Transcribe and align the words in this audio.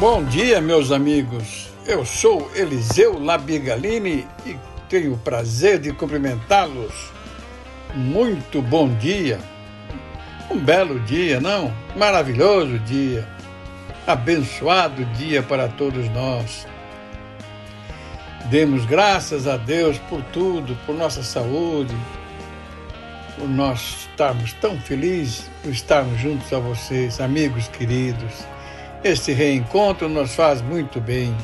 Bom 0.00 0.22
dia, 0.22 0.60
meus 0.60 0.92
amigos. 0.92 1.70
Eu 1.84 2.04
sou 2.04 2.48
Eliseu 2.54 3.18
Labigalini 3.18 4.28
e 4.46 4.56
tenho 4.88 5.14
o 5.14 5.18
prazer 5.18 5.80
de 5.80 5.92
cumprimentá-los. 5.92 7.10
Muito 7.96 8.62
bom 8.62 8.94
dia. 8.94 9.40
Um 10.48 10.56
belo 10.56 11.00
dia, 11.00 11.40
não? 11.40 11.74
Maravilhoso 11.96 12.78
dia. 12.78 13.26
Abençoado 14.06 15.04
dia 15.16 15.42
para 15.42 15.66
todos 15.66 16.08
nós. 16.10 16.64
Demos 18.44 18.84
graças 18.84 19.48
a 19.48 19.56
Deus 19.56 19.98
por 20.08 20.22
tudo, 20.32 20.78
por 20.86 20.94
nossa 20.94 21.24
saúde, 21.24 21.96
por 23.36 23.48
nós 23.48 24.06
estarmos 24.08 24.52
tão 24.52 24.78
felizes, 24.78 25.50
por 25.60 25.72
estarmos 25.72 26.20
juntos 26.20 26.52
a 26.52 26.60
vocês, 26.60 27.20
amigos 27.20 27.66
queridos 27.66 28.46
este 29.04 29.32
reencontro 29.32 30.08
nos 30.08 30.34
faz 30.34 30.60
muito 30.60 31.00
bem. 31.00 31.34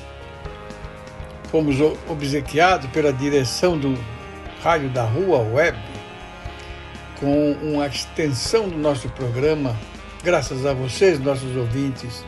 Fomos 1.51 1.77
obsequiados 2.09 2.91
pela 2.91 3.13
direção 3.13 3.79
do 3.79 3.97
Rádio 4.63 4.89
da 4.89 5.05
Rua 5.05 5.39
Web 5.39 5.79
com 7.21 7.53
uma 7.63 7.87
extensão 7.87 8.69
do 8.69 8.77
nosso 8.77 9.09
programa, 9.11 9.77
graças 10.23 10.67
a 10.67 10.75
vocês, 10.75 11.21
nossos 11.21 11.57
ouvintes, 11.57 12.25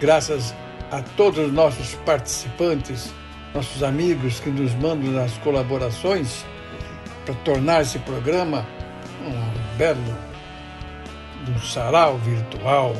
graças 0.00 0.54
a 0.90 1.02
todos 1.16 1.46
os 1.46 1.52
nossos 1.52 1.94
participantes, 2.06 3.12
nossos 3.54 3.82
amigos 3.82 4.40
que 4.40 4.50
nos 4.50 4.74
mandam 4.74 5.22
as 5.22 5.36
colaborações 5.38 6.44
para 7.26 7.34
tornar 7.36 7.82
esse 7.82 7.98
programa 8.00 8.66
um 9.26 9.76
belo 9.76 10.00
um 11.48 11.60
sarau 11.60 12.16
virtual 12.18 12.96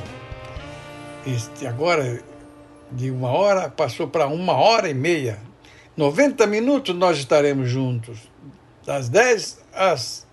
este, 1.27 1.67
agora 1.67 2.23
de 2.91 3.11
uma 3.11 3.31
hora 3.31 3.69
passou 3.69 4.09
para 4.09 4.27
uma 4.27 4.53
hora 4.53 4.89
e 4.89 4.95
meia. 4.95 5.39
90 5.97 6.47
minutos 6.47 6.95
nós 6.95 7.19
estaremos 7.19 7.69
juntos, 7.69 8.19
das 8.85 9.09
10 9.09 9.65
às 9.73 10.27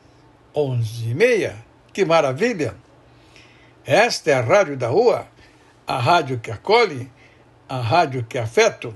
11 0.55 1.09
e 1.09 1.13
meia. 1.13 1.55
Que 1.93 2.05
maravilha! 2.05 2.75
Esta 3.85 4.31
é 4.31 4.33
a 4.33 4.41
Rádio 4.41 4.77
da 4.77 4.87
Rua, 4.87 5.27
a 5.87 5.97
rádio 5.97 6.39
que 6.39 6.51
acolhe, 6.51 7.09
a 7.67 7.77
rádio 7.77 8.23
que 8.23 8.37
afeto. 8.37 8.93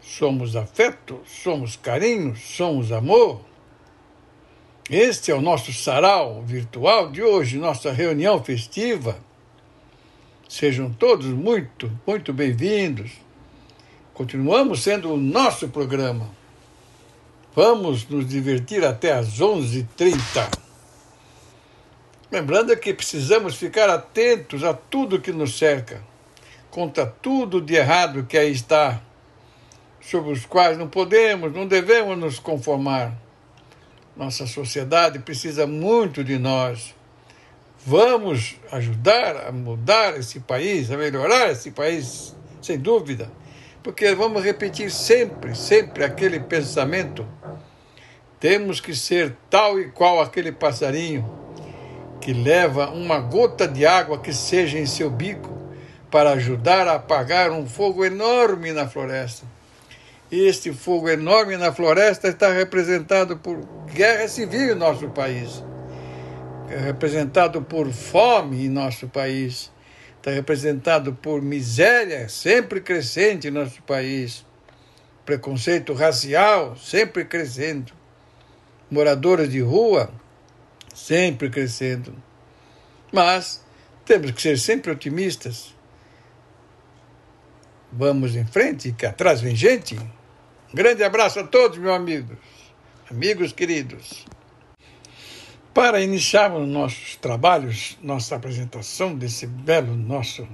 Somos 0.00 0.56
afeto, 0.56 1.20
somos 1.26 1.76
carinho, 1.76 2.34
somos 2.36 2.90
amor. 2.90 3.40
Este 4.90 5.30
é 5.30 5.34
o 5.34 5.40
nosso 5.40 5.72
sarau 5.72 6.42
virtual 6.42 7.10
de 7.10 7.22
hoje, 7.22 7.56
nossa 7.56 7.92
reunião 7.92 8.42
festiva 8.42 9.16
Sejam 10.52 10.92
todos 10.92 11.24
muito, 11.28 11.90
muito 12.06 12.30
bem-vindos. 12.30 13.12
Continuamos 14.12 14.82
sendo 14.82 15.10
o 15.10 15.16
nosso 15.16 15.66
programa. 15.68 16.28
Vamos 17.56 18.06
nos 18.06 18.28
divertir 18.28 18.84
até 18.84 19.12
às 19.12 19.40
11h30. 19.40 20.50
Lembrando 22.30 22.76
que 22.76 22.92
precisamos 22.92 23.56
ficar 23.56 23.88
atentos 23.88 24.62
a 24.62 24.74
tudo 24.74 25.22
que 25.22 25.32
nos 25.32 25.56
cerca, 25.56 26.02
contra 26.70 27.06
tudo 27.06 27.58
de 27.58 27.76
errado 27.76 28.26
que 28.26 28.36
aí 28.36 28.52
está, 28.52 29.00
sobre 30.02 30.32
os 30.32 30.44
quais 30.44 30.76
não 30.76 30.86
podemos, 30.86 31.50
não 31.50 31.66
devemos 31.66 32.18
nos 32.18 32.38
conformar. 32.38 33.14
Nossa 34.14 34.46
sociedade 34.46 35.18
precisa 35.18 35.66
muito 35.66 36.22
de 36.22 36.38
nós 36.38 36.94
Vamos 37.84 38.60
ajudar 38.70 39.48
a 39.48 39.50
mudar 39.50 40.16
esse 40.16 40.38
país, 40.38 40.88
a 40.88 40.96
melhorar 40.96 41.50
esse 41.50 41.72
país, 41.72 42.32
sem 42.60 42.78
dúvida, 42.78 43.28
porque 43.82 44.14
vamos 44.14 44.44
repetir 44.44 44.88
sempre, 44.88 45.56
sempre 45.56 46.04
aquele 46.04 46.38
pensamento. 46.38 47.26
Temos 48.38 48.80
que 48.80 48.94
ser 48.94 49.34
tal 49.50 49.80
e 49.80 49.90
qual 49.90 50.20
aquele 50.20 50.52
passarinho 50.52 51.28
que 52.20 52.32
leva 52.32 52.88
uma 52.90 53.18
gota 53.18 53.66
de 53.66 53.84
água 53.84 54.20
que 54.20 54.32
seja 54.32 54.78
em 54.78 54.86
seu 54.86 55.10
bico 55.10 55.50
para 56.08 56.30
ajudar 56.34 56.86
a 56.86 56.94
apagar 56.94 57.50
um 57.50 57.66
fogo 57.66 58.04
enorme 58.04 58.70
na 58.70 58.86
floresta. 58.86 59.44
Este 60.30 60.72
fogo 60.72 61.10
enorme 61.10 61.56
na 61.56 61.72
floresta 61.72 62.28
está 62.28 62.52
representado 62.52 63.38
por 63.38 63.58
guerra 63.92 64.28
civil 64.28 64.70
em 64.70 64.76
nosso 64.76 65.08
país 65.08 65.64
representado 66.78 67.62
por 67.62 67.90
fome 67.92 68.66
em 68.66 68.68
nosso 68.68 69.08
país, 69.08 69.70
está 70.16 70.30
representado 70.30 71.14
por 71.14 71.42
miséria 71.42 72.28
sempre 72.28 72.80
crescente 72.80 73.48
em 73.48 73.50
nosso 73.50 73.82
país, 73.82 74.46
preconceito 75.24 75.92
racial 75.92 76.76
sempre 76.76 77.24
crescendo, 77.24 77.92
moradores 78.90 79.50
de 79.50 79.60
rua 79.60 80.12
sempre 80.94 81.50
crescendo. 81.50 82.14
Mas 83.10 83.64
temos 84.04 84.30
que 84.30 84.40
ser 84.40 84.58
sempre 84.58 84.90
otimistas. 84.90 85.74
Vamos 87.90 88.34
em 88.34 88.46
frente, 88.46 88.92
que 88.92 89.04
atrás 89.04 89.40
vem 89.40 89.54
gente. 89.54 89.96
Um 89.96 90.74
grande 90.74 91.04
abraço 91.04 91.40
a 91.40 91.44
todos, 91.44 91.76
meus 91.76 91.94
amigos, 91.94 92.38
amigos 93.10 93.52
queridos. 93.52 94.24
Para 95.74 96.02
iniciarmos 96.02 96.68
nossos 96.68 97.16
trabalhos, 97.16 97.96
nossa 98.02 98.36
apresentação 98.36 99.14
desse 99.14 99.46
belo 99.46 99.96
nosso 99.96 100.46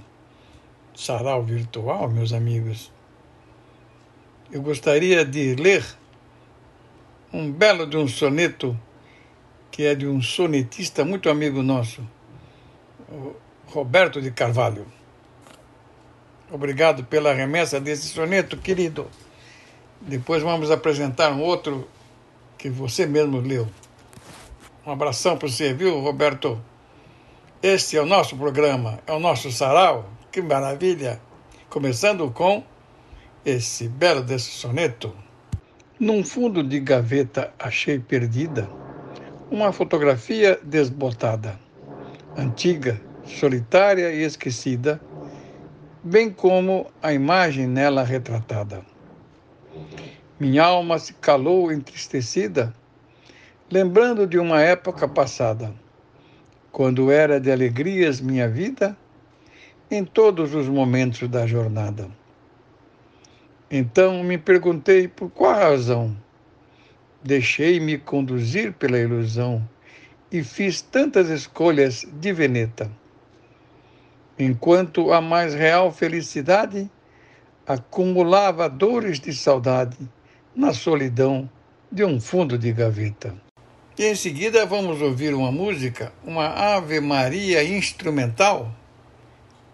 sarau 0.94 1.42
virtual, 1.42 2.08
meus 2.08 2.32
amigos, 2.32 2.92
eu 4.52 4.62
gostaria 4.62 5.24
de 5.24 5.56
ler 5.56 5.84
um 7.32 7.50
belo 7.50 7.84
de 7.84 7.96
um 7.96 8.06
soneto 8.06 8.78
que 9.72 9.82
é 9.82 9.96
de 9.96 10.06
um 10.06 10.22
sonetista 10.22 11.04
muito 11.04 11.28
amigo 11.28 11.64
nosso, 11.64 12.00
Roberto 13.66 14.22
de 14.22 14.30
Carvalho. 14.30 14.86
Obrigado 16.48 17.02
pela 17.02 17.34
remessa 17.34 17.80
desse 17.80 18.06
soneto, 18.06 18.56
querido. 18.56 19.08
Depois 20.00 20.44
vamos 20.44 20.70
apresentar 20.70 21.32
um 21.32 21.42
outro 21.42 21.88
que 22.56 22.70
você 22.70 23.04
mesmo 23.04 23.40
leu. 23.40 23.68
Um 24.88 24.92
abração 24.92 25.36
para 25.36 25.46
você, 25.46 25.74
viu, 25.74 26.00
Roberto? 26.00 26.58
Este 27.62 27.98
é 27.98 28.00
o 28.00 28.06
nosso 28.06 28.34
programa, 28.38 28.98
é 29.06 29.12
o 29.12 29.20
nosso 29.20 29.52
sarau. 29.52 30.08
Que 30.32 30.40
maravilha! 30.40 31.20
Começando 31.68 32.30
com 32.30 32.64
esse 33.44 33.86
belo 33.86 34.22
desse 34.22 34.48
soneto. 34.50 35.14
Num 36.00 36.24
fundo 36.24 36.62
de 36.62 36.80
gaveta 36.80 37.52
achei 37.58 37.98
perdida 37.98 38.66
uma 39.50 39.74
fotografia 39.74 40.58
desbotada, 40.62 41.60
antiga, 42.34 42.98
solitária 43.26 44.10
e 44.10 44.22
esquecida, 44.22 44.98
bem 46.02 46.30
como 46.30 46.86
a 47.02 47.12
imagem 47.12 47.66
nela 47.66 48.02
retratada. 48.02 48.80
Minha 50.40 50.64
alma 50.64 50.98
se 50.98 51.12
calou 51.12 51.70
entristecida 51.70 52.72
lembrando 53.70 54.26
de 54.26 54.38
uma 54.38 54.62
época 54.62 55.06
passada, 55.06 55.74
quando 56.72 57.10
era 57.10 57.38
de 57.38 57.52
alegrias 57.52 58.20
minha 58.20 58.48
vida 58.48 58.96
em 59.90 60.04
todos 60.04 60.54
os 60.54 60.68
momentos 60.68 61.28
da 61.28 61.46
jornada. 61.46 62.08
Então 63.70 64.22
me 64.22 64.38
perguntei 64.38 65.06
por 65.06 65.30
qual 65.30 65.54
razão 65.54 66.16
deixei-me 67.22 67.98
conduzir 67.98 68.72
pela 68.72 68.98
ilusão 68.98 69.68
e 70.32 70.42
fiz 70.42 70.80
tantas 70.80 71.28
escolhas 71.28 72.06
de 72.10 72.32
veneta. 72.32 72.90
Enquanto 74.38 75.12
a 75.12 75.20
mais 75.20 75.54
real 75.54 75.92
felicidade 75.92 76.90
acumulava 77.66 78.68
dores 78.68 79.20
de 79.20 79.34
saudade 79.34 79.98
na 80.54 80.72
solidão 80.72 81.50
de 81.92 82.04
um 82.04 82.18
fundo 82.18 82.56
de 82.56 82.72
gaveta. 82.72 83.47
E 83.98 84.06
em 84.06 84.14
seguida 84.14 84.64
vamos 84.64 85.02
ouvir 85.02 85.34
uma 85.34 85.50
música, 85.50 86.12
uma 86.24 86.46
Ave 86.46 87.00
Maria 87.00 87.64
instrumental. 87.64 88.70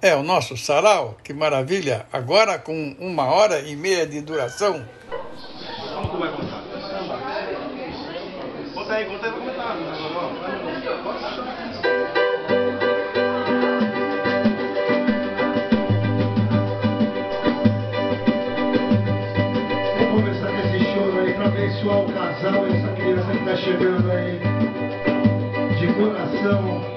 É 0.00 0.17
o 0.17 0.23
nosso 0.23 0.56
sarau, 0.56 1.19
que 1.23 1.35
maravilha! 1.35 2.06
Agora 2.11 2.59
com 2.59 2.97
uma 2.99 3.26
hora 3.26 3.61
e 3.61 3.76
meia 3.76 4.06
de 4.06 4.23
duração. 4.23 4.82
Como 5.94 6.09
tu 6.09 6.17
vai 6.17 6.32
contar? 6.32 6.62
Conta 8.73 8.94
aí, 8.94 9.05
conta 9.05 9.26
aí, 9.26 9.32
vou 9.32 9.41
comentar. 9.41 9.76
Vamos 19.99 20.23
começar 20.23 20.49
com 20.49 20.59
esse 20.61 20.94
choro 20.94 21.20
aí 21.20 21.35
para 21.35 21.47
abençoar 21.47 21.99
o 22.00 22.12
casal 22.12 22.67
e 22.69 22.73
essa 22.75 22.88
criança 22.94 23.31
que 23.31 23.38
está 23.38 23.56
chegando 23.56 24.04
coração. 25.96 26.94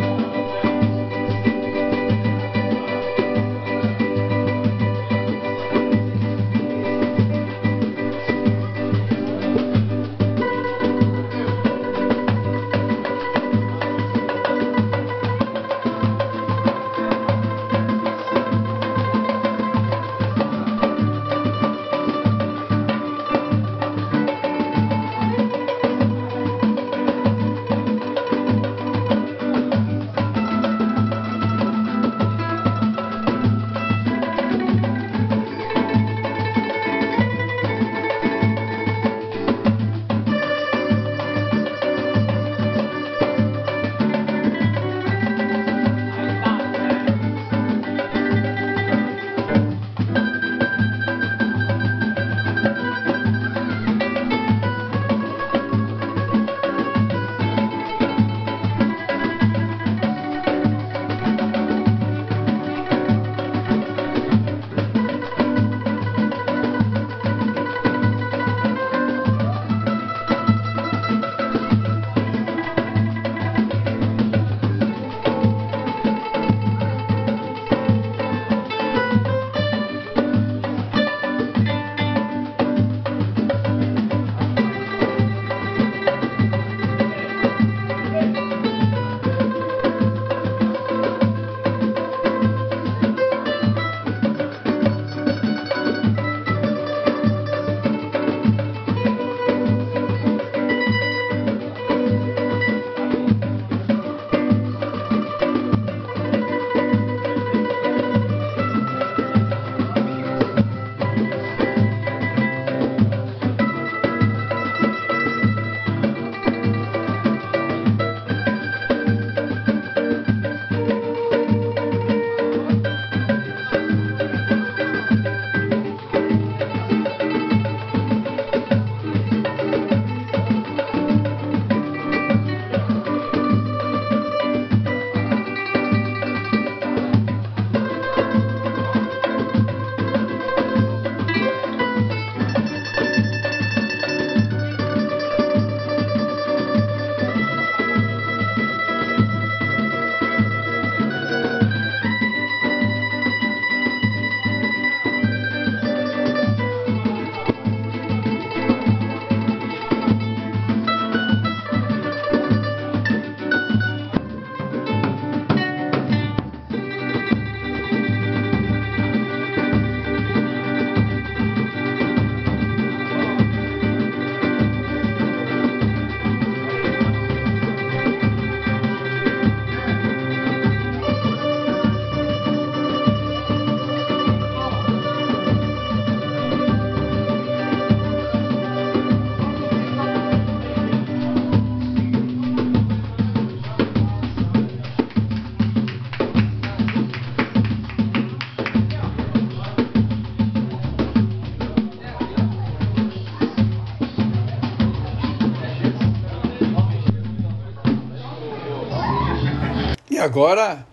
Agora 210.28 210.86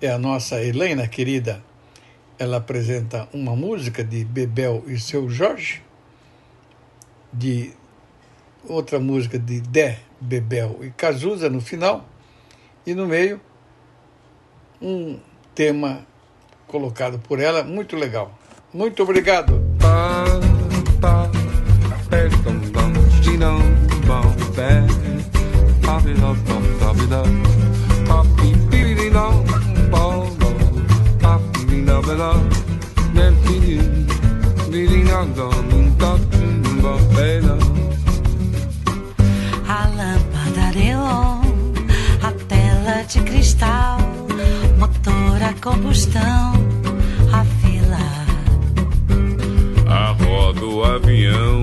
é 0.00 0.08
a 0.08 0.16
nossa 0.16 0.62
Helena 0.62 1.08
querida. 1.08 1.60
Ela 2.38 2.58
apresenta 2.58 3.28
uma 3.32 3.56
música 3.56 4.04
de 4.04 4.24
Bebel 4.24 4.84
e 4.86 4.98
seu 4.98 5.28
Jorge, 5.28 5.82
de 7.32 7.72
outra 8.68 9.00
música 9.00 9.38
de 9.38 9.60
Dé, 9.60 9.98
Bebel 10.20 10.78
e 10.82 10.90
Cazuza 10.90 11.50
no 11.50 11.60
final, 11.60 12.08
e 12.86 12.94
no 12.94 13.06
meio 13.06 13.40
um 14.80 15.18
tema 15.54 16.06
colocado 16.68 17.18
por 17.18 17.40
ela 17.40 17.64
muito 17.64 17.96
legal. 17.96 18.38
Muito 18.72 19.02
obrigado. 19.02 19.60
A 39.68 39.88
lâmpada 39.88 40.70
neon 40.76 41.40
A 42.22 42.30
tela 42.46 43.02
de 43.08 43.20
cristal 43.22 43.98
Motor 44.78 45.42
a 45.42 45.52
combustão 45.54 46.52
A 47.32 47.44
fila. 47.58 47.98
A 49.88 50.12
roda 50.12 50.60
do 50.60 50.84
avião 50.84 51.60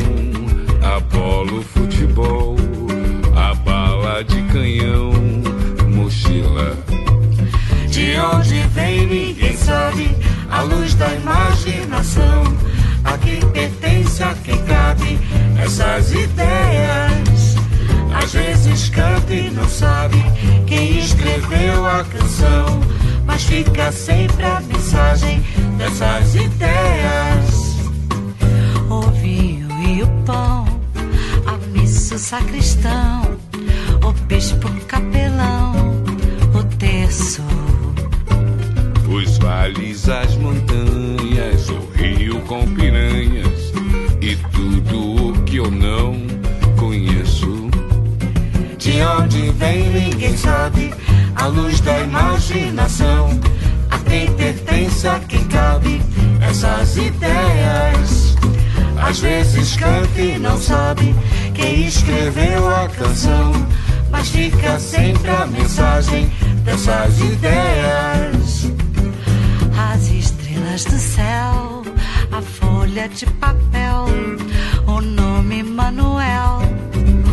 Apolo 0.83 1.63
futebol 1.63 2.57
A 3.33 3.53
bala 3.55 4.21
de 4.25 4.41
canhão 4.51 5.13
Mochila. 5.87 6.75
De 7.87 8.17
onde 8.19 8.59
vem 8.73 9.05
ninguém 9.07 9.55
sabe 9.55 10.32
luz 10.63 10.93
da 10.95 11.13
imaginação. 11.13 12.43
A 13.03 13.17
quem 13.17 13.39
pertence, 13.51 14.23
a 14.23 14.33
quem 14.43 14.57
cabe 14.63 15.19
essas 15.61 16.11
ideias. 16.11 17.55
Às 18.13 18.33
vezes 18.33 18.89
canta 18.89 19.33
e 19.33 19.49
não 19.51 19.67
sabe 19.67 20.23
quem 20.65 20.99
escreveu 20.99 21.85
a 21.85 22.03
canção, 22.05 22.79
mas 23.25 23.43
fica 23.43 23.91
sempre 23.91 24.45
a 24.45 24.61
mensagem 24.61 25.43
dessas 25.77 26.35
ideias. 26.35 27.75
O 28.89 29.01
vinho 29.11 29.67
e 29.81 30.03
o 30.03 30.07
pão, 30.25 30.65
a 31.45 31.57
missa, 31.77 32.15
o 32.15 32.19
sacristão, 32.19 33.37
o 34.03 34.13
bispo, 34.27 34.67
o 34.67 34.85
capelão, 34.85 35.73
o 36.53 36.63
terço 36.77 37.41
os 39.13 39.37
vales, 39.37 40.09
as 40.09 40.35
montanhas, 40.37 41.69
o 41.69 41.79
rio 41.93 42.41
com 42.41 42.65
piranhas 42.73 43.71
e 44.19 44.35
tudo 44.51 45.29
o 45.29 45.43
que 45.43 45.57
eu 45.57 45.69
não 45.69 46.15
conheço. 46.77 47.69
De 48.77 49.01
onde 49.01 49.51
vem 49.51 49.89
ninguém 49.89 50.35
sabe, 50.35 50.91
a 51.35 51.45
luz 51.45 51.79
da 51.81 51.99
imaginação. 51.99 53.39
A 53.91 53.99
quem 53.99 54.33
pertence, 54.33 55.07
a 55.07 55.19
quem 55.19 55.43
cabe 55.45 56.01
essas 56.41 56.97
ideias. 56.97 58.35
Às 58.97 59.19
vezes 59.19 59.75
canta 59.75 60.19
e 60.19 60.39
não 60.39 60.57
sabe 60.57 61.13
quem 61.53 61.85
escreveu 61.85 62.67
a 62.67 62.89
canção, 62.89 63.51
mas 64.09 64.29
fica 64.29 64.79
sempre 64.79 65.29
a 65.29 65.45
mensagem 65.45 66.31
dessas 66.63 67.19
ideias 67.19 68.33
as 68.53 68.82
estrelas 70.73 70.85
do 70.85 70.97
céu, 70.97 71.83
a 72.31 72.41
folha 72.41 73.07
de 73.07 73.25
papel, 73.25 74.05
o 74.87 75.01
nome 75.01 75.61
Manuel 75.63 76.61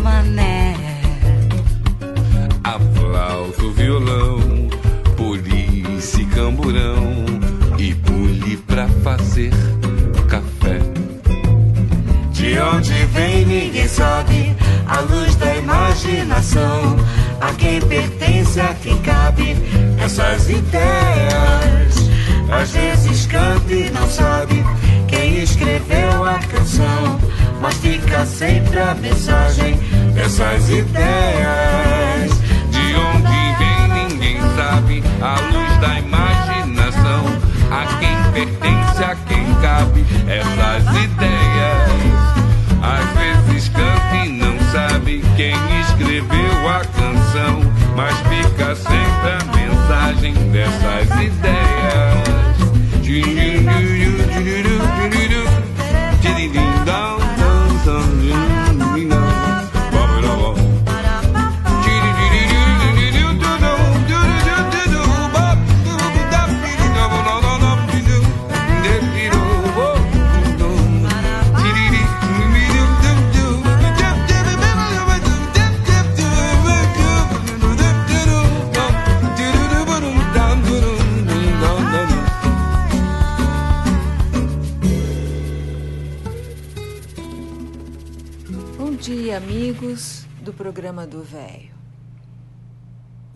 Mané. 0.03 0.75
A 2.63 2.79
flauta, 2.79 3.63
o 3.63 3.71
violão, 3.71 4.69
polícia 5.17 6.21
e 6.21 6.25
camburão, 6.27 7.25
e 7.77 7.95
pule 7.95 8.57
pra 8.57 8.87
fazer 9.03 9.51
café. 10.27 10.79
De 12.31 12.59
onde 12.59 12.93
vem 13.05 13.45
ninguém 13.45 13.87
sabe, 13.87 14.55
a 14.87 14.99
luz 14.99 15.35
da 15.35 15.55
imaginação, 15.57 16.95
a 17.39 17.53
quem 17.53 17.81
pertence, 17.81 18.59
a 18.59 18.73
quem 18.75 18.97
cabe 19.01 19.55
essas 19.99 20.49
ideias. 20.49 22.10
Às 22.51 22.71
vezes 22.71 23.25
canta 23.27 23.73
e 23.73 23.89
não 23.89 24.07
sabe 24.09 24.63
quem 25.07 25.41
escreveu 25.41 26.25
a 26.25 26.37
canção, 26.39 27.19
mas 27.61 27.75
fica 27.75 28.25
sempre 28.25 28.77
a 28.77 28.93
mensagem 28.93 29.79
dessas 30.13 30.69
ideias. 30.69 32.31
De 32.69 32.95
onde 32.95 33.55
vem 33.57 34.09
ninguém 34.09 34.41
sabe, 34.55 35.01
a 35.21 35.39
luz 35.39 35.77
da 35.79 35.99
imaginação, 35.99 37.25
a 37.71 37.85
quem 37.99 38.31
pertence, 38.33 39.03
a 39.03 39.15
quem 39.27 39.45
cabe 39.61 40.05
essas 40.27 40.83
ideias. 41.03 42.31
Às 42.83 43.47
vezes 43.47 43.69
canta 43.69 44.25
e 44.25 44.29
não 44.29 44.59
sabe 44.71 45.23
quem 45.37 45.55
escreveu 45.81 46.69
a 46.69 46.81
canção, 46.85 47.61
mas 47.95 48.15
fica 48.27 48.75
sempre 48.75 49.29
a 49.29 49.43
mensagem 49.55 50.33
dessas 50.51 51.09
ideias. 51.21 51.80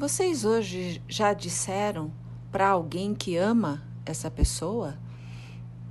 Vocês 0.07 0.45
hoje 0.45 1.01
já 1.07 1.33
disseram 1.33 2.13
para 2.51 2.67
alguém 2.67 3.15
que 3.15 3.37
ama 3.37 3.81
essa 4.05 4.29
pessoa? 4.29 4.99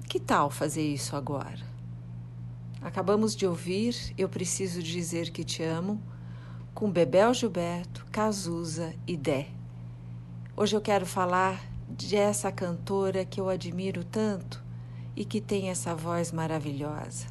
Que 0.08 0.20
tal 0.20 0.52
fazer 0.52 0.86
isso 0.86 1.16
agora? 1.16 1.58
Acabamos 2.80 3.34
de 3.34 3.44
ouvir 3.44 4.14
Eu 4.16 4.28
Preciso 4.28 4.80
Dizer 4.80 5.30
Que 5.30 5.42
Te 5.42 5.64
Amo 5.64 6.00
com 6.72 6.88
Bebel 6.92 7.34
Gilberto, 7.34 8.06
Cazuza 8.12 8.94
e 9.04 9.16
Dé. 9.16 9.48
Hoje 10.56 10.76
eu 10.76 10.80
quero 10.80 11.06
falar 11.06 11.60
dessa 11.88 12.52
cantora 12.52 13.24
que 13.24 13.40
eu 13.40 13.48
admiro 13.48 14.04
tanto 14.04 14.62
e 15.16 15.24
que 15.24 15.40
tem 15.40 15.70
essa 15.70 15.92
voz 15.92 16.30
maravilhosa. 16.30 17.26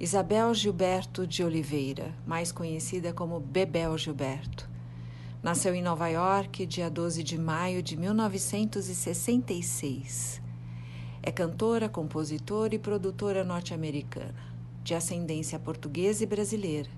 Isabel 0.00 0.54
Gilberto 0.54 1.26
de 1.26 1.44
Oliveira, 1.44 2.14
mais 2.26 2.50
conhecida 2.50 3.12
como 3.12 3.38
Bebel 3.38 3.98
Gilberto. 3.98 4.72
Nasceu 5.44 5.72
em 5.74 5.82
Nova 5.82 6.08
York, 6.08 6.64
dia 6.64 6.88
12 6.88 7.22
de 7.22 7.36
maio 7.36 7.82
de 7.82 7.98
1966. 7.98 10.40
É 11.22 11.30
cantora, 11.30 11.86
compositora 11.86 12.74
e 12.74 12.78
produtora 12.78 13.44
norte-americana, 13.44 14.54
de 14.82 14.94
ascendência 14.94 15.58
portuguesa 15.58 16.24
e 16.24 16.26
brasileira. 16.26 16.88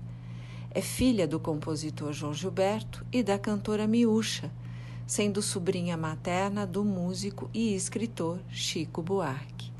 É 0.71 0.79
filha 0.79 1.27
do 1.27 1.41
compositor 1.41 2.13
João 2.13 2.33
Gilberto 2.33 3.05
e 3.11 3.21
da 3.21 3.37
cantora 3.37 3.85
Miúcha, 3.85 4.49
sendo 5.05 5.41
sobrinha 5.41 5.97
materna 5.97 6.65
do 6.65 6.85
músico 6.85 7.49
e 7.53 7.75
escritor 7.75 8.39
Chico 8.49 9.01
Buarque. 9.01 9.73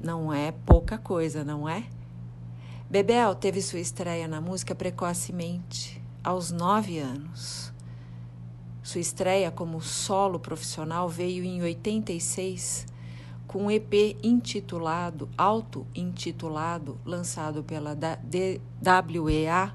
Não 0.00 0.32
é 0.32 0.52
pouca 0.52 0.96
coisa, 0.96 1.42
não 1.42 1.68
é? 1.68 1.82
Bebel 2.88 3.34
teve 3.34 3.60
sua 3.60 3.80
estreia 3.80 4.28
na 4.28 4.40
música 4.40 4.76
precocemente, 4.76 6.00
aos 6.22 6.52
nove 6.52 7.00
anos. 7.00 7.65
Sua 8.86 9.00
estreia 9.00 9.50
como 9.50 9.80
solo 9.80 10.38
profissional 10.38 11.08
veio 11.08 11.42
em 11.42 11.60
86, 11.60 12.86
com 13.44 13.64
um 13.64 13.70
EP 13.72 14.16
intitulado, 14.22 15.28
auto-intitulado, 15.36 16.96
lançado 17.04 17.64
pela 17.64 17.98
WEA, 19.20 19.74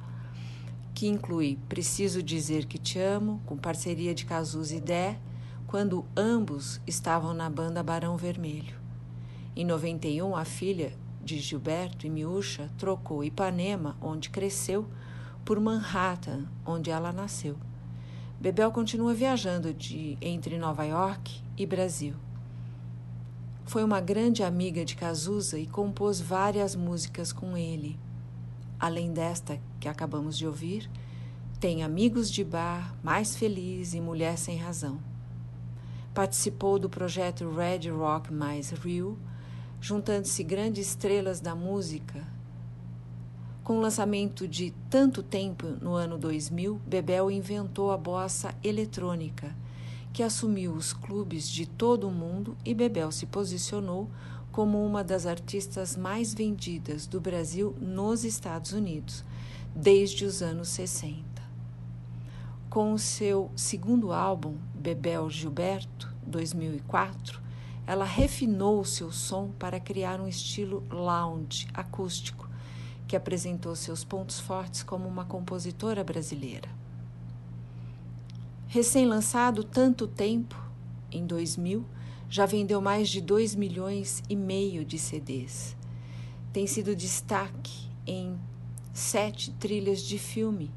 que 0.94 1.08
inclui 1.08 1.60
Preciso 1.68 2.24
Dizer 2.24 2.66
Que 2.66 2.78
Te 2.78 3.00
Amo, 3.00 3.42
com 3.46 3.58
parceria 3.58 4.16
de 4.16 4.24
Cazus 4.24 4.72
e 4.72 4.80
Dé, 4.80 5.20
quando 5.68 6.06
ambos 6.16 6.80
estavam 6.88 7.34
na 7.34 7.50
banda 7.50 7.84
Barão 7.84 8.16
Vermelho. 8.16 8.80
Em 9.54 9.66
91, 9.66 10.38
a 10.38 10.46
filha 10.46 10.98
de 11.22 11.38
Gilberto 11.38 12.08
e 12.08 12.10
Miúcha 12.10 12.70
trocou 12.78 13.26
Ipanema, 13.26 13.98
onde 14.02 14.30
cresceu, 14.30 14.88
por 15.44 15.60
Manhattan, 15.60 16.46
onde 16.66 16.90
ela 16.90 17.12
nasceu. 17.12 17.58
Bebel 18.42 18.72
continua 18.72 19.14
viajando 19.14 19.72
de 19.72 20.18
entre 20.20 20.58
Nova 20.58 20.84
York 20.84 21.44
e 21.56 21.64
Brasil. 21.64 22.16
Foi 23.66 23.84
uma 23.84 24.02
grande 24.02 24.42
amiga 24.42 24.84
de 24.84 24.96
Cazuza 24.96 25.60
e 25.60 25.68
compôs 25.68 26.20
várias 26.20 26.76
músicas 26.76 27.32
com 27.32 27.56
ele. 27.56 28.00
Além 28.80 29.14
desta 29.14 29.60
que 29.80 29.88
acabamos 29.88 30.36
de 30.36 30.48
ouvir, 30.48 30.90
tem 31.60 31.84
Amigos 31.84 32.32
de 32.32 32.44
Bar, 32.44 32.96
Mais 33.04 33.36
Feliz 33.36 33.94
e 33.94 34.02
Mulher 34.02 34.40
Sem 34.40 34.58
Razão. 34.58 35.00
Participou 36.12 36.80
do 36.80 36.90
projeto 36.90 37.48
Red 37.48 37.92
Rock 37.92 38.34
Mais 38.34 38.72
Rio, 38.72 39.20
juntando-se 39.80 40.44
grandes 40.44 40.88
estrelas 40.88 41.40
da 41.40 41.54
música. 41.54 42.26
Com 43.64 43.78
o 43.78 43.82
lançamento 43.82 44.48
de 44.48 44.72
Tanto 44.90 45.22
Tempo 45.22 45.68
no 45.80 45.94
ano 45.94 46.18
2000, 46.18 46.82
Bebel 46.86 47.30
inventou 47.30 47.92
a 47.92 47.98
bossa 47.98 48.56
eletrônica, 48.64 49.56
que 50.12 50.24
assumiu 50.24 50.74
os 50.74 50.94
clubes 50.94 51.48
de 51.48 51.68
todo 51.68 52.08
o 52.08 52.12
mundo 52.12 52.58
e 52.66 52.74
Bebel 52.74 53.12
se 53.12 53.28
posicionou 53.28 54.10
como 54.52 54.84
uma 54.84 55.04
das 55.04 55.28
artistas 55.28 55.96
mais 55.96 56.34
vendidas 56.34 57.06
do 57.06 57.22
Brasil 57.22 57.76
nos 57.80 58.26
Estados 58.26 58.74
Unidos, 58.74 59.24
desde 59.76 60.26
os 60.26 60.42
anos 60.42 60.70
60. 60.70 61.24
Com 62.68 62.94
o 62.94 63.00
seu 63.00 63.52
segundo 63.56 64.12
álbum, 64.12 64.56
Bebel 64.74 65.30
Gilberto, 65.30 66.12
2004, 66.26 67.40
ela 67.86 68.06
refinou 68.06 68.84
seu 68.84 69.12
som 69.12 69.52
para 69.60 69.80
criar 69.80 70.20
um 70.20 70.28
estilo 70.28 70.84
lounge 70.90 71.68
acústico, 71.74 72.50
que 73.08 73.16
apresentou 73.16 73.76
seus 73.76 74.04
pontos 74.04 74.40
fortes 74.40 74.84
como 74.84 75.08
uma 75.08 75.26
compositora 75.26 76.04
brasileira. 76.04 76.70
Recém-lançado 78.68 79.64
Tanto 79.64 80.08
Tempo, 80.08 80.56
em 81.12 81.26
2000, 81.26 81.86
já 82.30 82.46
vendeu 82.46 82.80
mais 82.80 83.10
de 83.10 83.20
2 83.20 83.56
milhões 83.56 84.24
e 84.30 84.36
meio 84.36 84.86
de 84.86 84.98
CDs. 84.98 85.76
Tem 86.54 86.66
sido 86.66 86.96
destaque 86.96 87.90
em 88.08 88.40
sete 88.94 89.52
trilhas 89.52 90.02
de 90.02 90.18
filme. 90.18 90.72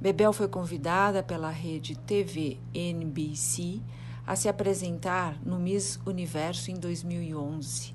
Bebel 0.00 0.32
foi 0.32 0.48
convidada 0.48 1.22
pela 1.22 1.50
rede 1.50 1.96
TV 1.96 2.58
NBC 2.74 3.80
a 4.26 4.34
se 4.34 4.48
apresentar 4.48 5.38
no 5.44 5.58
Miss 5.58 6.00
Universo 6.04 6.70
em 6.70 6.74
2011, 6.74 7.93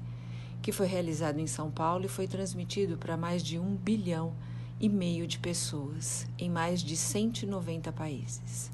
que 0.70 0.76
foi 0.76 0.86
realizado 0.86 1.40
em 1.40 1.48
São 1.48 1.72
Paulo 1.72 2.06
e 2.06 2.08
foi 2.08 2.28
transmitido 2.28 2.96
para 2.96 3.18
mais 3.18 3.42
de 3.42 3.58
um 3.58 3.76
bilhão 3.76 4.36
e 4.80 4.88
meio 4.88 5.26
de 5.26 5.40
pessoas 5.40 6.28
em 6.38 6.48
mais 6.48 6.82
de 6.82 6.96
190 6.96 7.92
países. 7.92 8.70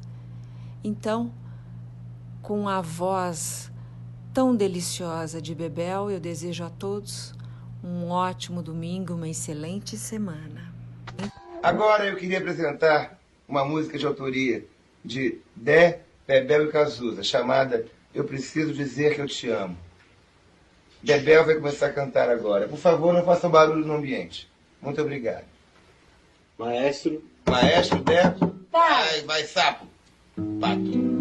Então, 0.83 1.31
com 2.41 2.67
a 2.67 2.81
voz 2.81 3.71
tão 4.33 4.53
deliciosa 4.53 5.41
de 5.41 5.55
Bebel, 5.55 6.11
eu 6.11 6.19
desejo 6.19 6.65
a 6.65 6.69
todos 6.69 7.33
um 7.81 8.09
ótimo 8.09 8.61
domingo, 8.61 9.13
uma 9.13 9.29
excelente 9.29 9.97
semana. 9.97 10.73
Agora 11.63 12.07
eu 12.07 12.17
queria 12.17 12.39
apresentar 12.39 13.17
uma 13.47 13.63
música 13.63 13.97
de 13.97 14.05
autoria 14.05 14.65
de 15.03 15.39
Dé, 15.55 16.01
Bebel 16.27 16.65
e 16.65 16.71
Cazuza, 16.73 17.23
chamada 17.23 17.85
Eu 18.13 18.25
Preciso 18.25 18.73
Dizer 18.73 19.15
Que 19.15 19.21
Eu 19.21 19.27
Te 19.27 19.49
Amo. 19.49 19.84
Bebel 21.05 21.45
vai 21.45 21.55
começar 21.55 21.85
a 21.85 21.93
cantar 21.93 22.29
agora. 22.29 22.67
Por 22.67 22.79
favor, 22.79 23.13
não 23.13 23.23
façam 23.23 23.49
barulho 23.49 23.85
no 23.85 23.93
ambiente. 23.93 24.49
Muito 24.81 24.99
obrigado. 24.99 25.45
Maestro. 26.57 27.23
Maestro, 27.47 27.99
Dé. 27.99 28.33
Vai, 28.71 29.21
vai, 29.21 29.43
sapo. 29.43 29.85
Pato. 30.59 31.14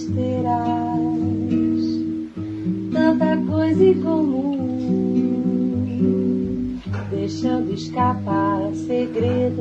Casos, 0.00 0.08
besteiras, 0.08 1.84
tanta 2.92 3.36
coisa 3.48 3.84
em 3.84 4.00
comum, 4.00 5.18
deixando 7.10 7.72
escapar 7.72 8.72
segredos. 8.74 9.60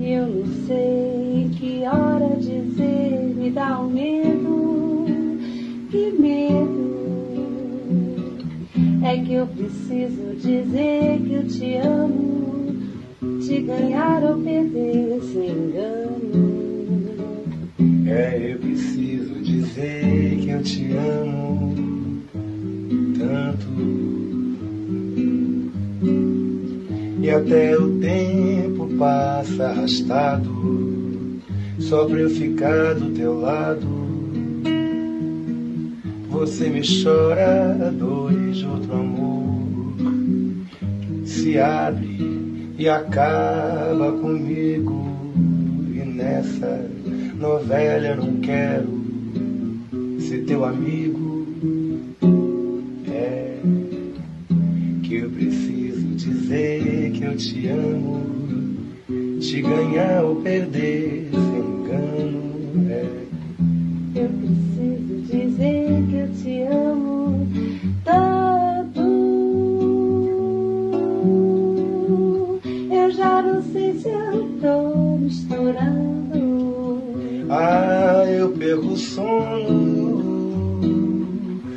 Eu 0.00 0.26
não 0.26 0.46
sei 0.66 1.50
que 1.58 1.84
hora 1.86 2.36
dizer, 2.36 3.34
me 3.36 3.50
dá 3.50 3.78
um 3.80 3.88
medo, 3.88 5.06
que 5.90 6.12
medo. 6.18 6.82
É 9.04 9.16
que 9.18 9.34
eu 9.34 9.46
preciso 9.46 10.34
dizer 10.36 11.20
que 11.20 11.34
eu 11.34 11.46
te 11.46 11.74
amo, 11.76 12.80
te 13.40 13.60
ganhar 13.60 14.22
ou 14.22 14.38
perder 14.38 15.20
sem 15.22 15.50
engano. 15.50 16.71
É, 18.14 18.52
eu 18.52 18.58
preciso 18.58 19.40
dizer 19.40 20.36
que 20.42 20.50
eu 20.50 20.62
te 20.62 20.92
amo 20.92 22.22
tanto. 23.18 23.68
E 27.22 27.30
até 27.30 27.74
o 27.78 27.98
tempo 28.00 28.86
passa 28.98 29.68
arrastado, 29.68 31.40
só 31.78 32.04
pra 32.04 32.18
eu 32.18 32.28
ficar 32.28 32.96
do 32.96 33.14
teu 33.14 33.40
lado. 33.40 33.88
Você 36.28 36.68
me 36.68 36.82
chora 36.82 37.90
dores 37.98 38.58
de 38.58 38.66
outro 38.66 38.92
amor, 38.92 39.54
se 41.24 41.58
abre 41.58 42.74
e 42.78 42.86
acaba 42.86 44.12
comigo. 44.12 45.02
E 45.94 46.04
nessa 46.04 46.90
eu 47.44 48.16
não 48.16 48.36
quero 48.36 48.88
ser 50.20 50.44
teu 50.44 50.64
amigo. 50.64 51.44
É 53.08 53.58
que 55.02 55.16
eu 55.16 55.28
preciso 55.30 56.06
dizer 56.14 57.10
que 57.10 57.24
eu 57.24 57.36
te 57.36 57.66
amo, 57.66 58.22
te 59.40 59.60
ganhar 59.60 60.22
ou 60.22 60.36
perder 60.36 61.30
sem 61.32 61.58
engano. 61.58 62.90
É. 62.90 63.06
Eu 64.14 64.28
preciso 64.28 65.22
dizer 65.22 66.04
que 66.08 66.16
eu 66.16 66.28
te 66.34 66.62
amo 66.62 67.48
tanto. 68.04 69.00
Eu 72.90 73.10
já 73.10 73.42
não 73.42 73.60
sei 73.72 73.98
se 73.98 74.08
eu 74.08 74.48
tô 74.60 75.16
misturando. 75.18 76.21
Ah, 77.54 78.24
eu 78.26 78.48
perco 78.52 78.86
o 78.86 78.96
sono. 78.96 80.80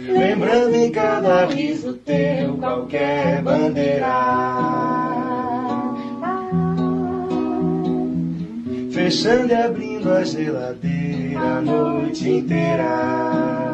Lembrando 0.08 0.74
em 0.74 0.90
cada 0.90 1.48
riso 1.48 1.92
teu 1.96 2.56
qualquer 2.56 3.42
bandeira. 3.42 4.08
Fechando 8.90 9.52
e 9.52 9.54
abrindo 9.54 10.14
a 10.14 10.24
geladeira 10.24 11.42
a 11.42 11.60
noite 11.60 12.30
inteira. 12.30 13.65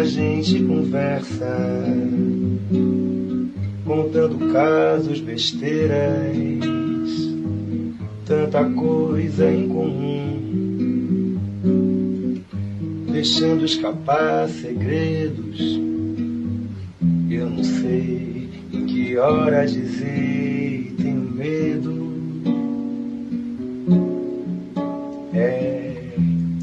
A 0.00 0.04
gente 0.04 0.62
conversa, 0.62 1.84
contando 3.84 4.50
casos, 4.50 5.20
besteiras, 5.20 6.38
tanta 8.24 8.64
coisa 8.64 9.52
em 9.52 9.68
comum, 9.68 10.80
deixando 13.12 13.66
escapar 13.66 14.48
segredos. 14.48 15.60
Eu 17.28 17.50
não 17.50 17.62
sei 17.62 18.48
em 18.72 18.86
que 18.86 19.18
hora 19.18 19.66
dizer 19.66 20.94
tenho 20.96 21.30
medo. 21.30 21.99
É, 25.42 25.94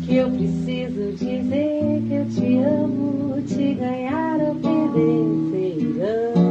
Que 0.06 0.18
eu 0.18 0.30
preciso 0.30 1.12
dizer 1.13 2.04
que 2.08 2.13
eu 2.13 2.26
te 2.30 2.58
amo, 2.60 3.42
te 3.42 3.74
ganhar 3.74 4.40
ou 4.40 4.56
perder 4.56 5.52
sem 5.52 5.82
engano. 5.82 6.48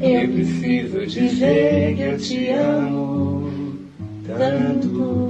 eu 0.00 0.28
preciso 0.28 1.06
dizer 1.06 1.96
que 1.96 2.02
eu 2.02 2.18
te 2.18 2.50
amo 2.50 3.50
tanto. 4.24 5.28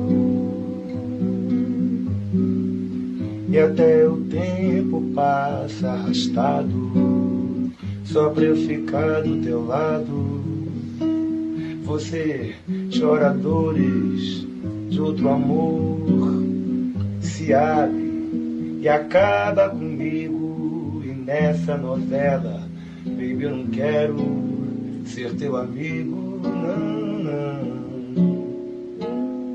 E 3.51 3.59
até 3.59 4.07
o 4.07 4.17
tempo 4.25 5.01
passa 5.15 5.89
arrastado, 5.89 7.73
só 8.05 8.29
pra 8.29 8.45
eu 8.45 8.57
ficar 8.57 9.23
do 9.23 9.41
teu 9.43 9.65
lado. 9.65 10.39
Você 11.85 12.55
choradores 12.99 13.03
oradores 13.03 14.47
de 14.91 15.01
outro 15.01 15.29
amor 15.29 16.43
se 17.21 17.55
abre 17.55 18.79
e 18.81 18.89
acaba 18.89 19.71
comigo. 19.71 21.03
E 21.05 21.09
nessa 21.09 21.77
novela 21.77 22.69
baby 23.05 23.43
eu 23.45 23.57
não 23.57 23.67
quero 23.67 24.17
ser 25.07 25.33
teu 25.37 25.57
amigo 25.57 26.41
não 26.43 27.19
não. 27.23 27.79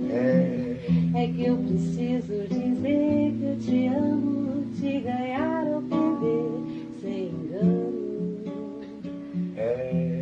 É, 0.09 0.77
é 1.15 1.27
que 1.27 1.45
eu 1.45 1.57
preciso 1.57 2.47
dizer 2.49 3.33
que 3.37 3.43
eu 3.43 3.57
te 3.59 3.87
amo 3.87 4.65
te 4.79 4.99
ganhar 5.01 5.65
ou 5.67 5.81
perder 5.81 6.49
sem 7.01 7.27
engano. 7.27 7.93
É 9.57 10.12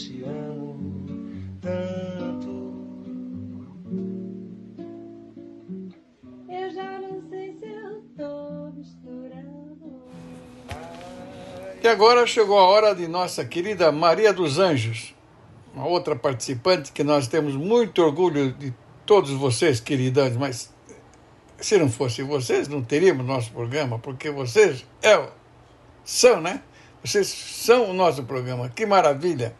te 0.00 0.22
amo 0.24 0.76
tanto. 1.60 2.50
Eu 6.48 6.72
já 6.72 6.98
não 7.00 7.22
sei 7.28 7.54
se 7.54 7.66
eu 7.66 8.02
tô 8.16 8.70
misturando. 8.74 10.00
E 11.82 11.88
agora 11.88 12.26
chegou 12.26 12.58
a 12.58 12.66
hora 12.66 12.94
de 12.94 13.06
nossa 13.06 13.44
querida 13.44 13.92
Maria 13.92 14.32
dos 14.32 14.58
Anjos, 14.58 15.14
uma 15.74 15.86
outra 15.86 16.16
participante 16.16 16.92
que 16.92 17.04
nós 17.04 17.26
temos 17.26 17.54
muito 17.54 18.02
orgulho 18.02 18.52
de 18.52 18.72
todos 19.04 19.30
vocês, 19.30 19.80
queridas, 19.80 20.36
mas 20.36 20.72
se 21.58 21.76
não 21.76 21.90
fossem 21.90 22.24
vocês, 22.24 22.68
não 22.68 22.82
teríamos 22.82 23.26
nosso 23.26 23.52
programa, 23.52 23.98
porque 23.98 24.30
vocês 24.30 24.86
é, 25.02 25.28
são, 26.04 26.40
né? 26.40 26.62
Vocês 27.04 27.28
são 27.28 27.90
o 27.90 27.94
nosso 27.94 28.24
programa. 28.24 28.68
Que 28.68 28.84
maravilha! 28.86 29.54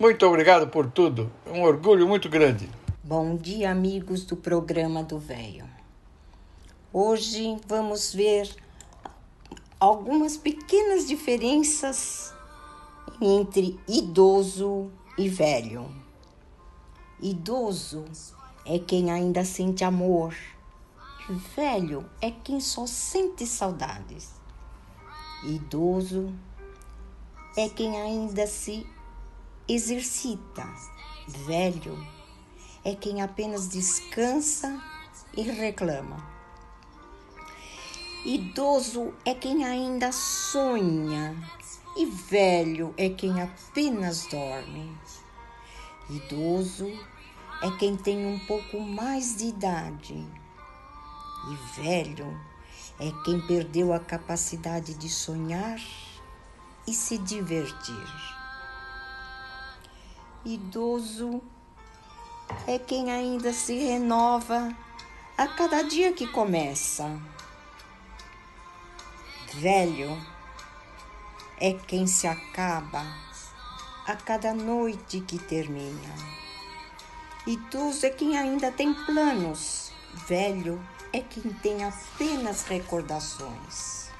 Muito 0.00 0.26
obrigado 0.26 0.66
por 0.68 0.90
tudo. 0.90 1.30
É 1.44 1.50
um 1.50 1.62
orgulho 1.62 2.08
muito 2.08 2.26
grande. 2.26 2.66
Bom 3.04 3.36
dia, 3.36 3.70
amigos 3.70 4.24
do 4.24 4.34
programa 4.34 5.04
do 5.04 5.18
Velho. 5.18 5.68
Hoje 6.90 7.58
vamos 7.66 8.14
ver 8.14 8.48
algumas 9.78 10.38
pequenas 10.38 11.06
diferenças 11.06 12.32
entre 13.20 13.78
idoso 13.86 14.90
e 15.18 15.28
velho. 15.28 15.94
Idoso 17.20 18.06
é 18.64 18.78
quem 18.78 19.10
ainda 19.10 19.44
sente 19.44 19.84
amor. 19.84 20.34
Velho 21.54 22.08
é 22.22 22.30
quem 22.30 22.58
só 22.58 22.86
sente 22.86 23.46
saudades. 23.46 24.32
Idoso 25.44 26.32
é 27.54 27.68
quem 27.68 28.00
ainda 28.00 28.46
se 28.46 28.86
exercita. 29.74 30.66
Velho 31.46 31.96
é 32.84 32.94
quem 32.94 33.22
apenas 33.22 33.68
descansa 33.68 34.82
e 35.36 35.42
reclama. 35.42 36.28
Idoso 38.24 39.14
é 39.24 39.32
quem 39.32 39.64
ainda 39.64 40.12
sonha 40.12 41.36
e 41.96 42.04
velho 42.04 42.92
é 42.96 43.08
quem 43.08 43.40
apenas 43.40 44.26
dorme. 44.26 44.92
Idoso 46.08 46.90
é 47.62 47.70
quem 47.78 47.96
tem 47.96 48.26
um 48.26 48.38
pouco 48.46 48.80
mais 48.80 49.36
de 49.36 49.46
idade 49.46 50.26
e 51.48 51.80
velho 51.80 52.38
é 52.98 53.10
quem 53.24 53.40
perdeu 53.46 53.92
a 53.92 54.00
capacidade 54.00 54.94
de 54.94 55.08
sonhar 55.08 55.80
e 56.86 56.92
se 56.92 57.16
divertir. 57.16 58.39
Idoso 60.44 61.42
é 62.66 62.78
quem 62.78 63.12
ainda 63.12 63.52
se 63.52 63.76
renova 63.76 64.74
a 65.36 65.46
cada 65.46 65.82
dia 65.82 66.14
que 66.14 66.26
começa. 66.26 67.20
Velho 69.52 70.18
é 71.58 71.74
quem 71.74 72.06
se 72.06 72.26
acaba 72.26 73.04
a 74.06 74.16
cada 74.16 74.54
noite 74.54 75.20
que 75.20 75.38
termina. 75.38 76.14
Idoso 77.46 78.06
é 78.06 78.10
quem 78.10 78.38
ainda 78.38 78.72
tem 78.72 78.94
planos. 78.94 79.92
Velho 80.26 80.82
é 81.12 81.20
quem 81.20 81.52
tem 81.52 81.84
apenas 81.84 82.62
recordações. 82.62 84.10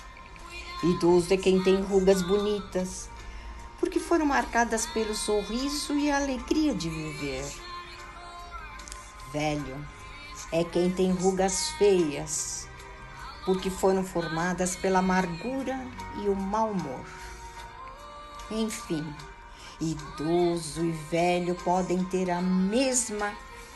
Idoso 0.83 1.33
é 1.33 1.37
quem 1.37 1.63
tem 1.63 1.81
rugas 1.83 2.23
bonitas, 2.23 3.10
porque 3.81 3.99
foram 3.99 4.27
marcadas 4.27 4.85
pelo 4.87 5.15
sorriso 5.15 5.95
e 5.95 6.11
a 6.11 6.19
alegria 6.19 6.75
de 6.75 6.91
viver. 6.91 7.51
Velho 9.33 9.85
é 10.53 10.63
quem 10.63 10.91
tem 10.91 11.11
rugas 11.11 11.71
feias, 11.71 12.69
porque 13.47 13.71
foram 13.71 14.05
formadas 14.05 14.77
pela 14.77 14.99
amargura 14.99 15.81
e 16.23 16.29
o 16.29 16.37
mau 16.37 16.71
humor. 16.71 17.05
Enfim, 18.51 19.05
idoso 19.81 20.85
e 20.85 20.93
velho 21.11 21.55
podem 21.55 22.05
ter 22.05 22.31
a 22.31 22.43
mesma 22.43 23.33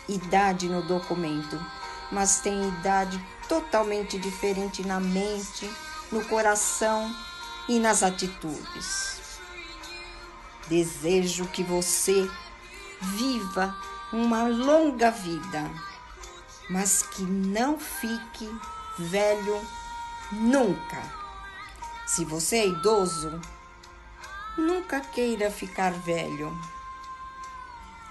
idade 0.06 0.68
no 0.68 0.82
documento, 0.82 1.58
mas 2.12 2.40
têm 2.40 2.68
idade 2.68 3.18
totalmente 3.48 4.18
diferente 4.18 4.86
na 4.86 5.00
mente, 5.00 5.70
no 6.12 6.24
coração 6.26 7.10
e 7.68 7.78
nas 7.78 8.02
atitudes. 8.02 9.23
Desejo 10.68 11.46
que 11.48 11.62
você 11.62 12.28
viva 13.00 13.76
uma 14.12 14.46
longa 14.46 15.10
vida, 15.10 15.70
mas 16.70 17.02
que 17.02 17.22
não 17.22 17.78
fique 17.78 18.48
velho 18.98 19.60
nunca. 20.32 21.02
Se 22.06 22.24
você 22.24 22.56
é 22.58 22.66
idoso, 22.68 23.40
nunca 24.56 25.00
queira 25.00 25.50
ficar 25.50 25.92
velho. 25.92 26.50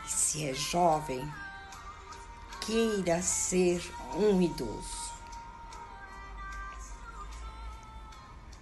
E 0.06 0.12
se 0.12 0.48
é 0.48 0.54
jovem, 0.54 1.32
queira 2.62 3.22
ser 3.22 3.82
um 4.16 4.42
idoso. 4.42 5.14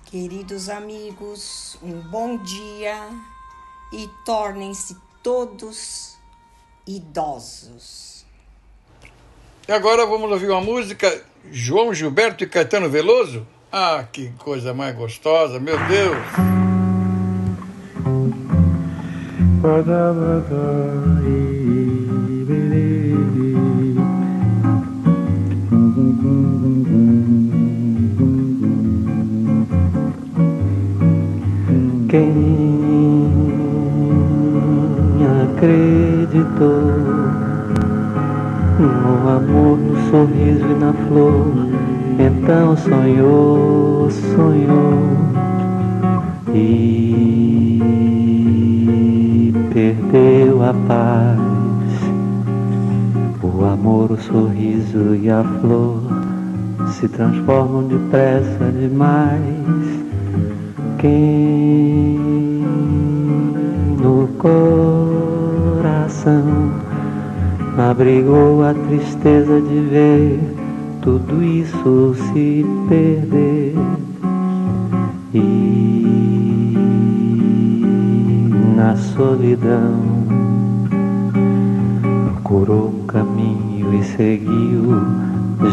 Queridos 0.05 0.69
amigos, 0.69 1.77
um 1.81 2.01
bom 2.01 2.37
dia 2.37 3.09
e 3.91 4.09
tornem-se 4.25 4.95
todos 5.21 6.17
idosos. 6.87 8.25
E 9.67 9.71
agora 9.71 10.05
vamos 10.05 10.31
ouvir 10.31 10.49
uma 10.49 10.61
música 10.61 11.23
João 11.51 11.93
Gilberto 11.93 12.43
e 12.43 12.47
Caetano 12.47 12.89
Veloso? 12.89 13.45
Ah, 13.71 14.05
que 14.11 14.29
coisa 14.39 14.73
mais 14.73 14.95
gostosa, 14.95 15.59
meu 15.59 15.77
Deus! 15.87 16.17
Quem 32.09 32.60
acreditou 35.61 36.89
no 38.79 39.29
amor, 39.29 39.77
no 39.77 40.09
sorriso 40.09 40.65
e 40.65 40.73
na 40.73 40.91
flor, 40.91 41.53
então 42.17 42.75
sonhou, 42.75 44.09
sonhou 44.09 44.97
e 46.55 47.83
perdeu 49.71 50.63
a 50.63 50.73
paz. 50.87 51.39
O 53.43 53.63
amor, 53.63 54.11
o 54.11 54.17
sorriso 54.17 55.15
e 55.15 55.29
a 55.29 55.43
flor 55.61 56.01
se 56.87 57.07
transformam 57.07 57.83
depressa 57.83 58.71
demais 58.71 60.01
quem 60.97 62.10
abrigou 67.89 68.63
a 68.63 68.73
tristeza 68.73 69.59
de 69.61 69.79
ver 69.89 70.39
tudo 71.01 71.43
isso 71.43 72.13
se 72.15 72.65
perder. 72.87 73.75
E 75.33 75.41
na 78.75 78.95
solidão 78.95 79.95
procurou 82.43 82.89
um 82.89 83.05
caminho 83.07 83.93
e 83.93 84.03
seguiu 84.03 85.01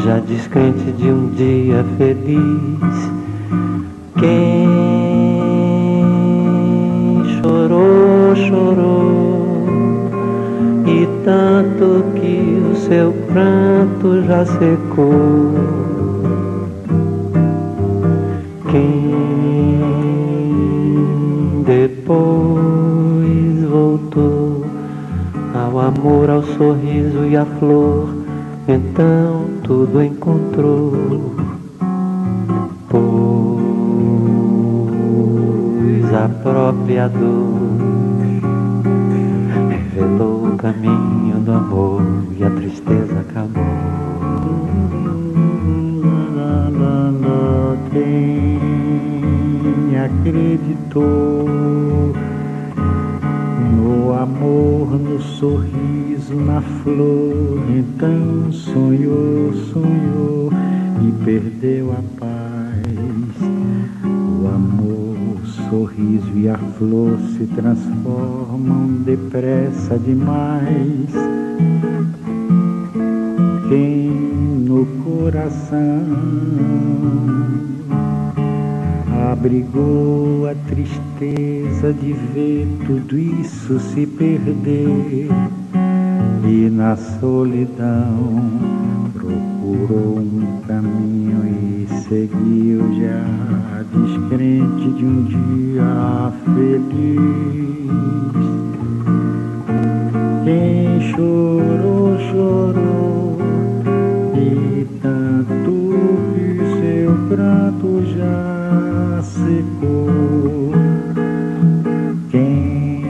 já 0.05 0.21
descrente 0.21 0.92
de 0.92 1.11
um 1.11 1.29
dia 1.31 1.85
feliz. 1.97 3.11
Quem 4.18 4.68
chorou, 7.42 8.37
chorou, 8.37 9.27
tanto 11.28 12.04
que 12.14 12.58
o 12.72 12.74
seu 12.74 13.12
pranto 13.30 14.22
já 14.22 14.46
secou. 14.46 15.52
Quem 18.70 19.12
depois 21.66 23.62
voltou 23.68 24.64
ao 25.54 25.78
amor, 25.80 26.30
ao 26.30 26.42
sorriso 26.42 27.26
e 27.26 27.36
à 27.36 27.44
flor, 27.44 28.08
então 28.66 29.44
tudo 29.62 30.02
encontrou. 30.02 30.94
Pois 32.88 33.04
a 36.14 36.26
própria 36.42 37.06
dor 37.08 37.58
revelou 39.68 40.46
o 40.46 40.56
caminho 40.56 41.17
do 41.48 41.54
amor 41.54 42.02
e 42.38 42.44
a 42.44 42.50
tristeza 42.50 43.20
acabou. 43.20 43.64
Quem 47.90 48.58
acreditou 49.98 51.48
no 53.76 54.12
amor, 54.12 54.90
no 55.00 55.18
sorriso, 55.20 56.34
na 56.34 56.61
flor, 56.61 57.64
então 57.70 58.52
sonhou, 58.52 59.54
sonhou 59.72 60.50
e 61.00 61.24
perdeu 61.24 61.92
a 61.92 62.02
paz. 62.20 62.58
Sorriso 65.68 66.31
e 66.35 66.48
a 66.48 66.57
flor 66.57 67.18
se 67.37 67.46
transformam 67.46 68.87
depressa 69.04 69.98
demais. 69.98 71.11
Quem 73.68 74.11
no 74.66 74.87
coração 75.04 76.02
abrigou 79.31 80.48
a 80.48 80.54
tristeza 80.66 81.92
de 81.92 82.12
ver 82.12 82.66
tudo 82.87 83.18
isso 83.18 83.78
se 83.78 84.07
perder 84.07 85.28
e 86.44 86.70
na 86.70 86.96
solidão 86.96 88.42
procurou 89.12 90.18
um 90.18 90.61
caminho 90.66 91.17
seguiu 92.09 92.81
já 92.94 93.23
descrente 93.92 94.90
de 94.92 95.05
um 95.05 95.25
dia 95.25 96.33
feliz. 96.55 97.18
Quem 100.42 101.01
chorou, 101.12 102.18
chorou 102.31 103.37
e 104.35 104.87
tanto 105.03 105.73
que 106.33 106.47
seu 106.81 107.12
pranto 107.29 107.88
já 108.16 109.23
secou. 109.23 110.73
Quem 112.31 113.03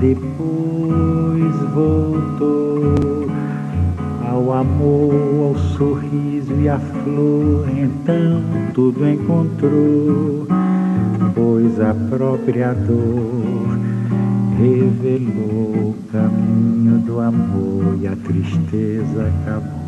depois 0.00 1.54
voltou 1.74 3.28
ao 4.26 4.52
amor, 4.54 5.29
à 6.70 6.78
flor, 6.78 7.66
então 7.68 8.42
tudo 8.72 9.08
encontrou, 9.08 10.46
pois 11.34 11.80
a 11.80 11.94
própria 12.08 12.72
dor 12.74 13.78
revelou 14.56 15.90
o 15.90 15.96
caminho 16.12 16.98
do 16.98 17.18
amor 17.18 17.98
e 18.00 18.06
a 18.06 18.14
tristeza 18.14 19.32
acabou. 19.42 19.80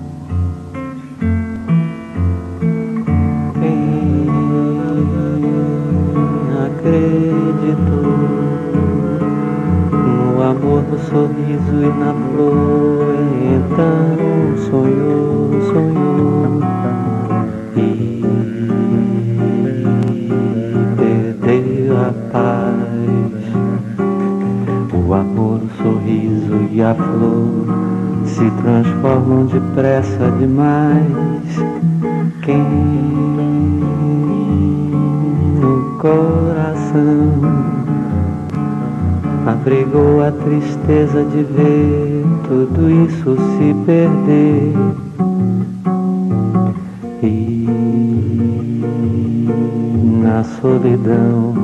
acreditou 6.82 8.02
no 9.92 10.42
amor, 10.42 10.82
no 10.82 10.98
sorriso 10.98 11.76
e 11.80 11.88
na 11.98 12.12
flor. 12.32 13.14
Então 13.54 14.56
sonhou, 14.68 15.50
sonhou 15.72 16.11
e 26.72 26.82
a 26.82 26.94
flor 26.94 27.66
se 28.24 28.50
transformam 28.62 29.46
depressa 29.46 30.30
demais. 30.38 31.02
Quem 32.42 33.12
coração 36.02 37.30
abrigou 39.46 40.20
a 40.24 40.32
tristeza 40.32 41.24
de 41.24 41.44
ver 41.44 42.24
tudo 42.48 42.90
isso 42.90 43.36
se 43.36 43.74
perder. 43.86 44.74
E 47.22 47.68
na 50.22 50.42
solidão 50.42 51.61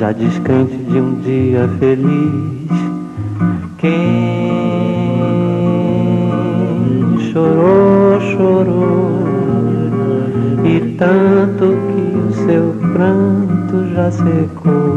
já 0.00 0.12
descrente 0.12 0.74
de 0.78 0.98
um 0.98 1.20
dia 1.20 1.68
feliz. 1.78 2.70
Quem 3.76 3.90
chorou, 7.30 8.18
chorou, 8.32 9.18
e 10.64 10.96
tanto 10.96 11.66
que 11.66 12.16
o 12.16 12.32
seu 12.46 12.74
pranto 12.94 13.94
já 13.94 14.10
secou. 14.10 14.89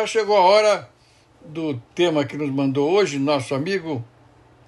Agora 0.00 0.06
chegou 0.06 0.36
a 0.36 0.40
hora 0.40 0.88
do 1.44 1.74
tema 1.94 2.24
que 2.24 2.34
nos 2.34 2.48
mandou 2.50 2.90
hoje 2.90 3.18
nosso 3.18 3.54
amigo 3.54 4.02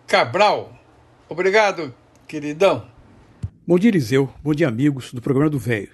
Cabral. 0.06 0.78
Obrigado, 1.26 1.94
queridão. 2.28 2.86
Bom 3.66 3.78
dia, 3.78 3.88
Eliseu. 3.88 4.28
Bom 4.42 4.52
dia, 4.52 4.68
amigos 4.68 5.10
do 5.10 5.22
programa 5.22 5.48
do 5.48 5.58
Velho. 5.58 5.88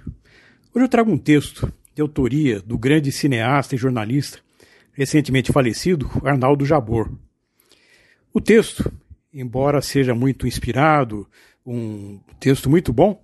Hoje 0.74 0.84
eu 0.84 0.88
trago 0.88 1.12
um 1.12 1.18
texto 1.18 1.72
de 1.94 2.02
autoria 2.02 2.60
do 2.60 2.76
grande 2.76 3.12
cineasta 3.12 3.76
e 3.76 3.78
jornalista, 3.78 4.40
recentemente 4.92 5.52
falecido, 5.52 6.10
Arnaldo 6.24 6.66
Jabor. 6.66 7.08
O 8.34 8.40
texto, 8.40 8.92
embora 9.32 9.80
seja 9.80 10.16
muito 10.16 10.48
inspirado, 10.48 11.28
um 11.64 12.18
texto 12.40 12.68
muito 12.68 12.92
bom, 12.92 13.22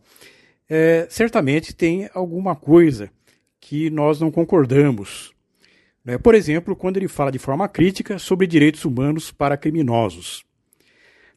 é, 0.69 1.09
certamente 1.11 1.75
tem 1.75 2.09
alguma 2.15 2.55
coisa 2.55 3.11
que 3.61 3.91
nós 3.91 4.21
não 4.21 4.31
concordamos. 4.31 5.34
Né? 6.05 6.19
Por 6.19 6.35
exemplo, 6.35 6.77
quando 6.77 6.97
ele 6.97 7.09
fala 7.09 7.33
de 7.33 7.39
forma 7.39 7.69
crítica 7.69 8.19
sobre 8.19 8.47
direitos 8.47 8.85
humanos 8.85 9.33
para 9.33 9.57
criminosos. 9.57 10.45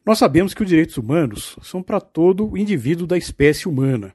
Nós 0.04 0.18
sabemos 0.18 0.54
que 0.54 0.62
os 0.62 0.68
direitos 0.68 0.96
humanos 0.96 1.56
são 1.62 1.82
para 1.82 2.00
todo 2.00 2.50
o 2.50 2.56
indivíduo 2.56 3.06
da 3.06 3.18
espécie 3.18 3.68
humana, 3.68 4.14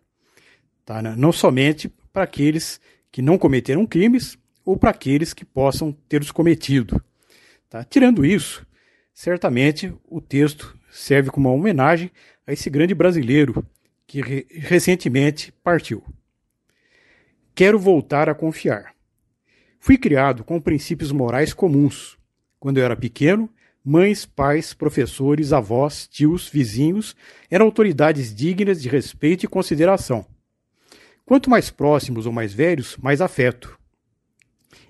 tá? 0.85 1.01
Né? 1.01 1.13
não 1.17 1.31
somente 1.31 1.87
para 2.11 2.23
aqueles 2.23 2.79
que 3.11 3.21
não 3.21 3.37
cometeram 3.37 3.85
crimes 3.85 4.37
ou 4.65 4.77
para 4.77 4.89
aqueles 4.89 5.33
que 5.33 5.45
possam 5.45 5.91
ter 5.91 6.21
os 6.21 6.31
cometido. 6.31 7.03
Tá? 7.69 7.83
Tirando 7.83 8.25
isso, 8.25 8.65
certamente 9.13 9.93
o 10.07 10.19
texto 10.19 10.77
serve 10.91 11.29
como 11.29 11.49
uma 11.49 11.55
homenagem 11.55 12.11
a 12.45 12.53
esse 12.53 12.69
grande 12.69 12.95
brasileiro 12.95 13.65
que 14.07 14.21
re 14.21 14.47
recentemente 14.49 15.51
partiu. 15.63 16.03
Quero 17.55 17.77
voltar 17.77 18.29
a 18.29 18.35
confiar. 18.35 18.92
Fui 19.85 19.97
criado 19.97 20.45
com 20.45 20.61
princípios 20.61 21.11
morais 21.11 21.53
comuns. 21.53 22.17
Quando 22.57 22.77
eu 22.77 22.85
era 22.85 22.95
pequeno, 22.95 23.49
Mães, 23.83 24.25
pais, 24.25 24.73
professores, 24.73 25.51
avós, 25.51 26.07
tios, 26.07 26.47
vizinhos 26.47 27.17
eram 27.51 27.65
autoridades 27.65 28.33
dignas 28.33 28.81
de 28.81 28.87
respeito 28.87 29.43
e 29.43 29.47
consideração. 29.49 30.25
Quanto 31.25 31.49
mais 31.49 31.69
próximos 31.69 32.25
ou 32.25 32.31
mais 32.31 32.53
velhos, 32.53 32.95
mais 32.95 33.19
afeto. 33.19 33.77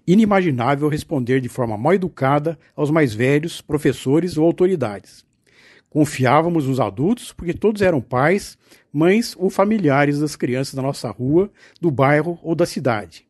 Inimaginável 0.06 0.88
responder 0.88 1.42
de 1.42 1.50
forma 1.50 1.76
mal 1.76 1.96
educada 1.96 2.56
aos 2.76 2.92
mais 2.92 3.16
velhos, 3.16 3.62
professores 3.62 4.38
ou 4.38 4.46
autoridades. 4.46 5.26
Confiávamos 5.90 6.68
nos 6.68 6.80
adultos 6.80 7.34
porque 7.34 7.56
todos 7.56 7.82
eram 7.82 8.00
pais, 8.00 8.60
mães 8.94 9.36
ou 9.40 9.50
familiares 9.50 10.20
das 10.20 10.36
crianças 10.36 10.76
da 10.76 10.84
nossa 10.84 11.10
rua, 11.10 11.52
do 11.82 11.90
bairro 11.90 12.38
ou 12.44 12.54
da 12.54 12.68
cidade. 12.68 13.26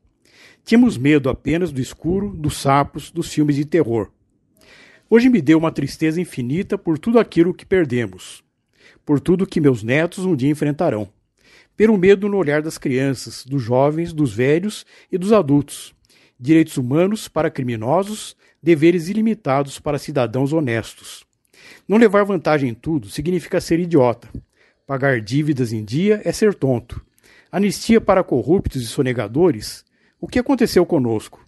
Tínhamos 0.66 0.98
medo 0.98 1.30
apenas 1.30 1.72
do 1.72 1.82
escuro, 1.82 2.30
dos 2.30 2.58
sapos, 2.58 3.12
dos 3.12 3.32
filmes 3.32 3.58
de 3.58 3.66
terror. 3.66 4.10
Hoje 5.10 5.30
me 5.30 5.42
deu 5.42 5.58
uma 5.58 5.72
tristeza 5.72 6.22
infinita 6.22 6.78
por 6.78 6.98
tudo 6.98 7.20
aquilo 7.20 7.54
que 7.54 7.66
perdemos, 7.66 8.42
por 9.06 9.20
tudo 9.20 9.46
que 9.46 9.60
meus 9.60 9.84
netos 9.84 10.26
um 10.26 10.36
dia 10.36 10.50
enfrentarão, 10.50 11.10
pelo 11.76 11.98
medo 11.98 12.30
no 12.30 12.38
olhar 12.38 12.62
das 12.62 12.78
crianças, 12.78 13.46
dos 13.46 13.62
jovens, 13.62 14.14
dos 14.14 14.34
velhos 14.34 14.86
e 15.12 15.18
dos 15.18 15.34
adultos, 15.34 15.94
direitos 16.40 16.78
humanos 16.78 17.28
para 17.28 17.52
criminosos, 17.52 18.36
deveres 18.62 19.10
ilimitados 19.10 19.80
para 19.80 20.00
cidadãos 20.00 20.54
honestos. 20.54 21.26
Não 21.88 21.98
levar 21.98 22.24
vantagem 22.24 22.70
em 22.70 22.74
tudo 22.74 23.10
significa 23.10 23.60
ser 23.60 23.80
idiota. 23.80 24.30
Pagar 24.88 25.20
dívidas 25.20 25.74
em 25.74 25.84
dia 25.84 26.22
é 26.24 26.32
ser 26.32 26.54
tonto. 26.56 27.06
Anistia 27.52 28.00
para 28.00 28.24
corruptos 28.24 28.82
e 28.82 28.88
sonegadores? 28.88 29.86
O 30.24 30.28
que 30.30 30.40
aconteceu 30.40 30.86
conosco? 30.86 31.46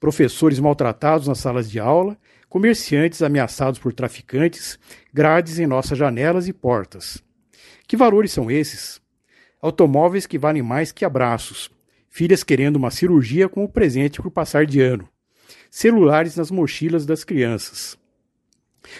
Professores 0.00 0.58
maltratados 0.58 1.28
nas 1.28 1.38
salas 1.38 1.70
de 1.70 1.78
aula, 1.78 2.18
comerciantes 2.48 3.22
ameaçados 3.22 3.78
por 3.78 3.92
traficantes, 3.92 4.76
grades 5.14 5.60
em 5.60 5.68
nossas 5.68 5.96
janelas 5.96 6.48
e 6.48 6.52
portas. 6.52 7.22
Que 7.86 7.96
valores 7.96 8.32
são 8.32 8.50
esses? 8.50 9.00
Automóveis 9.62 10.26
que 10.26 10.36
valem 10.36 10.62
mais 10.62 10.90
que 10.90 11.04
abraços, 11.04 11.70
filhas 12.10 12.42
querendo 12.42 12.74
uma 12.74 12.90
cirurgia 12.90 13.48
como 13.48 13.68
presente 13.68 14.20
por 14.20 14.32
passar 14.32 14.66
de 14.66 14.80
ano, 14.80 15.08
celulares 15.70 16.34
nas 16.34 16.50
mochilas 16.50 17.06
das 17.06 17.22
crianças. 17.22 17.96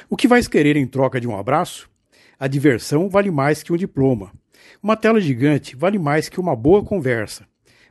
O 0.08 0.16
que 0.16 0.28
vais 0.28 0.46
querer 0.46 0.76
em 0.76 0.86
troca 0.86 1.20
de 1.20 1.26
um 1.26 1.36
abraço? 1.36 1.90
A 2.38 2.46
diversão 2.46 3.10
vale 3.10 3.32
mais 3.32 3.64
que 3.64 3.72
um 3.72 3.76
diploma. 3.76 4.32
Uma 4.80 4.96
tela 4.96 5.20
gigante 5.20 5.74
vale 5.74 5.98
mais 5.98 6.28
que 6.28 6.38
uma 6.38 6.54
boa 6.54 6.84
conversa. 6.84 7.48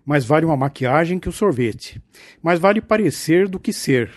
Mais 0.08 0.24
vale 0.24 0.46
uma 0.46 0.56
maquiagem 0.56 1.20
que 1.20 1.28
o 1.28 1.32
um 1.32 1.34
sorvete. 1.34 2.02
Mais 2.42 2.62
vale 2.62 2.80
parecer 2.80 3.46
do 3.46 3.60
que 3.60 3.74
ser. 3.74 4.10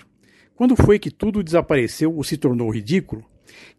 Quando 0.54 0.76
foi 0.76 1.00
que 1.00 1.10
tudo 1.10 1.42
desapareceu 1.42 2.14
ou 2.14 2.22
se 2.22 2.36
tornou 2.36 2.70
ridículo? 2.70 3.24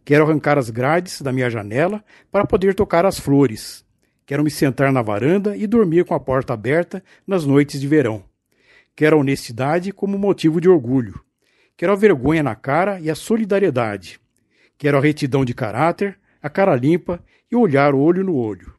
Quero 0.03 0.25
arrancar 0.25 0.57
as 0.57 0.69
grades 0.69 1.21
da 1.21 1.31
minha 1.31 1.49
janela 1.49 2.03
para 2.29 2.45
poder 2.45 2.75
tocar 2.75 3.05
as 3.05 3.17
flores. 3.17 3.85
Quero 4.25 4.43
me 4.43 4.51
sentar 4.51 4.91
na 4.91 5.01
varanda 5.01 5.55
e 5.55 5.65
dormir 5.65 6.03
com 6.03 6.13
a 6.13 6.19
porta 6.19 6.53
aberta 6.53 7.01
nas 7.25 7.45
noites 7.45 7.79
de 7.79 7.87
verão. 7.87 8.25
Quero 8.93 9.15
a 9.15 9.19
honestidade 9.21 9.93
como 9.93 10.17
motivo 10.17 10.59
de 10.59 10.67
orgulho. 10.67 11.17
Quero 11.77 11.93
a 11.93 11.95
vergonha 11.95 12.43
na 12.43 12.55
cara 12.55 12.99
e 12.99 13.09
a 13.09 13.15
solidariedade. 13.15 14.19
Quero 14.77 14.97
a 14.97 15.01
retidão 15.01 15.45
de 15.45 15.53
caráter, 15.53 16.19
a 16.43 16.49
cara 16.49 16.75
limpa 16.75 17.23
e 17.49 17.55
olhar 17.55 17.95
olho 17.95 18.21
no 18.21 18.35
olho. 18.35 18.73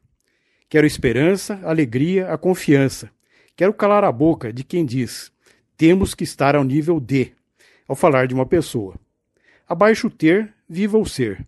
Quero 0.69 0.85
esperança, 0.85 1.59
alegria, 1.63 2.31
a 2.31 2.37
confiança. 2.37 3.09
Quero 3.55 3.71
calar 3.71 4.03
a 4.03 4.11
boca 4.11 4.51
de 4.51 4.63
quem 4.63 4.83
diz: 4.83 5.31
temos 5.77 6.15
que 6.15 6.23
estar 6.23 6.55
ao 6.55 6.63
nível 6.63 6.99
D, 6.99 7.33
ao 7.87 7.95
falar 7.95 8.27
de 8.27 8.33
uma 8.33 8.45
pessoa. 8.45 8.95
Abaixo 9.67 10.07
o 10.07 10.09
ter, 10.09 10.53
viva 10.67 10.97
o 10.97 11.05
ser. 11.05 11.45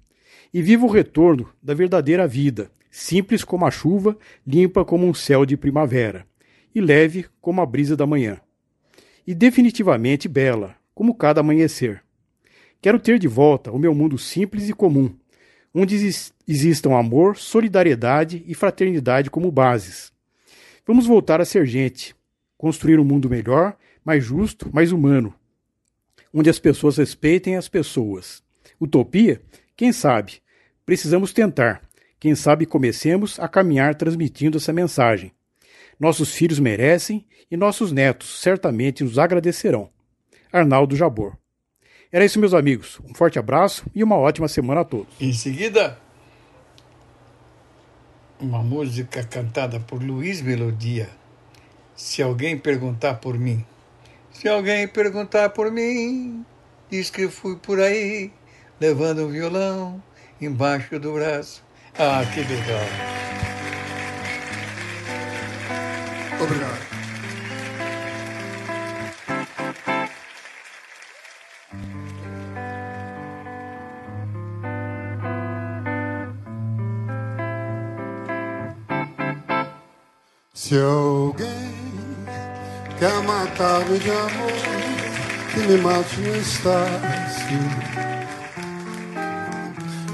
E 0.54 0.62
viva 0.62 0.86
o 0.86 0.90
retorno 0.90 1.50
da 1.62 1.74
verdadeira 1.74 2.28
vida, 2.28 2.72
simples 2.92 3.44
como 3.44 3.66
a 3.66 3.72
chuva, 3.72 4.18
limpa 4.46 4.86
como 4.86 5.06
um 5.06 5.14
céu 5.14 5.46
de 5.46 5.58
primavera, 5.58 6.26
e 6.74 6.80
leve 6.80 7.26
como 7.42 7.60
a 7.60 7.66
brisa 7.66 7.96
da 7.96 8.06
manhã. 8.06 8.40
E 9.26 9.34
definitivamente 9.34 10.30
bela, 10.30 10.76
como 10.94 11.16
cada 11.16 11.42
amanhecer. 11.42 12.04
Quero 12.82 13.00
ter 13.00 13.18
de 13.18 13.28
volta 13.28 13.72
o 13.72 13.80
meu 13.80 13.96
mundo 13.96 14.18
simples 14.18 14.70
e 14.70 14.74
comum, 14.74 15.14
onde 15.74 15.96
existam 16.48 16.96
amor, 16.96 17.36
solidariedade 17.36 18.44
e 18.48 18.54
fraternidade 18.54 19.30
como 19.30 19.52
bases. 19.52 20.15
Vamos 20.86 21.08
voltar 21.08 21.42
a 21.42 21.46
ser 21.46 21.66
gente, 21.66 22.16
construir 22.58 23.00
um 23.00 23.04
mundo 23.04 23.30
melhor, 23.30 23.76
mais 24.04 24.24
justo, 24.24 24.70
mais 24.72 24.92
humano, 24.92 25.34
onde 26.32 26.50
as 26.50 26.60
pessoas 26.60 26.98
respeitem 26.98 27.56
as 27.56 27.68
pessoas. 27.68 28.44
Utopia? 28.80 29.42
Quem 29.76 29.92
sabe? 29.92 30.42
Precisamos 30.86 31.34
tentar. 31.34 31.82
Quem 32.20 32.36
sabe 32.36 32.66
comecemos 32.66 33.40
a 33.40 33.48
caminhar 33.48 33.96
transmitindo 33.96 34.58
essa 34.58 34.72
mensagem. 34.72 35.32
Nossos 36.00 36.34
filhos 36.34 36.60
merecem 36.60 37.26
e 37.50 37.58
nossos 37.58 37.92
netos 37.92 38.42
certamente 38.42 39.04
nos 39.04 39.18
agradecerão. 39.18 39.90
Arnaldo 40.52 40.96
Jabor. 40.96 41.36
Era 42.12 42.24
isso, 42.24 42.40
meus 42.40 42.54
amigos. 42.54 43.00
Um 43.10 43.14
forte 43.14 43.40
abraço 43.40 43.86
e 43.94 44.04
uma 44.04 44.18
ótima 44.18 44.48
semana 44.48 44.82
a 44.82 44.86
todos. 44.86 45.14
Em 45.20 45.34
seguida, 45.34 46.00
uma 48.40 48.62
música 48.62 49.24
cantada 49.24 49.80
por 49.80 50.02
Luiz 50.02 50.42
Melodia. 50.42 51.10
Se 51.96 52.22
alguém 52.22 52.58
perguntar 52.58 53.16
por 53.16 53.38
mim. 53.38 53.66
Se 54.32 54.50
alguém 54.50 54.88
perguntar 54.88 55.50
por 55.52 55.72
mim, 55.72 56.46
diz 56.90 57.10
que 57.10 57.30
fui 57.30 57.56
por 57.56 57.80
aí, 57.80 58.32
levando 58.80 59.26
um 59.26 59.32
violão 59.32 60.04
embaixo 60.42 61.00
do 61.00 61.14
braço. 61.14 61.64
Ah, 61.98 62.24
que 62.34 62.42
legal. 62.42 62.86
Obrigado. 66.42 66.85
Se 80.68 80.82
alguém 80.82 81.76
quer 82.98 83.22
matar-me 83.22 84.00
de 84.00 84.10
amor, 84.10 84.52
que 85.54 85.60
me 85.60 85.78
mate 85.78 86.20
no 86.22 86.36
estácio, 86.38 87.60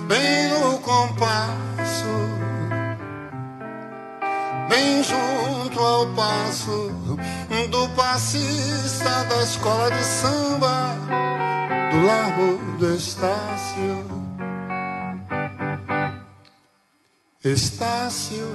bem 0.10 0.50
no 0.50 0.78
compasso, 0.80 2.06
bem 4.68 5.02
junto 5.02 5.80
ao 5.80 6.08
passo 6.08 6.92
do 7.70 7.88
passista 7.96 9.24
da 9.30 9.44
escola 9.44 9.90
de 9.90 10.04
samba, 10.04 10.98
do 11.92 12.06
largo 12.06 12.78
do 12.78 12.94
Estácio. 12.94 14.11
Estácio 17.44 18.46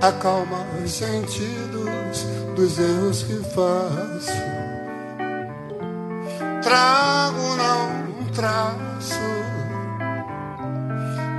acalma 0.00 0.64
os 0.82 0.90
sentidos 0.90 2.24
dos 2.56 2.78
erros 2.78 3.22
que 3.24 3.34
faço. 3.50 4.32
Trago, 6.62 7.56
não 7.56 8.24
traço, 8.32 9.20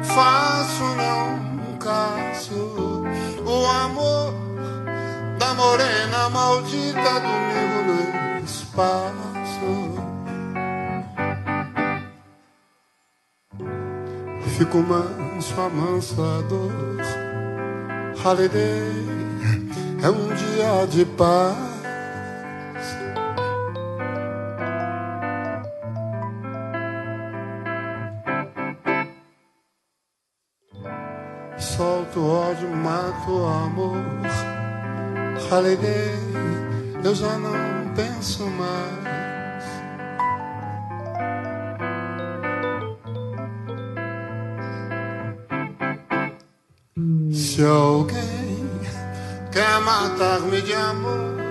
faço, 0.04 0.84
não 0.84 1.78
caço. 1.80 2.54
O 3.44 3.66
amor 3.66 4.36
da 5.40 5.56
morena 5.56 6.30
maldita 6.30 7.20
domingo 7.22 8.38
no 8.38 8.46
espaço. 8.46 9.27
Fico 14.58 14.80
manso, 14.80 15.54
amansador. 15.62 16.72
Holiday 18.26 18.92
é 20.02 20.10
um 20.10 20.34
dia 20.34 20.88
de 20.88 21.06
paz. 21.06 21.56
Solto 31.60 32.26
ódio, 32.26 32.68
mato 32.76 33.46
amor. 33.46 33.96
Holiday, 35.52 36.16
eu 37.04 37.14
já 37.14 37.38
não 37.38 37.94
penso 37.94 38.44
mais. 38.48 39.07
Se 47.58 47.64
alguém 47.64 48.70
quer 49.52 49.80
matar-me 49.82 50.62
de 50.62 50.74
amor, 50.74 51.42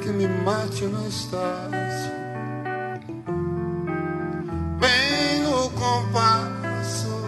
que 0.00 0.08
me 0.08 0.26
mate 0.26 0.86
no 0.86 1.06
estácio. 1.06 2.10
Bem 4.80 5.42
no 5.42 5.68
compasso, 5.72 7.20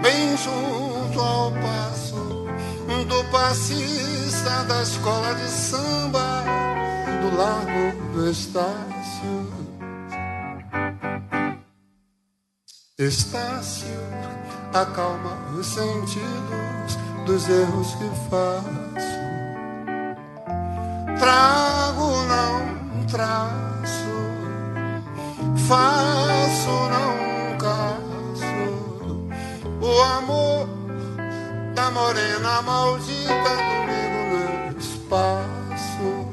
bem 0.00 0.36
junto 0.36 1.20
ao 1.20 1.50
passo 1.54 2.46
do 3.08 3.24
passista 3.32 4.62
da 4.68 4.82
escola 4.84 5.34
de 5.34 5.48
samba, 5.48 6.44
do 7.20 7.36
largo 7.36 8.12
do 8.12 8.30
Estácio. 8.30 9.52
Estácio 12.96 14.39
acalma 14.72 15.36
os 15.58 15.66
sentidos 15.66 16.98
dos 17.26 17.48
erros 17.48 17.94
que 17.94 18.10
faço. 18.28 19.20
Trago, 21.18 22.22
não 22.22 23.06
traço, 23.06 24.14
faço, 25.68 26.70
não 26.88 27.58
caço. 27.58 28.46
O 29.80 30.02
amor 30.02 30.68
da 31.74 31.90
morena 31.90 32.62
maldita 32.62 33.32
comigo 33.34 34.72
no 34.72 34.78
espaço. 34.78 36.30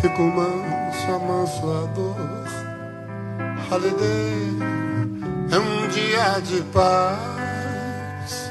Fico 0.00 0.22
manso, 0.22 1.12
amanso 1.12 1.70
a 1.70 1.86
dor 1.94 2.61
Holiday 3.72 4.58
é 5.50 5.58
um 5.58 5.88
dia 5.88 6.40
de 6.40 6.62
paz. 6.74 8.50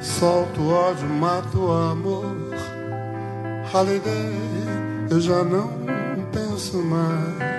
Solto 0.00 0.70
ódio, 0.70 1.08
mato 1.08 1.72
amor. 1.72 2.36
Holiday, 3.74 4.32
eu 5.10 5.20
já 5.20 5.42
não 5.42 5.68
penso 6.30 6.78
mais. 6.78 7.55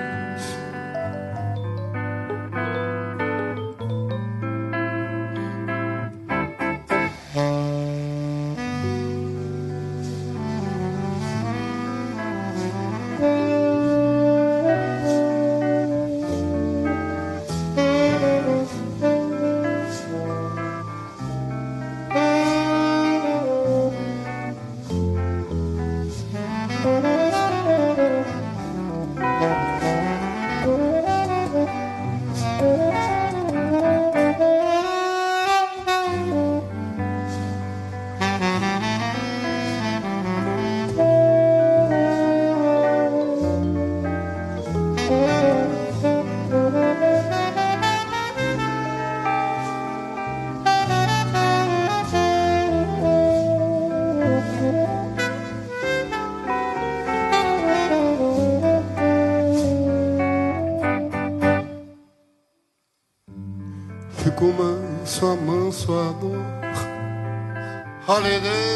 Holiday 68.17 68.66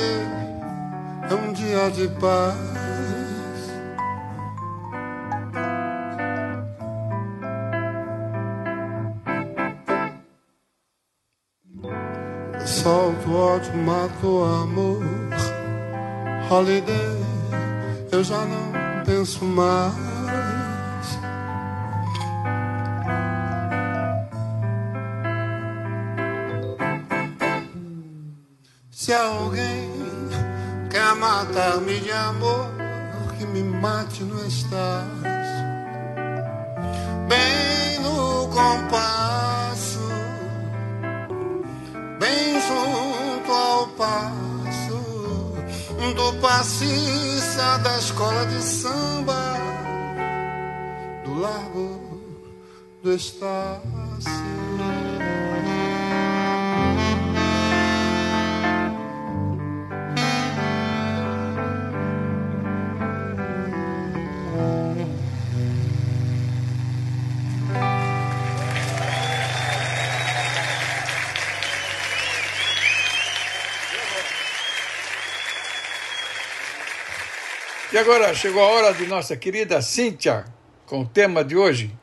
E 77.94 77.98
agora 77.98 78.34
chegou 78.34 78.64
a 78.64 78.68
hora 78.68 78.94
de 78.94 79.06
nossa 79.06 79.36
querida 79.36 79.82
Cíntia 79.82 80.46
com 80.86 81.02
o 81.02 81.06
tema 81.06 81.44
de 81.44 81.58
hoje. 81.58 81.94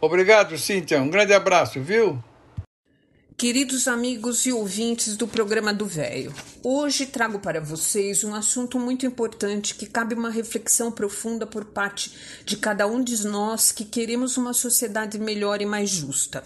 Obrigado, 0.00 0.56
Cíntia. 0.56 1.02
Um 1.02 1.10
grande 1.10 1.32
abraço, 1.32 1.80
viu? 1.82 2.22
Queridos 3.36 3.88
amigos 3.88 4.46
e 4.46 4.52
ouvintes 4.52 5.16
do 5.16 5.26
programa 5.26 5.74
do 5.74 5.84
Véio, 5.84 6.32
hoje 6.62 7.06
trago 7.06 7.40
para 7.40 7.60
vocês 7.60 8.22
um 8.22 8.36
assunto 8.36 8.78
muito 8.78 9.04
importante 9.04 9.74
que 9.74 9.86
cabe 9.86 10.14
uma 10.14 10.30
reflexão 10.30 10.92
profunda 10.92 11.44
por 11.44 11.64
parte 11.64 12.12
de 12.44 12.56
cada 12.56 12.86
um 12.86 13.02
de 13.02 13.26
nós 13.26 13.72
que 13.72 13.84
queremos 13.84 14.36
uma 14.36 14.52
sociedade 14.52 15.18
melhor 15.18 15.60
e 15.60 15.66
mais 15.66 15.90
justa. 15.90 16.44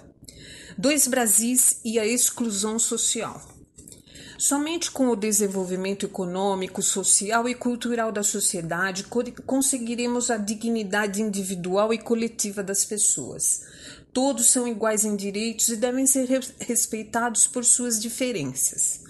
Dois 0.79 1.07
Brasis 1.07 1.81
e 1.85 1.99
a 1.99 2.07
exclusão 2.07 2.79
social. 2.79 3.60
Somente 4.41 4.91
com 4.91 5.11
o 5.11 5.17
desenvolvimento 5.17 6.07
econômico, 6.07 6.81
social 6.81 7.47
e 7.47 7.55
cultural 7.55 8.11
da 8.11 8.23
sociedade 8.23 9.05
conseguiremos 9.45 10.31
a 10.31 10.39
dignidade 10.39 11.21
individual 11.21 11.93
e 11.93 11.99
coletiva 11.99 12.63
das 12.63 12.83
pessoas. 12.83 13.67
Todos 14.15 14.47
são 14.47 14.67
iguais 14.67 15.05
em 15.05 15.15
direitos 15.15 15.69
e 15.69 15.77
devem 15.77 16.07
ser 16.07 16.27
respeitados 16.59 17.47
por 17.47 17.67
suas 17.67 18.01
diferenças. 18.01 19.03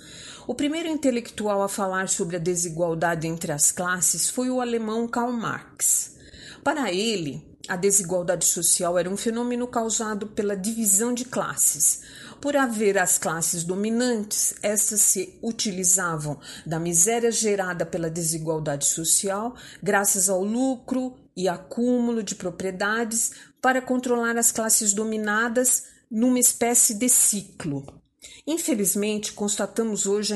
O 0.49 0.55
primeiro 0.55 0.89
intelectual 0.89 1.63
a 1.63 1.69
falar 1.69 2.09
sobre 2.09 2.35
a 2.35 2.41
desigualdade 2.41 3.29
entre 3.29 3.53
as 3.53 3.71
classes 3.71 4.29
foi 4.29 4.51
o 4.51 4.61
alemão 4.61 5.07
Karl 5.07 5.31
Marx. 5.31 6.17
Para 6.65 6.93
ele, 6.93 7.50
a 7.69 7.77
desigualdade 7.77 8.45
social 8.45 8.99
era 8.99 9.09
um 9.09 9.17
fenômeno 9.17 9.67
causado 9.67 10.27
pela 10.27 10.57
divisão 10.57 11.13
de 11.13 11.25
classes. 11.25 12.01
Por 12.41 12.57
haver 12.57 12.97
as 12.97 13.19
classes 13.19 13.65
dominantes, 13.65 14.55
estas 14.63 15.01
se 15.01 15.39
utilizavam 15.43 16.39
da 16.65 16.79
miséria 16.81 17.31
gerada 17.31 17.85
pela 17.85 18.09
desigualdade 18.09 18.87
social, 18.87 19.55
graças 19.83 20.29
ao 20.29 20.43
lucro 20.43 21.15
e 21.37 21.49
acúmulo 21.49 22.23
de 22.23 22.35
propriedades, 22.35 23.33
para 23.61 23.83
controlar 23.83 24.39
as 24.39 24.51
classes 24.51 24.95
dominadas 24.95 25.85
numa 26.11 26.39
espécie 26.39 26.95
de 26.95 27.09
ciclo. 27.09 28.00
Infelizmente, 28.47 29.33
constatamos 29.33 30.07
hoje 30.07 30.35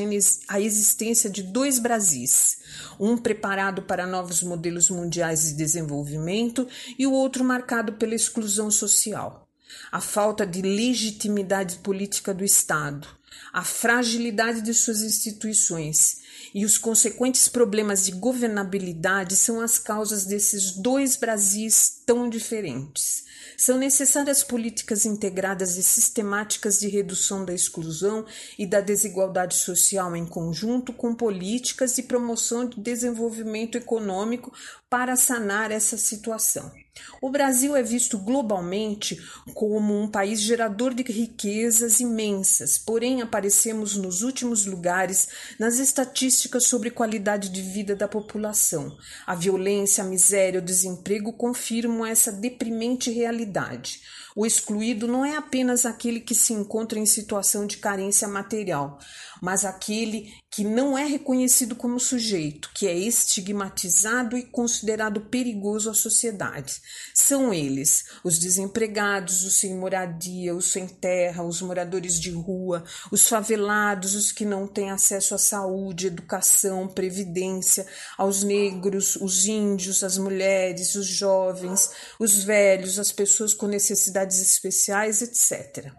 a 0.49 0.61
existência 0.61 1.28
de 1.28 1.43
dois 1.43 1.78
Brasis, 1.78 2.59
um 2.99 3.16
preparado 3.16 3.82
para 3.82 4.07
novos 4.07 4.43
modelos 4.43 4.89
mundiais 4.89 5.45
de 5.45 5.53
desenvolvimento 5.53 6.66
e 6.99 7.07
o 7.07 7.12
outro 7.12 7.45
marcado 7.45 7.95
pela 7.95 8.14
exclusão 8.14 8.70
social. 8.70 9.47
A 9.93 10.01
falta 10.01 10.47
de 10.47 10.62
legitimidade 10.62 11.78
política 11.78 12.32
do 12.32 12.45
Estado, 12.45 13.07
a 13.53 13.62
fragilidade 13.62 14.62
de 14.62 14.72
suas 14.72 15.03
instituições 15.03 16.22
e 16.55 16.64
os 16.64 16.78
consequentes 16.78 17.49
problemas 17.49 18.05
de 18.05 18.12
governabilidade 18.12 19.37
são 19.37 19.61
as 19.61 19.78
causas 19.78 20.24
desses 20.24 20.72
dois 20.72 21.16
Brasis 21.16 22.01
tão 22.07 22.30
diferentes. 22.30 23.24
São 23.57 23.78
necessárias 23.78 24.42
políticas 24.42 25.05
integradas 25.05 25.76
e 25.76 25.82
sistemáticas 25.82 26.78
de 26.78 26.88
redução 26.88 27.44
da 27.44 27.55
exclusão 27.55 28.24
e 28.59 28.66
da 28.66 28.80
desigualdade 28.80 29.55
social 29.55 30.14
em 30.16 30.26
conjunto 30.26 30.92
com 30.92 31.14
políticas 31.14 31.94
de 31.94 32.02
promoção 32.02 32.68
de 32.68 32.80
desenvolvimento 32.80 33.78
econômico 33.78 34.52
para 34.88 35.16
sanar 35.16 35.70
essa 35.70 35.96
situação. 35.96 36.84
O 37.20 37.30
Brasil 37.30 37.74
é 37.74 37.82
visto 37.82 38.18
globalmente 38.18 39.18
como 39.53 40.01
um 40.01 40.09
país 40.09 40.40
gerador 40.40 40.95
de 40.95 41.03
riquezas 41.03 41.99
imensas, 41.99 42.78
porém 42.78 43.20
aparecemos 43.20 43.97
nos 43.97 44.22
últimos 44.22 44.64
lugares 44.64 45.28
nas 45.59 45.78
estatísticas 45.78 46.66
sobre 46.66 46.90
qualidade 46.90 47.49
de 47.49 47.62
vida 47.62 47.97
da 47.97 48.07
população. 48.07 48.97
A 49.26 49.34
violência, 49.34 50.05
a 50.05 50.07
miséria, 50.07 50.61
o 50.61 50.64
desemprego 50.64 51.32
confirmam 51.32 52.07
essa 52.07 52.30
deprimente 52.30 53.11
realidade. 53.11 54.01
O 54.36 54.45
excluído 54.45 55.07
não 55.07 55.24
é 55.24 55.36
apenas 55.36 55.86
aquele 55.86 56.20
que 56.20 56.34
se 56.34 56.53
encontra 56.53 56.99
em 56.99 57.07
situação 57.07 57.66
de 57.66 57.76
carência 57.76 58.26
material, 58.26 58.99
mas 59.40 59.64
aquele 59.64 60.32
que 60.55 60.62
não 60.62 60.96
é 60.96 61.05
reconhecido 61.05 61.74
como 61.74 61.98
sujeito, 61.98 62.70
que 62.72 62.86
é 62.86 62.94
estigmatizado 62.94 64.38
e 64.38 64.44
considerado 64.44 65.22
perigoso 65.22 65.90
à 65.90 65.94
sociedade. 65.94 66.80
São 67.12 67.52
eles 67.52 68.05
os 68.22 68.38
desempregados, 68.38 69.42
os 69.42 69.59
sem 69.59 69.74
moradia, 69.74 70.55
os 70.55 70.70
sem 70.70 70.86
terra, 70.86 71.42
os 71.42 71.61
moradores 71.61 72.20
de 72.20 72.30
rua, 72.30 72.84
os 73.11 73.26
favelados, 73.26 74.14
os 74.14 74.30
que 74.30 74.44
não 74.44 74.68
têm 74.68 74.92
acesso 74.92 75.34
à 75.34 75.38
saúde, 75.38 76.07
educação, 76.07 76.86
previdência, 76.86 77.84
aos 78.16 78.44
negros, 78.44 79.16
os 79.16 79.46
índios, 79.46 80.05
as 80.05 80.18
mulheres, 80.18 80.94
os 80.94 81.07
jovens, 81.07 81.90
os 82.16 82.44
velhos, 82.44 83.00
as 83.00 83.11
pessoas 83.11 83.52
com 83.52 83.66
necessidades 83.66 84.40
especiais, 84.40 85.20
etc. 85.20 85.92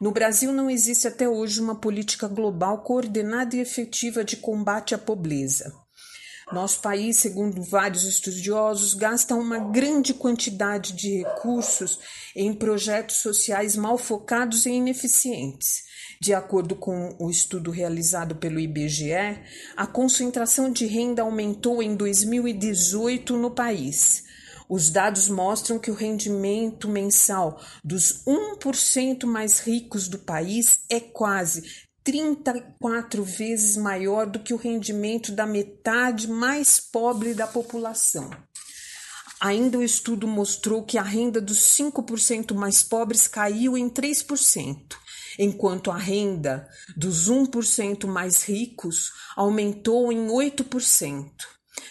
No 0.00 0.10
Brasil 0.10 0.52
não 0.52 0.68
existe 0.68 1.06
até 1.06 1.28
hoje 1.28 1.60
uma 1.60 1.76
política 1.76 2.26
global 2.26 2.82
coordenada 2.82 3.56
e 3.56 3.60
efetiva 3.60 4.24
de 4.24 4.36
combate 4.36 4.94
à 4.94 4.98
pobreza. 4.98 5.72
Nosso 6.52 6.80
país, 6.80 7.16
segundo 7.16 7.62
vários 7.62 8.04
estudiosos, 8.04 8.92
gasta 8.92 9.34
uma 9.34 9.58
grande 9.58 10.12
quantidade 10.12 10.92
de 10.92 11.18
recursos 11.22 11.98
em 12.36 12.52
projetos 12.52 13.16
sociais 13.16 13.74
mal 13.74 13.96
focados 13.96 14.66
e 14.66 14.70
ineficientes. 14.70 15.84
De 16.20 16.34
acordo 16.34 16.76
com 16.76 17.16
o 17.18 17.30
estudo 17.30 17.70
realizado 17.70 18.36
pelo 18.36 18.60
IBGE, 18.60 19.40
a 19.76 19.86
concentração 19.86 20.70
de 20.70 20.86
renda 20.86 21.22
aumentou 21.22 21.82
em 21.82 21.96
2018 21.96 23.36
no 23.36 23.50
país. 23.50 24.24
Os 24.74 24.88
dados 24.88 25.28
mostram 25.28 25.78
que 25.78 25.90
o 25.90 25.94
rendimento 25.94 26.88
mensal 26.88 27.60
dos 27.84 28.24
1% 28.24 29.26
mais 29.26 29.58
ricos 29.58 30.08
do 30.08 30.18
país 30.18 30.78
é 30.88 30.98
quase 30.98 31.62
34 32.02 33.22
vezes 33.22 33.76
maior 33.76 34.24
do 34.24 34.38
que 34.38 34.54
o 34.54 34.56
rendimento 34.56 35.30
da 35.30 35.44
metade 35.44 36.26
mais 36.26 36.80
pobre 36.80 37.34
da 37.34 37.46
população. 37.46 38.30
Ainda 39.38 39.76
o 39.76 39.82
estudo 39.82 40.26
mostrou 40.26 40.82
que 40.82 40.96
a 40.96 41.02
renda 41.02 41.38
dos 41.38 41.58
5% 41.76 42.54
mais 42.54 42.82
pobres 42.82 43.28
caiu 43.28 43.76
em 43.76 43.90
3%, 43.90 44.96
enquanto 45.38 45.90
a 45.90 45.98
renda 45.98 46.66
dos 46.96 47.28
1% 47.28 48.06
mais 48.06 48.42
ricos 48.42 49.10
aumentou 49.36 50.10
em 50.10 50.28
8%. 50.28 51.30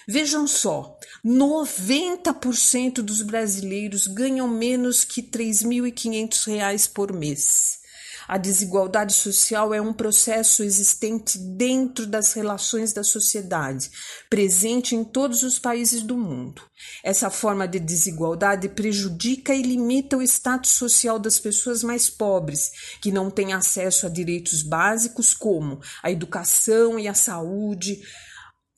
Vejam 0.08 0.48
só, 0.48 0.98
90% 1.26 3.02
dos 3.02 3.22
brasileiros 3.22 4.08
ganham 4.08 4.48
menos 4.48 5.04
que 5.04 5.22
R$ 5.22 5.28
3.500 5.28 6.92
por 6.92 7.14
mês. 7.14 7.82
A 8.28 8.38
desigualdade 8.38 9.14
social 9.14 9.74
é 9.74 9.82
um 9.82 9.92
processo 9.92 10.64
existente 10.64 11.38
dentro 11.38 12.08
das 12.08 12.34
relações 12.34 12.94
da 12.94 13.04
sociedade, 13.04 13.92
presente 14.30 14.96
em 14.96 15.04
todos 15.04 15.44
os 15.44 15.60
países 15.60 16.02
do 16.02 16.18
mundo. 16.18 16.62
Essa 17.04 17.30
forma 17.30 17.68
de 17.68 17.80
desigualdade 17.80 18.70
prejudica 18.70 19.54
e 19.54 19.62
limita 19.62 20.18
o 20.18 20.22
status 20.22 20.72
social 20.72 21.20
das 21.20 21.40
pessoas 21.40 21.84
mais 21.84 22.10
pobres, 22.10 22.72
que 23.02 23.12
não 23.12 23.30
têm 23.30 23.54
acesso 23.54 24.06
a 24.06 24.10
direitos 24.10 24.64
básicos 24.64 25.34
como 25.34 25.82
a 26.02 26.10
educação 26.10 26.98
e 26.98 27.08
a 27.08 27.14
saúde, 27.14 28.02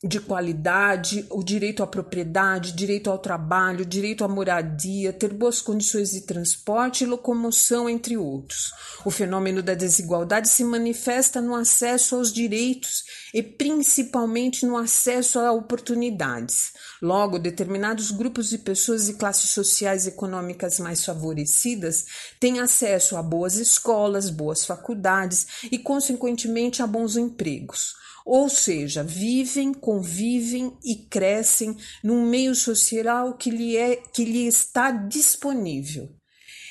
de 0.06 0.20
qualidade, 0.20 1.26
o 1.30 1.42
direito 1.42 1.82
à 1.82 1.86
propriedade, 1.86 2.72
direito 2.72 3.10
ao 3.10 3.16
trabalho, 3.16 3.86
direito 3.86 4.22
à 4.22 4.28
moradia, 4.28 5.14
ter 5.14 5.32
boas 5.32 5.62
condições 5.62 6.10
de 6.10 6.20
transporte 6.20 7.04
e 7.04 7.06
locomoção, 7.06 7.88
entre 7.88 8.14
outros. 8.14 8.70
O 9.02 9.10
fenômeno 9.10 9.62
da 9.62 9.72
desigualdade 9.72 10.50
se 10.50 10.62
manifesta 10.62 11.40
no 11.40 11.54
acesso 11.54 12.16
aos 12.16 12.30
direitos 12.30 13.04
e 13.32 13.42
principalmente 13.42 14.66
no 14.66 14.76
acesso 14.76 15.38
a 15.38 15.50
oportunidades. 15.52 16.74
Logo, 17.00 17.38
determinados 17.38 18.10
grupos 18.10 18.50
de 18.50 18.58
pessoas 18.58 19.08
e 19.08 19.14
classes 19.14 19.50
sociais 19.50 20.06
econômicas 20.06 20.78
mais 20.78 21.02
favorecidas 21.02 22.04
têm 22.38 22.60
acesso 22.60 23.16
a 23.16 23.22
boas 23.22 23.54
escolas, 23.56 24.28
boas 24.28 24.66
faculdades 24.66 25.46
e, 25.72 25.78
consequentemente, 25.78 26.82
a 26.82 26.86
bons 26.86 27.16
empregos 27.16 28.03
ou 28.24 28.48
seja, 28.48 29.02
vivem, 29.02 29.74
convivem 29.74 30.76
e 30.82 30.96
crescem 30.96 31.76
num 32.02 32.26
meio 32.26 32.54
social 32.54 33.36
que 33.36 33.50
lhe, 33.50 33.76
é, 33.76 33.96
que 33.96 34.24
lhe 34.24 34.46
está 34.46 34.90
disponível. 34.90 36.08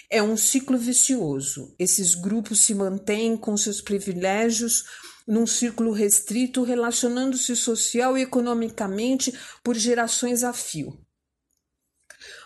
É 0.09 0.21
um 0.21 0.35
ciclo 0.35 0.77
vicioso. 0.77 1.75
Esses 1.77 2.15
grupos 2.15 2.61
se 2.61 2.73
mantêm 2.73 3.37
com 3.37 3.55
seus 3.55 3.81
privilégios 3.81 4.83
num 5.27 5.45
círculo 5.47 5.91
restrito, 5.91 6.63
relacionando-se 6.63 7.55
social 7.55 8.17
e 8.17 8.21
economicamente 8.21 9.33
por 9.63 9.75
gerações 9.75 10.43
a 10.43 10.53
fio. 10.53 11.02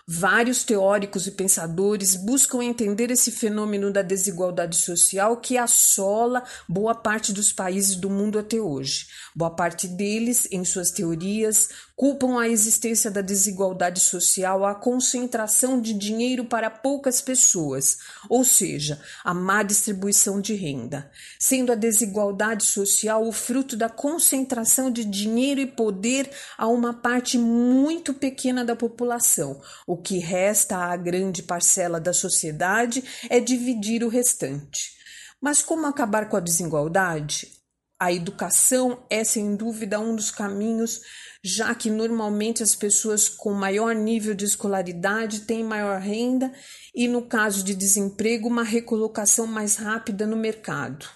Vários 0.09 0.63
teóricos 0.63 1.27
e 1.27 1.31
pensadores 1.31 2.15
buscam 2.15 2.63
entender 2.63 3.11
esse 3.11 3.29
fenômeno 3.29 3.91
da 3.91 4.01
desigualdade 4.01 4.77
social 4.77 5.35
que 5.35 5.57
assola 5.57 6.45
boa 6.65 6.95
parte 6.95 7.33
dos 7.33 7.51
países 7.51 7.97
do 7.97 8.09
mundo 8.09 8.39
até 8.39 8.55
hoje. 8.55 9.07
Boa 9.35 9.51
parte 9.51 9.85
deles, 9.85 10.47
em 10.49 10.63
suas 10.63 10.91
teorias, 10.91 11.67
culpam 11.97 12.39
a 12.39 12.47
existência 12.47 13.09
da 13.09 13.21
desigualdade 13.21 13.99
social 13.99 14.63
à 14.63 14.75
concentração 14.75 15.81
de 15.81 15.95
dinheiro 15.95 16.45
para 16.45 16.69
poucas 16.69 17.19
pessoas, 17.21 17.97
ou 18.29 18.45
seja, 18.45 19.01
a 19.23 19.33
má 19.33 19.63
distribuição 19.63 20.39
de 20.39 20.53
renda, 20.53 21.09
sendo 21.39 21.71
a 21.71 21.75
desigualdade 21.75 22.65
social 22.65 23.27
o 23.27 23.31
fruto 23.31 23.75
da 23.75 23.89
concentração 23.89 24.91
de 24.91 25.03
dinheiro 25.03 25.59
e 25.59 25.65
poder 25.65 26.29
a 26.55 26.67
uma 26.67 26.93
parte 26.93 27.35
muito 27.35 28.13
pequena 28.13 28.63
da 28.63 28.75
população. 28.75 29.59
O 29.87 29.97
que 29.97 30.19
resta 30.19 30.77
à 30.77 30.95
grande 30.95 31.41
parcela 31.41 31.99
da 31.99 32.13
sociedade 32.13 33.03
é 33.27 33.39
dividir 33.39 34.03
o 34.03 34.07
restante. 34.07 34.95
Mas 35.41 35.63
como 35.63 35.87
acabar 35.87 36.29
com 36.29 36.37
a 36.37 36.41
desigualdade? 36.41 37.57
A 37.99 38.13
educação 38.13 39.03
é 39.09 39.23
sem 39.23 39.55
dúvida 39.55 39.99
um 39.99 40.15
dos 40.15 40.29
caminhos 40.29 41.01
já 41.47 41.73
que 41.73 41.89
normalmente 41.89 42.61
as 42.61 42.75
pessoas 42.75 43.29
com 43.29 43.53
maior 43.53 43.95
nível 43.95 44.35
de 44.35 44.43
escolaridade 44.43 45.41
têm 45.41 45.63
maior 45.63 46.01
renda 46.01 46.51
e, 46.93 47.07
no 47.07 47.21
caso 47.21 47.63
de 47.63 47.73
desemprego, 47.73 48.47
uma 48.47 48.63
recolocação 48.63 49.47
mais 49.47 49.77
rápida 49.77 50.27
no 50.27 50.35
mercado 50.35 51.07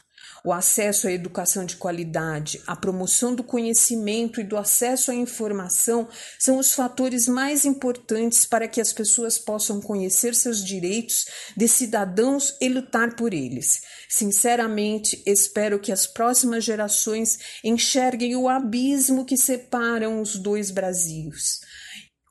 o 0.44 0.52
acesso 0.52 1.08
à 1.08 1.12
educação 1.12 1.66
de 1.66 1.76
qualidade, 1.76 2.62
a 2.66 2.76
promoção 2.76 3.36
do 3.36 3.44
conhecimento 3.44 4.42
e 4.42 4.44
do 4.44 4.58
acesso 4.58 5.12
à 5.12 5.16
informação 5.16 6.08
são 6.40 6.58
os 6.58 6.74
fatores 6.74 7.28
mais 7.28 7.64
importantes 7.64 8.46
para 8.46 8.68
que 8.68 8.82
as 8.82 8.92
pessoas 8.92 9.38
possam 9.38 9.80
conhecer 9.80 10.34
seus 10.34 10.64
direitos 10.64 11.26
de 11.56 11.68
cidadãos 11.68 12.56
e 12.60 12.70
lutar 12.70 13.16
por 13.16 13.34
eles. 13.34 13.82
Sinceramente, 14.14 15.24
espero 15.26 15.80
que 15.80 15.90
as 15.90 16.06
próximas 16.06 16.66
gerações 16.66 17.40
enxerguem 17.64 18.36
o 18.36 18.50
abismo 18.50 19.24
que 19.24 19.38
separam 19.38 20.22
os 20.22 20.36
dois 20.36 20.70
Brasis 20.70 21.62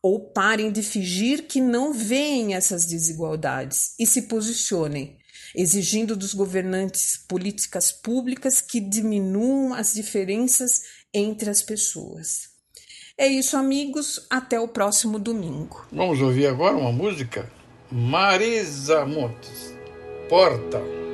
ou 0.03 0.31
parem 0.31 0.70
de 0.70 0.83
fingir 0.83 1.47
que 1.47 1.59
não 1.59 1.93
veem 1.93 2.55
essas 2.55 2.85
desigualdades 2.85 3.95
e 3.99 4.07
se 4.07 4.22
posicionem 4.22 5.16
exigindo 5.55 6.14
dos 6.14 6.35
governantes 6.35 7.16
políticas 7.26 7.91
públicas 7.91 8.61
que 8.61 8.78
diminuam 8.78 9.72
as 9.72 9.95
diferenças 9.95 10.83
entre 11.14 11.49
as 11.49 11.62
pessoas. 11.62 12.51
É 13.16 13.26
isso, 13.26 13.57
amigos. 13.57 14.26
Até 14.31 14.61
o 14.61 14.68
próximo 14.68 15.18
domingo. 15.18 15.87
Vamos 15.91 16.20
ouvir 16.20 16.47
agora 16.47 16.76
uma 16.76 16.93
música? 16.93 17.51
Marisa 17.91 19.05
Montes, 19.05 19.74
Porta. 20.28 21.10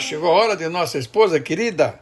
Chegou 0.00 0.30
a 0.30 0.34
hora 0.34 0.56
de 0.56 0.66
nossa 0.68 0.98
esposa 0.98 1.38
querida, 1.38 2.00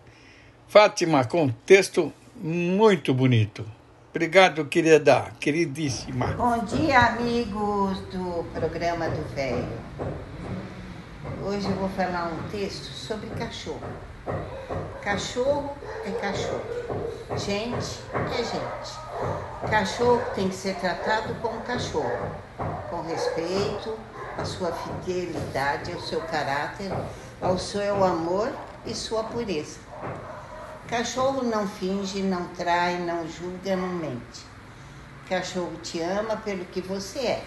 Fátima, 0.68 1.24
com 1.24 1.44
um 1.44 1.48
texto 1.66 2.12
muito 2.36 3.12
bonito. 3.12 3.64
Obrigado, 4.10 4.64
querida, 4.66 5.32
queridíssima. 5.40 6.28
Bom 6.28 6.64
dia, 6.64 6.98
amigos 7.00 7.98
do 8.12 8.44
programa 8.54 9.08
do 9.08 9.34
Velho. 9.34 9.66
Hoje 11.44 11.66
eu 11.66 11.74
vou 11.74 11.88
falar 11.90 12.32
um 12.32 12.48
texto 12.50 12.84
sobre 12.84 13.28
cachorro. 13.30 13.82
Cachorro 15.02 15.76
é 16.04 16.10
cachorro, 16.12 16.62
gente 17.36 17.98
é 18.32 18.44
gente. 18.44 19.70
Cachorro 19.70 20.22
tem 20.34 20.48
que 20.48 20.54
ser 20.54 20.76
tratado 20.76 21.34
como 21.42 21.60
cachorro, 21.62 22.30
com 22.90 23.02
respeito 23.02 23.98
à 24.38 24.44
sua 24.44 24.72
fidelidade, 24.72 25.92
ao 25.92 26.00
seu 26.00 26.20
caráter, 26.20 26.90
ao 27.42 27.58
seu 27.58 28.04
amor 28.04 28.52
e 28.86 28.94
sua 28.94 29.24
pureza. 29.24 29.80
Cachorro 30.88 31.42
não 31.42 31.68
finge, 31.68 32.22
não 32.22 32.48
trai, 32.48 32.98
não 32.98 33.28
julga, 33.28 33.76
não 33.76 33.88
mente. 33.88 34.46
Cachorro 35.28 35.76
te 35.82 36.00
ama 36.00 36.36
pelo 36.36 36.64
que 36.64 36.80
você 36.80 37.18
é, 37.18 37.44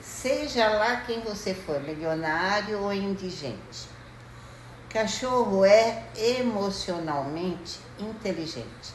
seja 0.00 0.68
lá 0.68 0.98
quem 0.98 1.20
você 1.20 1.54
for, 1.54 1.80
milionário 1.80 2.80
ou 2.80 2.92
indigente. 2.92 3.88
Cachorro 4.88 5.64
é 5.64 6.04
emocionalmente 6.14 7.80
inteligente. 7.98 8.94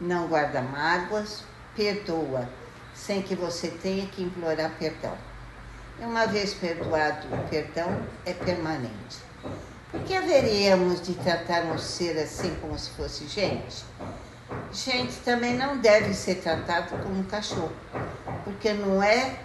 Não 0.00 0.26
guarda 0.26 0.60
mágoas, 0.60 1.44
perdoa, 1.76 2.48
sem 2.94 3.22
que 3.22 3.36
você 3.36 3.68
tenha 3.68 4.06
que 4.06 4.22
implorar 4.22 4.72
perdão. 4.78 5.16
Uma 6.04 6.26
vez 6.26 6.52
perdoado, 6.52 7.28
o 7.32 7.48
perdão 7.48 8.02
é 8.26 8.34
permanente. 8.34 9.18
Por 9.88 10.02
que 10.02 10.14
haveríamos 10.14 11.00
de 11.00 11.14
tratar 11.14 11.62
um 11.64 11.78
ser 11.78 12.18
assim 12.18 12.56
como 12.60 12.76
se 12.76 12.90
fosse 12.90 13.28
gente? 13.28 13.84
Gente 14.72 15.14
também 15.20 15.54
não 15.54 15.78
deve 15.78 16.12
ser 16.12 16.36
tratado 16.36 16.98
como 16.98 17.20
um 17.20 17.22
cachorro, 17.22 17.72
porque 18.42 18.72
não 18.72 19.00
é 19.00 19.38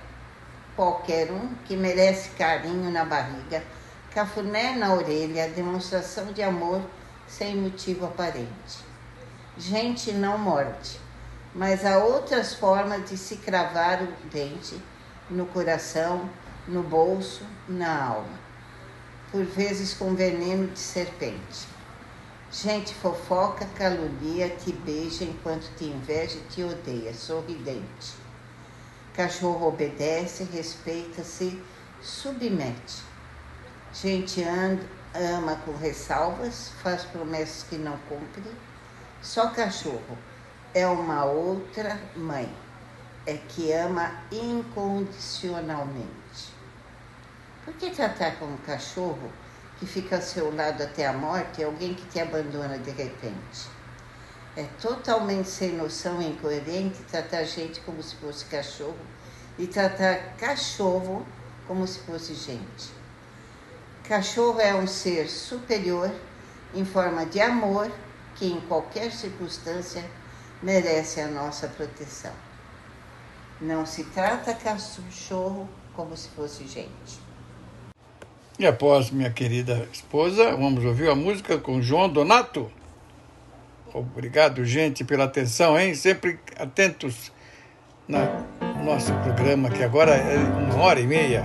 qualquer 0.76 1.32
um 1.32 1.53
que 1.66 1.78
merece 1.78 2.30
carinho 2.32 2.89
na 2.89 3.05
barriga 3.05 3.64
cafuné 4.18 4.76
na 4.76 4.95
orelha, 4.95 5.47
demonstração 5.49 6.34
de 6.34 6.41
amor 6.41 6.82
sem 7.28 7.55
motivo 7.55 8.08
aparente. 8.08 8.84
Gente 9.55 10.12
não 10.12 10.39
morde, 10.39 10.99
mas 11.53 11.86
há 11.86 11.99
outras 11.99 12.55
formas 12.55 13.08
de 13.08 13.16
se 13.16 13.38
cravar 13.38 14.01
o 14.01 14.08
dente 14.32 14.82
no 15.30 15.45
coração, 15.45 16.28
no 16.68 16.84
bolso, 16.84 17.43
na 17.68 18.03
alma, 18.03 18.39
por 19.32 19.43
vezes 19.45 19.93
com 19.93 20.13
veneno 20.15 20.68
de 20.68 20.80
serpente. 20.80 21.68
Gente 22.51 22.93
fofoca, 22.93 23.65
calunia, 23.78 24.49
te 24.49 24.72
beija 24.72 25.24
enquanto 25.26 25.70
te 25.78 25.86
inveja 25.86 26.38
e 26.38 26.41
te 26.49 26.63
odeia, 26.63 27.13
sorridente. 27.13 28.15
Cachorro 29.13 29.68
obedece, 29.68 30.43
respeita-se, 30.45 31.61
submete. 32.01 33.03
Gente 33.93 34.43
ama 34.43 35.55
com 35.65 35.76
ressalvas, 35.76 36.72
faz 36.84 37.03
promessas 37.03 37.63
que 37.63 37.78
não 37.78 37.97
cumpre. 38.09 38.43
Só 39.22 39.49
cachorro 39.49 40.18
é 40.74 40.88
uma 40.88 41.26
outra 41.26 41.99
mãe, 42.15 42.53
é 43.26 43.36
que 43.36 43.72
ama 43.74 44.11
incondicionalmente. 44.32 46.26
Por 47.68 47.74
que 47.74 47.89
tratar 47.89 48.38
como 48.39 48.57
cachorro 48.59 49.30
que 49.78 49.86
fica 49.86 50.15
ao 50.15 50.22
seu 50.22 50.55
lado 50.55 50.82
até 50.82 51.05
a 51.05 51.11
morte 51.11 51.61
é 51.61 51.65
alguém 51.65 51.93
que 51.93 52.05
te 52.05 52.18
abandona 52.18 52.80
de 52.80 52.91
repente? 52.91 53.68
É 54.55 54.63
totalmente 54.82 55.49
sem 55.49 55.74
noção 55.74 56.22
e 56.22 56.30
incoerente 56.30 57.03
tratar 57.11 57.43
gente 57.43 57.82
como 57.82 58.01
se 58.01 58.15
fosse 58.15 58.45
cachorro 58.45 58.95
e 59.59 59.68
tratar 59.68 60.38
cachorro 60.38 61.28
como 61.68 61.86
se 61.86 61.99
fosse 61.99 62.36
gente. 62.36 62.89
Cachorro 64.05 64.61
é 64.61 64.74
um 64.74 64.88
ser 64.88 65.28
superior 65.28 66.09
em 66.74 66.86
forma 66.86 67.26
de 67.26 67.41
amor 67.41 67.91
que, 68.36 68.45
em 68.45 68.61
qualquer 68.61 69.11
circunstância, 69.11 70.09
merece 70.63 71.20
a 71.20 71.28
nossa 71.28 71.68
proteção. 71.68 72.32
Não 73.59 73.86
se 73.86 74.05
trata 74.05 74.53
cachorro 74.53 75.68
como 75.93 76.15
se 76.15 76.30
fosse 76.30 76.65
gente. 76.65 77.26
E 78.60 78.66
após 78.66 79.12
minha 79.12 79.30
querida 79.30 79.88
esposa, 79.93 80.55
vamos 80.55 80.84
ouvir 80.84 81.10
a 81.10 81.16
música 81.16 81.60
com 81.60 81.80
João 81.80 82.10
Donato. 82.10 82.72
Obrigado, 83.93 84.66
gente, 84.66 85.03
pela 85.03 85.26
atenção, 85.26 85.80
hein? 85.80 85.93
Sempre 85.93 86.39
atentos 86.58 87.32
no 88.08 88.18
nosso 88.84 89.14
programa, 89.22 89.70
que 89.70 89.84
agora 89.84 90.16
é 90.16 90.38
uma 90.38 90.84
hora 90.84 90.99
e 90.99 91.05
meia. 91.05 91.43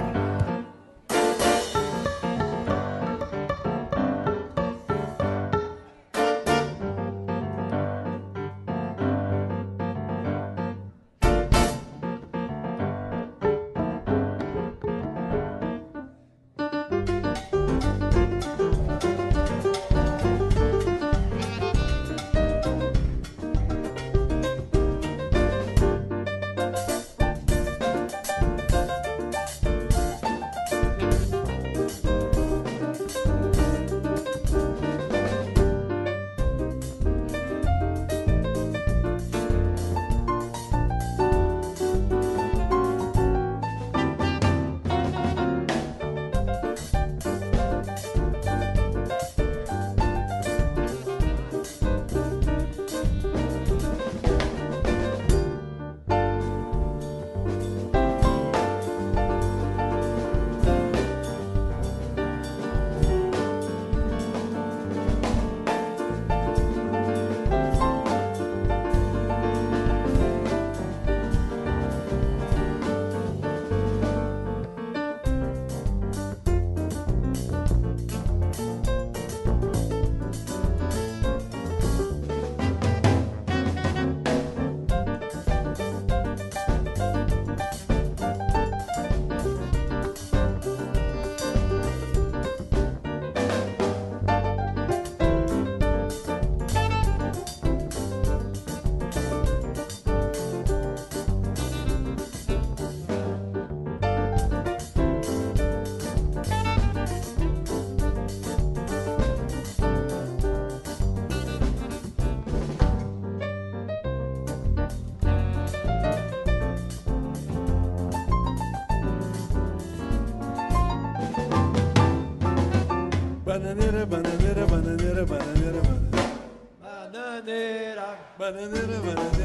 Bananana, 128.43 128.99
bananana. 129.05 129.42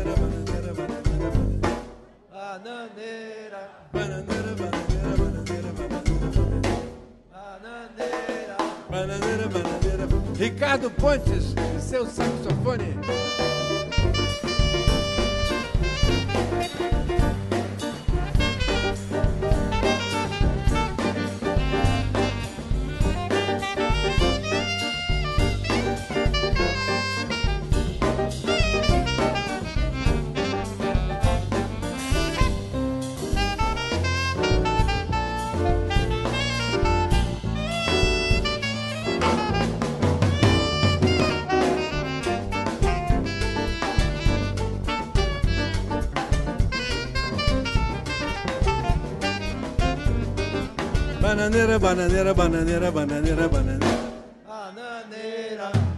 Bananeira, 51.58 51.80
bananeira, 51.80 52.34
bananeira, 52.36 52.92
bananeira, 52.92 53.48
bananeira. 53.50 53.88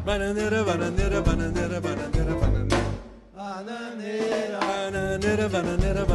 Bananeira, 0.05 0.63
bananeira, 0.63 1.21
bananeira, 1.21 1.81
bananeira, 1.81 2.35
bananeira. 2.39 2.77
Bananeira, 3.35 4.59
bananeira, 5.49 5.49
bananeira, 5.49 6.05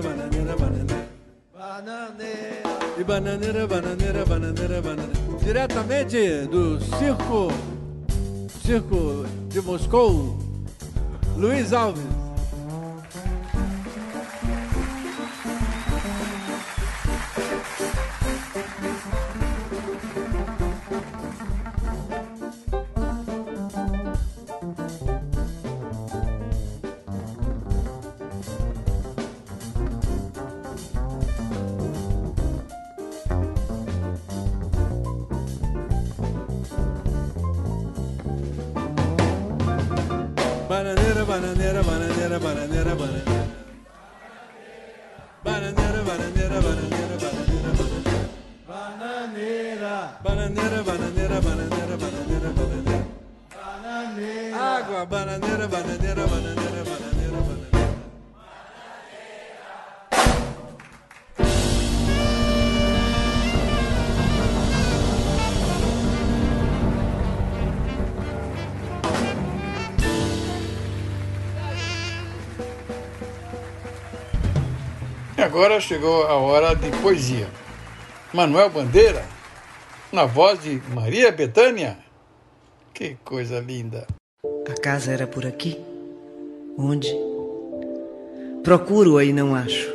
bananeira, 0.00 0.56
bananeira. 0.56 0.96
E 2.98 3.04
bananeira, 3.04 3.66
bananeira, 3.66 4.24
bananeira, 4.24 4.80
bananeira. 4.80 5.38
Diretamente 5.44 6.46
do 6.46 6.80
circo, 6.80 7.52
circo 8.64 9.26
de 9.50 9.60
Moscou, 9.60 10.38
Luiz 11.36 11.74
Alves. 11.74 12.15
Bananeira, 40.68 41.24
bananeira, 41.24 41.82
bananeira, 41.82 42.38
bananeira, 42.40 42.94
bananeira. 43.00 43.46
Bananeira, 45.44 46.00
bananeira, 46.08 46.58
bananeira, 46.66 47.16
bananeira, 47.22 47.70
bananeira. 47.78 48.16
Bananeira. 48.66 49.94
Bananeira, 50.24 50.82
bananeira, 50.88 51.40
bananeira, 51.46 51.96
bananeira, 52.02 52.50
bananeira. 52.58 53.04
Bananeira. 53.54 54.56
Água, 54.76 55.06
bananeira, 55.06 55.66
bananeira, 55.68 56.24
bananeira, 56.32 56.82
bananeira, 56.88 57.05
agora 75.56 75.80
chegou 75.80 76.24
a 76.24 76.34
hora 76.34 76.74
de 76.74 76.90
poesia. 76.98 77.48
Manuel 78.30 78.68
Bandeira, 78.68 79.24
na 80.12 80.26
voz 80.26 80.62
de 80.62 80.82
Maria 80.90 81.32
Bethânia. 81.32 81.96
Que 82.92 83.16
coisa 83.24 83.58
linda. 83.58 84.06
A 84.68 84.74
casa 84.74 85.12
era 85.12 85.26
por 85.26 85.46
aqui? 85.46 85.80
Onde? 86.76 87.08
Procuro-a 88.62 89.24
e 89.24 89.32
não 89.32 89.54
acho. 89.54 89.90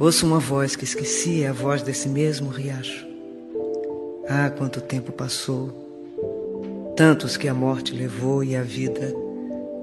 Ouço 0.00 0.24
uma 0.24 0.40
voz 0.40 0.74
que 0.74 0.84
esqueci, 0.84 1.44
é 1.44 1.48
a 1.48 1.52
voz 1.52 1.82
desse 1.82 2.08
mesmo 2.08 2.48
riacho. 2.48 3.06
Ah, 4.30 4.48
quanto 4.48 4.80
tempo 4.80 5.12
passou! 5.12 6.94
Tantos 6.96 7.36
que 7.36 7.48
a 7.48 7.52
morte 7.52 7.92
levou 7.92 8.42
e 8.42 8.56
a 8.56 8.62
vida 8.62 9.12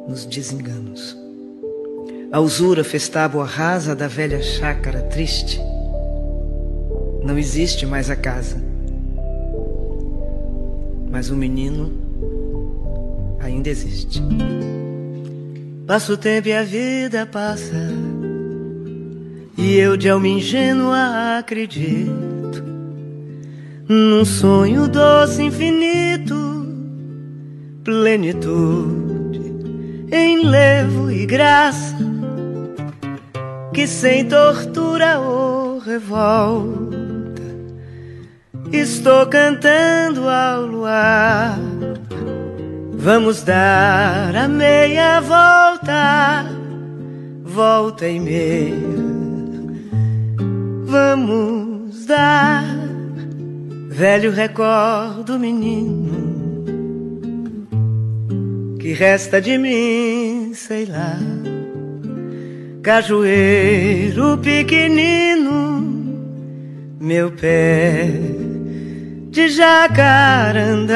nos 0.08 0.26
desenganos. 0.26 1.23
A 2.34 2.40
usura 2.40 2.84
fez 2.84 3.08
tábua 3.08 3.46
rasa 3.46 3.96
da 3.96 4.08
velha 4.08 4.42
chácara 4.42 5.04
triste. 5.04 5.62
Não 7.24 7.38
existe 7.38 7.86
mais 7.86 8.10
a 8.10 8.16
casa. 8.16 8.58
Mas 11.12 11.30
o 11.30 11.36
menino 11.36 11.94
ainda 13.40 13.70
existe. 13.70 14.20
Passa 15.86 16.14
o 16.14 16.18
tempo 16.18 16.48
e 16.48 16.54
a 16.54 16.64
vida 16.64 17.24
passa. 17.28 17.92
E 19.56 19.76
eu 19.76 19.96
de 19.96 20.10
alma 20.10 20.28
ingênua 20.28 21.38
acredito 21.38 22.64
num 23.88 24.26
sonho 24.26 24.88
doce 24.88 25.44
infinito, 25.44 26.66
plenitude 27.84 29.54
em 30.12 30.44
levo 30.48 31.12
e 31.12 31.28
graça 31.28 32.23
que 33.74 33.88
sem 33.88 34.26
tortura 34.26 35.20
ou 35.20 35.80
revolta 35.80 36.94
estou 38.72 39.26
cantando 39.26 40.30
ao 40.30 40.62
luar. 40.66 41.58
Vamos 42.94 43.42
dar 43.42 44.36
a 44.36 44.48
meia 44.48 45.20
volta, 45.22 46.46
volta 47.44 48.08
e 48.08 48.20
meia. 48.20 48.94
Vamos 50.86 52.06
dar 52.06 52.64
velho 53.90 54.32
recordo, 54.32 55.40
menino. 55.40 56.14
Que 58.80 58.94
resta 58.94 59.42
de 59.42 59.58
mim, 59.58 60.52
sei 60.54 60.86
lá 60.86 61.18
cajueiro 62.84 64.38
pequenino, 64.40 65.82
meu 67.00 67.32
pé 67.32 68.10
de 69.30 69.48
jacarandá, 69.48 70.94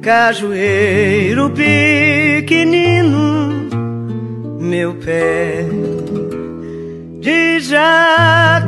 cajueiro 0.00 1.50
pequenino, 1.50 3.10
meu 4.58 4.94
pé 4.94 5.66
de 7.20 7.60
jacarandá. 7.60 8.62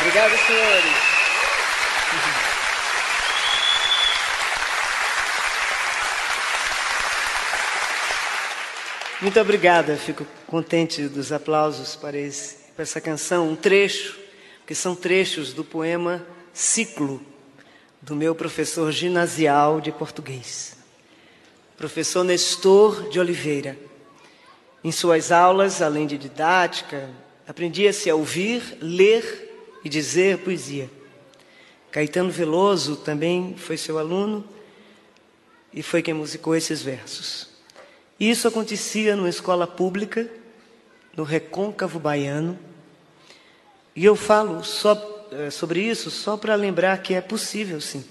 Obrigado, 0.00 0.32
senhores. 0.46 0.91
Muito 9.22 9.38
obrigada, 9.38 9.96
fico 9.96 10.26
contente 10.48 11.06
dos 11.06 11.30
aplausos 11.30 11.94
para, 11.94 12.18
esse, 12.18 12.56
para 12.74 12.82
essa 12.82 13.00
canção, 13.00 13.48
um 13.48 13.54
trecho, 13.54 14.18
que 14.66 14.74
são 14.74 14.96
trechos 14.96 15.52
do 15.52 15.62
poema 15.62 16.26
Ciclo, 16.52 17.22
do 18.00 18.16
meu 18.16 18.34
professor 18.34 18.90
ginasial 18.90 19.80
de 19.80 19.92
português, 19.92 20.76
professor 21.76 22.24
Nestor 22.24 23.10
de 23.10 23.20
Oliveira. 23.20 23.78
Em 24.82 24.90
suas 24.90 25.30
aulas, 25.30 25.80
além 25.80 26.08
de 26.08 26.18
didática, 26.18 27.08
aprendia-se 27.46 28.10
a 28.10 28.16
ouvir, 28.16 28.76
ler 28.80 29.78
e 29.84 29.88
dizer 29.88 30.38
poesia. 30.38 30.90
Caetano 31.92 32.32
Veloso 32.32 32.96
também 32.96 33.54
foi 33.56 33.76
seu 33.76 34.00
aluno 34.00 34.44
e 35.72 35.80
foi 35.80 36.02
quem 36.02 36.12
musicou 36.12 36.56
esses 36.56 36.82
versos. 36.82 37.51
Isso 38.18 38.46
acontecia 38.46 39.16
numa 39.16 39.28
escola 39.28 39.66
pública, 39.66 40.28
no 41.16 41.24
recôncavo 41.24 41.98
baiano. 41.98 42.58
E 43.94 44.04
eu 44.04 44.16
falo 44.16 44.62
só, 44.62 45.28
eh, 45.32 45.50
sobre 45.50 45.80
isso 45.80 46.10
só 46.10 46.36
para 46.36 46.54
lembrar 46.54 47.02
que 47.02 47.14
é 47.14 47.20
possível, 47.20 47.80
sim, 47.80 48.04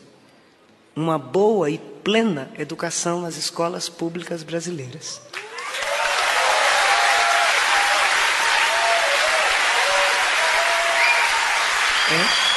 uma 0.95 1.17
boa 1.17 1.69
e 1.69 1.77
plena 1.77 2.51
educação 2.57 3.21
nas 3.21 3.37
escolas 3.37 3.89
públicas 3.89 4.43
brasileiras. 4.43 5.21
É. 12.11 12.51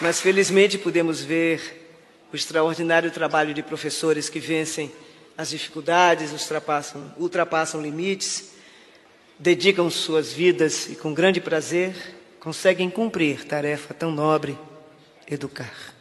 Mas 0.00 0.20
felizmente 0.20 0.76
podemos 0.76 1.20
ver 1.22 1.81
o 2.32 2.36
extraordinário 2.36 3.10
trabalho 3.10 3.52
de 3.52 3.62
professores 3.62 4.30
que 4.30 4.40
vencem 4.40 4.90
as 5.36 5.50
dificuldades, 5.50 6.32
ultrapassam, 6.32 7.12
ultrapassam 7.18 7.82
limites, 7.82 8.52
dedicam 9.38 9.90
suas 9.90 10.32
vidas 10.32 10.88
e, 10.88 10.96
com 10.96 11.12
grande 11.12 11.40
prazer, 11.40 11.94
conseguem 12.40 12.88
cumprir 12.88 13.44
tarefa 13.44 13.92
tão 13.92 14.10
nobre: 14.10 14.58
educar. 15.30 15.94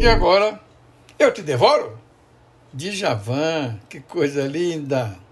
E 0.00 0.06
agora, 0.06 0.60
eu 1.18 1.32
te 1.32 1.42
devoro? 1.42 1.98
Djavan, 2.72 3.80
que 3.88 3.98
coisa 3.98 4.46
linda! 4.46 5.27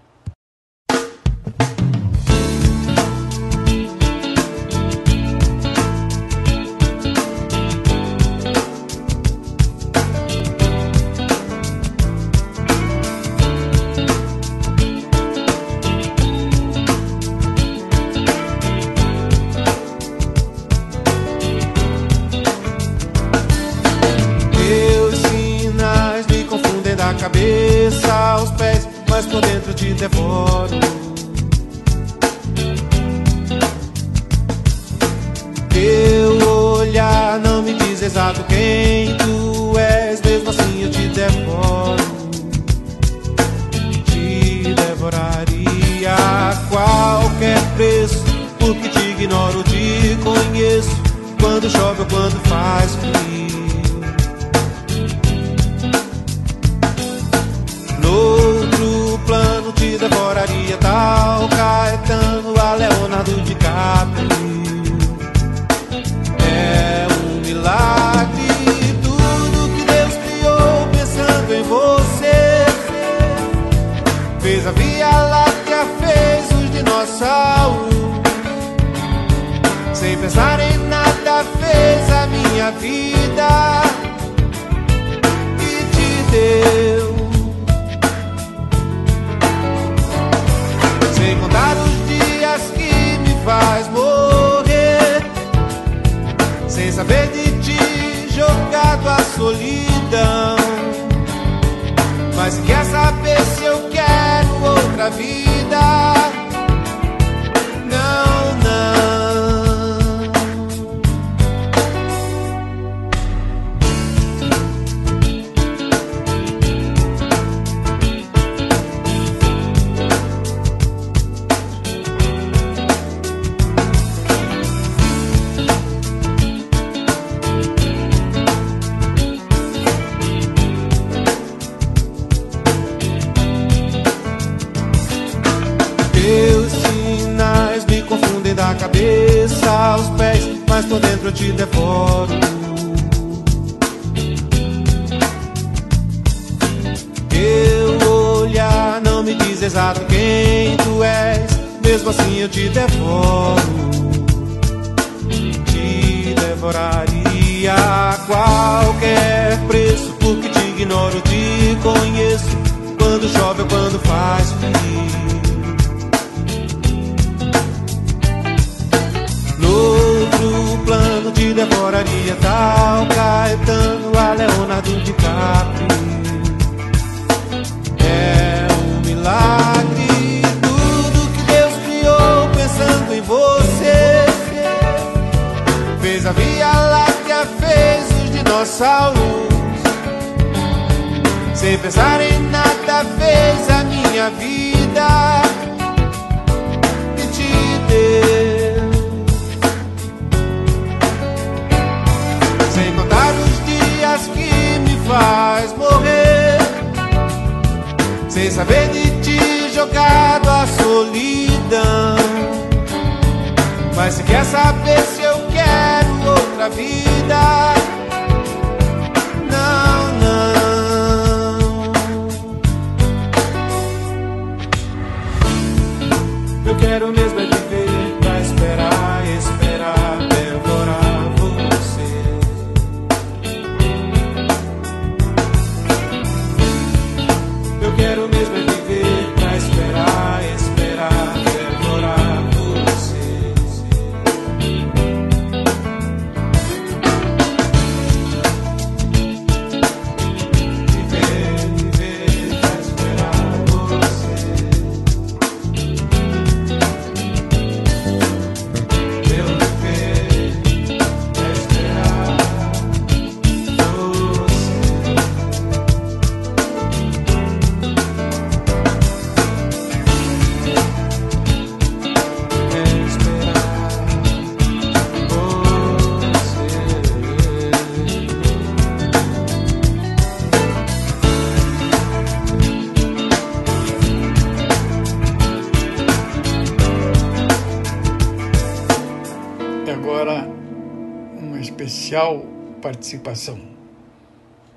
Participação. 292.81 293.59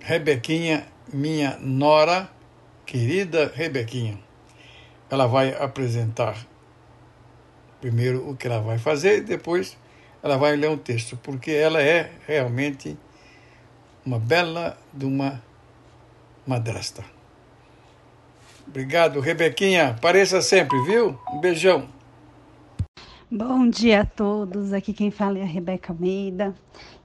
Rebequinha, 0.01 0.87
minha 1.13 1.57
nora, 1.59 2.29
querida 2.85 3.51
Rebequinha. 3.55 4.19
Ela 5.09 5.27
vai 5.27 5.55
apresentar 5.55 6.37
primeiro 7.81 8.29
o 8.29 8.37
que 8.37 8.47
ela 8.47 8.61
vai 8.61 8.79
fazer 8.79 9.19
e 9.19 9.21
depois 9.23 9.77
ela 10.23 10.37
vai 10.37 10.55
ler 10.55 10.69
um 10.69 10.77
texto, 10.77 11.17
porque 11.23 11.51
ela 11.51 11.81
é 11.83 12.11
realmente 12.27 12.97
uma 14.05 14.19
bela 14.19 14.77
de 14.93 15.07
uma 15.07 15.43
madrasta. 16.47 17.03
Obrigado, 18.67 19.19
Rebequinha. 19.19 19.91
Apareça 19.91 20.43
sempre, 20.43 20.79
viu? 20.85 21.19
Um 21.33 21.41
beijão. 21.41 21.89
Bom 23.33 23.69
dia 23.69 24.01
a 24.01 24.05
todos. 24.05 24.73
Aqui 24.73 24.93
quem 24.93 25.09
fala 25.09 25.39
é 25.39 25.43
a 25.43 25.47
Rebeca 25.47 25.93
Almeida. 25.93 26.53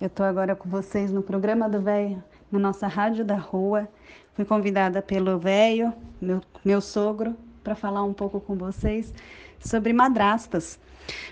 Eu 0.01 0.07
estou 0.07 0.26
agora 0.26 0.55
com 0.55 0.67
vocês 0.67 1.11
no 1.11 1.21
programa 1.21 1.69
do 1.69 1.80
Velho, 1.80 2.23
na 2.51 2.57
nossa 2.57 2.88
Rádio 2.88 3.23
da 3.23 3.36
Rua. 3.36 3.88
Fui 4.34 4.43
convidada 4.43 5.03
pelo 5.03 5.38
Velho, 5.38 5.93
meu, 6.19 6.41
meu 6.63 6.82
sogro, 6.82 7.36
para 7.63 7.76
falar 7.76 8.03
um 8.03 8.11
pouco 8.11 8.41
com 8.41 8.55
vocês 8.55 9.13
sobre 9.59 9.93
madrastas. 9.93 10.80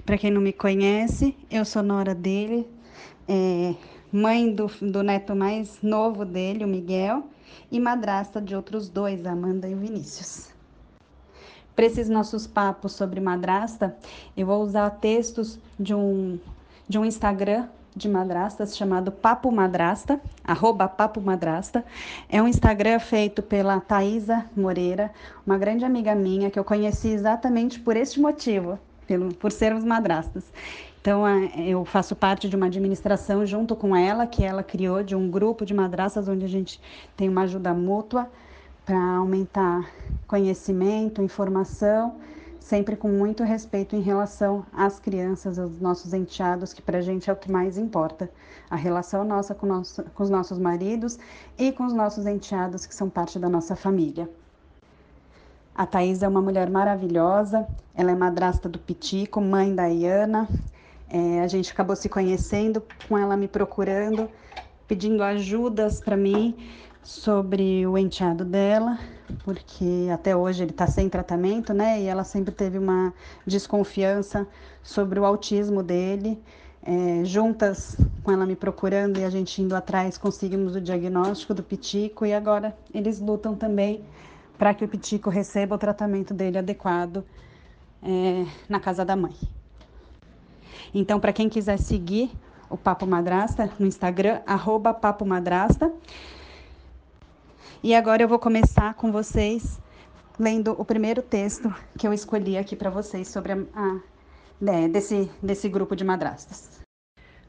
Para 0.05 0.15
quem 0.15 0.29
não 0.29 0.41
me 0.41 0.53
conhece, 0.53 1.35
eu 1.49 1.65
sou 1.65 1.81
nora 1.81 2.13
dele, 2.13 2.69
é, 3.27 3.73
mãe 4.11 4.53
do, 4.53 4.67
do 4.79 5.01
neto 5.01 5.35
mais 5.35 5.81
novo 5.81 6.23
dele, 6.23 6.65
o 6.65 6.67
Miguel, 6.67 7.23
e 7.71 7.79
madrasta 7.79 8.39
de 8.39 8.55
outros 8.55 8.89
dois, 8.89 9.25
a 9.25 9.31
Amanda 9.31 9.67
e 9.67 9.73
o 9.73 9.77
Vinícius. 9.79 10.52
Para 11.75 11.85
esses 11.85 12.07
nossos 12.07 12.45
papos 12.45 12.91
sobre 12.91 13.19
madrasta, 13.19 13.95
eu 14.37 14.45
vou 14.45 14.61
usar 14.61 14.89
textos 14.91 15.57
de 15.79 15.93
um, 15.93 16.39
de 16.87 16.99
um 16.99 17.05
Instagram 17.05 17.67
de 17.95 18.09
madrastas 18.09 18.75
chamado 18.75 19.11
Papo 19.11 19.51
Madrasta, 19.51 20.19
arroba 20.43 20.87
Papo 20.87 21.21
Madrasta. 21.21 21.83
É 22.29 22.41
um 22.41 22.47
Instagram 22.47 22.99
feito 22.99 23.41
pela 23.41 23.79
Thaisa 23.79 24.45
Moreira, 24.55 25.11
uma 25.45 25.57
grande 25.57 25.85
amiga 25.85 26.13
minha 26.15 26.49
que 26.49 26.59
eu 26.59 26.63
conheci 26.63 27.09
exatamente 27.09 27.79
por 27.79 27.95
este 27.95 28.19
motivo, 28.19 28.77
pelo, 29.07 29.33
por 29.33 29.51
sermos 29.51 29.83
madrastas. 29.83 30.43
Então, 31.01 31.27
eu 31.57 31.83
faço 31.83 32.15
parte 32.15 32.47
de 32.47 32.55
uma 32.55 32.67
administração 32.67 33.45
junto 33.45 33.75
com 33.75 33.95
ela, 33.95 34.25
que 34.25 34.43
ela 34.43 34.63
criou, 34.63 35.03
de 35.03 35.15
um 35.15 35.29
grupo 35.29 35.65
de 35.65 35.73
madraças, 35.73 36.29
onde 36.29 36.45
a 36.45 36.47
gente 36.47 36.79
tem 37.17 37.27
uma 37.27 37.41
ajuda 37.41 37.73
mútua 37.73 38.29
para 38.85 39.15
aumentar 39.17 39.89
conhecimento, 40.27 41.21
informação, 41.21 42.15
sempre 42.59 42.95
com 42.95 43.07
muito 43.07 43.43
respeito 43.43 43.95
em 43.95 44.01
relação 44.01 44.65
às 44.73 44.99
crianças, 44.99 45.59
aos 45.59 45.79
nossos 45.79 46.13
enteados, 46.13 46.73
que 46.73 46.81
para 46.81 46.97
a 46.97 47.01
gente 47.01 47.29
é 47.29 47.33
o 47.33 47.35
que 47.35 47.51
mais 47.51 47.77
importa. 47.77 48.29
A 48.69 48.75
relação 48.75 49.23
nossa 49.23 49.53
com, 49.53 49.65
nosso, 49.65 50.03
com 50.03 50.23
os 50.23 50.29
nossos 50.29 50.57
maridos 50.57 51.19
e 51.57 51.71
com 51.71 51.85
os 51.85 51.93
nossos 51.93 52.25
enteados, 52.25 52.85
que 52.85 52.95
são 52.95 53.09
parte 53.09 53.37
da 53.37 53.49
nossa 53.49 53.75
família. 53.75 54.29
A 55.75 55.85
Thais 55.85 56.21
é 56.21 56.27
uma 56.27 56.41
mulher 56.41 56.69
maravilhosa, 56.69 57.67
ela 57.95 58.11
é 58.11 58.15
madrasta 58.15 58.69
do 58.69 58.77
Pitico, 58.77 59.41
mãe 59.41 59.73
da 59.73 59.87
Iana, 59.87 60.47
é, 61.09 61.41
a 61.41 61.47
gente 61.47 61.71
acabou 61.71 61.95
se 61.95 62.09
conhecendo, 62.09 62.81
com 63.07 63.17
ela 63.17 63.35
me 63.35 63.47
procurando, 63.47 64.29
pedindo 64.87 65.23
ajudas 65.23 65.99
para 65.99 66.17
mim 66.17 66.55
sobre 67.03 67.85
o 67.85 67.97
enteado 67.97 68.45
dela, 68.45 68.97
porque 69.43 70.07
até 70.11 70.35
hoje 70.35 70.63
ele 70.63 70.71
está 70.71 70.87
sem 70.87 71.09
tratamento, 71.09 71.73
né? 71.73 72.01
E 72.01 72.05
ela 72.05 72.23
sempre 72.23 72.53
teve 72.53 72.77
uma 72.77 73.13
desconfiança 73.45 74.47
sobre 74.81 75.19
o 75.19 75.25
autismo 75.25 75.83
dele. 75.83 76.41
É, 76.85 77.23
juntas 77.23 77.95
com 78.23 78.31
ela 78.31 78.45
me 78.45 78.57
procurando 78.57 79.17
e 79.17 79.23
a 79.23 79.29
gente 79.29 79.61
indo 79.61 79.73
atrás, 79.73 80.17
conseguimos 80.17 80.75
o 80.75 80.81
diagnóstico 80.81 81.53
do 81.53 81.63
pitico 81.63 82.25
e 82.25 82.33
agora 82.33 82.75
eles 82.93 83.21
lutam 83.21 83.55
também 83.55 84.03
para 84.57 84.73
que 84.73 84.83
o 84.83 84.87
pitico 84.87 85.29
receba 85.29 85.75
o 85.75 85.77
tratamento 85.77 86.33
dele 86.33 86.57
adequado 86.57 87.23
é, 88.01 88.45
na 88.67 88.79
casa 88.79 89.05
da 89.05 89.15
mãe. 89.15 89.33
Então, 90.93 91.19
para 91.19 91.33
quem 91.33 91.49
quiser 91.49 91.79
seguir 91.79 92.31
o 92.69 92.77
Papo 92.77 93.05
Madrasta 93.05 93.69
no 93.79 93.85
Instagram, 93.85 94.41
arroba 94.45 94.93
Papo 94.93 95.25
Madrasta. 95.25 95.91
E 97.85 97.93
agora 97.93 98.23
eu 98.23 98.29
vou 98.29 98.39
começar 98.39 98.93
com 98.93 99.11
vocês 99.11 99.77
lendo 100.39 100.71
o 100.79 100.85
primeiro 100.85 101.21
texto 101.21 101.69
que 101.97 102.07
eu 102.07 102.13
escolhi 102.13 102.57
aqui 102.57 102.77
para 102.77 102.89
vocês 102.89 103.27
sobre 103.27 103.51
a, 103.51 103.57
a 103.75 103.99
né, 104.59 104.87
desse, 104.87 105.29
desse 105.41 105.67
grupo 105.67 105.93
de 105.93 106.05
madrastas. 106.05 106.79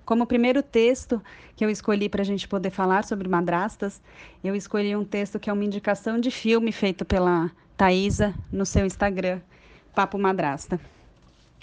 Como 0.04 0.26
primeiro 0.26 0.60
texto 0.60 1.22
que 1.54 1.64
eu 1.64 1.70
escolhi 1.70 2.08
para 2.08 2.22
a 2.22 2.24
gente 2.24 2.48
poder 2.48 2.70
falar 2.70 3.04
sobre 3.04 3.28
madrastas, 3.28 4.02
eu 4.42 4.56
escolhi 4.56 4.96
um 4.96 5.04
texto 5.04 5.38
que 5.38 5.48
é 5.48 5.52
uma 5.52 5.64
indicação 5.64 6.18
de 6.18 6.32
filme 6.32 6.72
feito 6.72 7.04
pela 7.04 7.48
Thaisa 7.76 8.34
no 8.50 8.66
seu 8.66 8.84
Instagram, 8.84 9.40
Papo 9.94 10.18
Madrasta. 10.18 10.80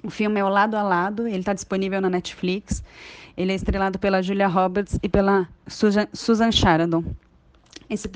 O 0.01 0.09
filme 0.09 0.39
é 0.39 0.45
o 0.45 0.49
Lado 0.49 0.77
a 0.77 0.81
Lado, 0.81 1.27
ele 1.27 1.39
está 1.39 1.51
disponível 1.51 1.99
na 1.99 2.09
Netflix. 2.09 2.81
Ele 3.35 3.51
é 3.51 3.55
estrelado 3.55 3.99
pela 3.99 4.21
Julia 4.21 4.47
Roberts 4.47 4.97
e 5.03 5.09
pela 5.09 5.49
Susan, 5.67 6.07
Susan. 6.13 6.49
Esse, 7.89 8.09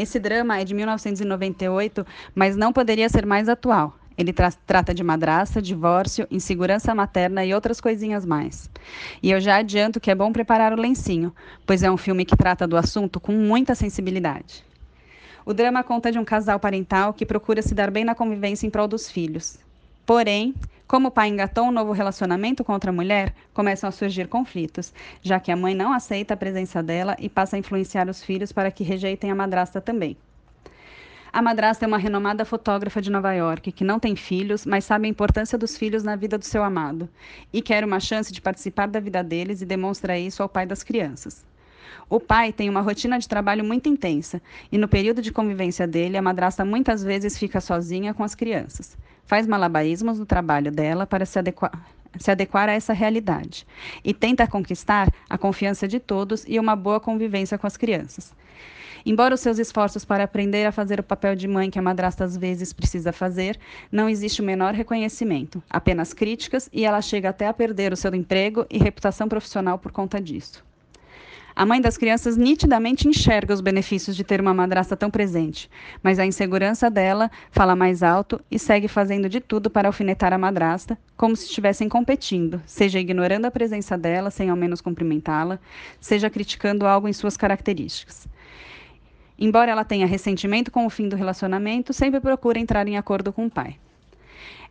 esse 0.00 0.18
drama 0.18 0.58
é 0.58 0.64
de 0.64 0.74
1998, 0.74 2.06
mas 2.34 2.56
não 2.56 2.72
poderia 2.72 3.08
ser 3.08 3.26
mais 3.26 3.48
atual. 3.48 3.96
Ele 4.16 4.32
tra 4.32 4.50
trata 4.66 4.92
de 4.92 5.02
madrasta, 5.02 5.62
divórcio, 5.62 6.26
insegurança 6.30 6.94
materna 6.94 7.44
e 7.44 7.54
outras 7.54 7.80
coisinhas 7.80 8.24
mais. 8.24 8.70
E 9.22 9.30
eu 9.30 9.40
já 9.40 9.56
adianto 9.56 10.00
que 10.00 10.10
é 10.10 10.14
bom 10.14 10.32
preparar 10.32 10.72
o 10.72 10.80
lencinho, 10.80 11.34
pois 11.66 11.82
é 11.82 11.90
um 11.90 11.96
filme 11.96 12.24
que 12.24 12.36
trata 12.36 12.66
do 12.66 12.76
assunto 12.76 13.18
com 13.18 13.32
muita 13.32 13.74
sensibilidade. 13.74 14.64
O 15.44 15.52
drama 15.52 15.82
conta 15.82 16.12
de 16.12 16.18
um 16.18 16.24
casal 16.24 16.60
parental 16.60 17.12
que 17.12 17.26
procura 17.26 17.62
se 17.62 17.74
dar 17.74 17.90
bem 17.90 18.04
na 18.04 18.14
convivência 18.14 18.66
em 18.66 18.70
prol 18.70 18.86
dos 18.86 19.10
filhos. 19.10 19.58
Porém, 20.04 20.54
como 20.92 21.08
o 21.08 21.10
pai 21.10 21.28
engatou 21.28 21.64
um 21.64 21.70
novo 21.70 21.92
relacionamento 21.92 22.64
com 22.64 22.72
outra 22.72 22.92
mulher, 22.92 23.32
começam 23.54 23.88
a 23.88 23.92
surgir 23.92 24.26
conflitos, 24.26 24.92
já 25.22 25.38
que 25.38 25.52
a 25.52 25.56
mãe 25.56 25.74
não 25.74 25.92
aceita 25.92 26.34
a 26.34 26.36
presença 26.36 26.82
dela 26.82 27.16
e 27.20 27.28
passa 27.28 27.56
a 27.56 27.58
influenciar 27.58 28.08
os 28.08 28.22
filhos 28.22 28.52
para 28.52 28.70
que 28.70 28.82
rejeitem 28.82 29.30
a 29.30 29.34
madrasta 29.34 29.80
também. 29.80 30.16
A 31.32 31.40
madrasta 31.40 31.86
é 31.86 31.88
uma 31.88 31.96
renomada 31.96 32.44
fotógrafa 32.44 33.00
de 33.00 33.10
Nova 33.10 33.32
York 33.32 33.72
que 33.72 33.84
não 33.84 33.98
tem 33.98 34.14
filhos, 34.14 34.66
mas 34.66 34.84
sabe 34.84 35.06
a 35.06 35.10
importância 35.10 35.56
dos 35.56 35.78
filhos 35.78 36.02
na 36.02 36.14
vida 36.14 36.36
do 36.36 36.44
seu 36.44 36.62
amado 36.62 37.08
e 37.50 37.62
quer 37.62 37.84
uma 37.84 38.00
chance 38.00 38.30
de 38.30 38.42
participar 38.42 38.88
da 38.88 39.00
vida 39.00 39.22
deles 39.22 39.62
e 39.62 39.64
demonstra 39.64 40.18
isso 40.18 40.42
ao 40.42 40.48
pai 40.48 40.66
das 40.66 40.82
crianças. 40.82 41.42
O 42.10 42.20
pai 42.20 42.52
tem 42.52 42.68
uma 42.68 42.82
rotina 42.82 43.18
de 43.18 43.26
trabalho 43.26 43.64
muito 43.64 43.88
intensa 43.88 44.42
e 44.70 44.76
no 44.76 44.88
período 44.88 45.22
de 45.22 45.32
convivência 45.32 45.86
dele, 45.86 46.18
a 46.18 46.22
madrasta 46.22 46.66
muitas 46.66 47.02
vezes 47.02 47.38
fica 47.38 47.62
sozinha 47.62 48.12
com 48.12 48.24
as 48.24 48.34
crianças 48.34 48.98
faz 49.32 49.46
malabarismos 49.46 50.18
no 50.18 50.26
trabalho 50.26 50.70
dela 50.70 51.06
para 51.06 51.24
se 51.24 51.38
adequar, 51.38 51.72
se 52.18 52.30
adequar 52.30 52.68
a 52.68 52.72
essa 52.72 52.92
realidade 52.92 53.66
e 54.04 54.12
tenta 54.12 54.46
conquistar 54.46 55.08
a 55.26 55.38
confiança 55.38 55.88
de 55.88 55.98
todos 55.98 56.44
e 56.46 56.60
uma 56.60 56.76
boa 56.76 57.00
convivência 57.00 57.56
com 57.56 57.66
as 57.66 57.78
crianças. 57.78 58.34
Embora 59.06 59.34
os 59.34 59.40
seus 59.40 59.58
esforços 59.58 60.04
para 60.04 60.24
aprender 60.24 60.66
a 60.66 60.70
fazer 60.70 61.00
o 61.00 61.02
papel 61.02 61.34
de 61.34 61.48
mãe 61.48 61.70
que 61.70 61.78
a 61.78 61.82
madrasta 61.82 62.26
às 62.26 62.36
vezes 62.36 62.74
precisa 62.74 63.10
fazer, 63.10 63.58
não 63.90 64.06
existe 64.06 64.42
o 64.42 64.44
menor 64.44 64.74
reconhecimento, 64.74 65.62
apenas 65.70 66.12
críticas 66.12 66.68
e 66.70 66.84
ela 66.84 67.00
chega 67.00 67.30
até 67.30 67.48
a 67.48 67.54
perder 67.54 67.90
o 67.90 67.96
seu 67.96 68.14
emprego 68.14 68.66
e 68.68 68.76
reputação 68.76 69.30
profissional 69.30 69.78
por 69.78 69.92
conta 69.92 70.20
disso. 70.20 70.62
A 71.54 71.66
mãe 71.66 71.82
das 71.82 71.98
crianças 71.98 72.36
nitidamente 72.36 73.06
enxerga 73.06 73.52
os 73.52 73.60
benefícios 73.60 74.16
de 74.16 74.24
ter 74.24 74.40
uma 74.40 74.54
madrasta 74.54 74.96
tão 74.96 75.10
presente, 75.10 75.68
mas 76.02 76.18
a 76.18 76.24
insegurança 76.24 76.90
dela 76.90 77.30
fala 77.50 77.76
mais 77.76 78.02
alto 78.02 78.40
e 78.50 78.58
segue 78.58 78.88
fazendo 78.88 79.28
de 79.28 79.38
tudo 79.38 79.68
para 79.68 79.88
alfinetar 79.88 80.32
a 80.32 80.38
madrasta, 80.38 80.98
como 81.14 81.36
se 81.36 81.44
estivessem 81.44 81.90
competindo, 81.90 82.62
seja 82.64 82.98
ignorando 82.98 83.44
a 83.44 83.50
presença 83.50 83.98
dela 83.98 84.30
sem 84.30 84.48
ao 84.48 84.56
menos 84.56 84.80
cumprimentá-la, 84.80 85.58
seja 86.00 86.30
criticando 86.30 86.86
algo 86.86 87.06
em 87.06 87.12
suas 87.12 87.36
características. 87.36 88.26
Embora 89.38 89.70
ela 89.72 89.84
tenha 89.84 90.06
ressentimento 90.06 90.70
com 90.70 90.86
o 90.86 90.90
fim 90.90 91.08
do 91.08 91.16
relacionamento, 91.16 91.92
sempre 91.92 92.20
procura 92.20 92.58
entrar 92.58 92.88
em 92.88 92.96
acordo 92.96 93.32
com 93.32 93.46
o 93.46 93.50
pai. 93.50 93.76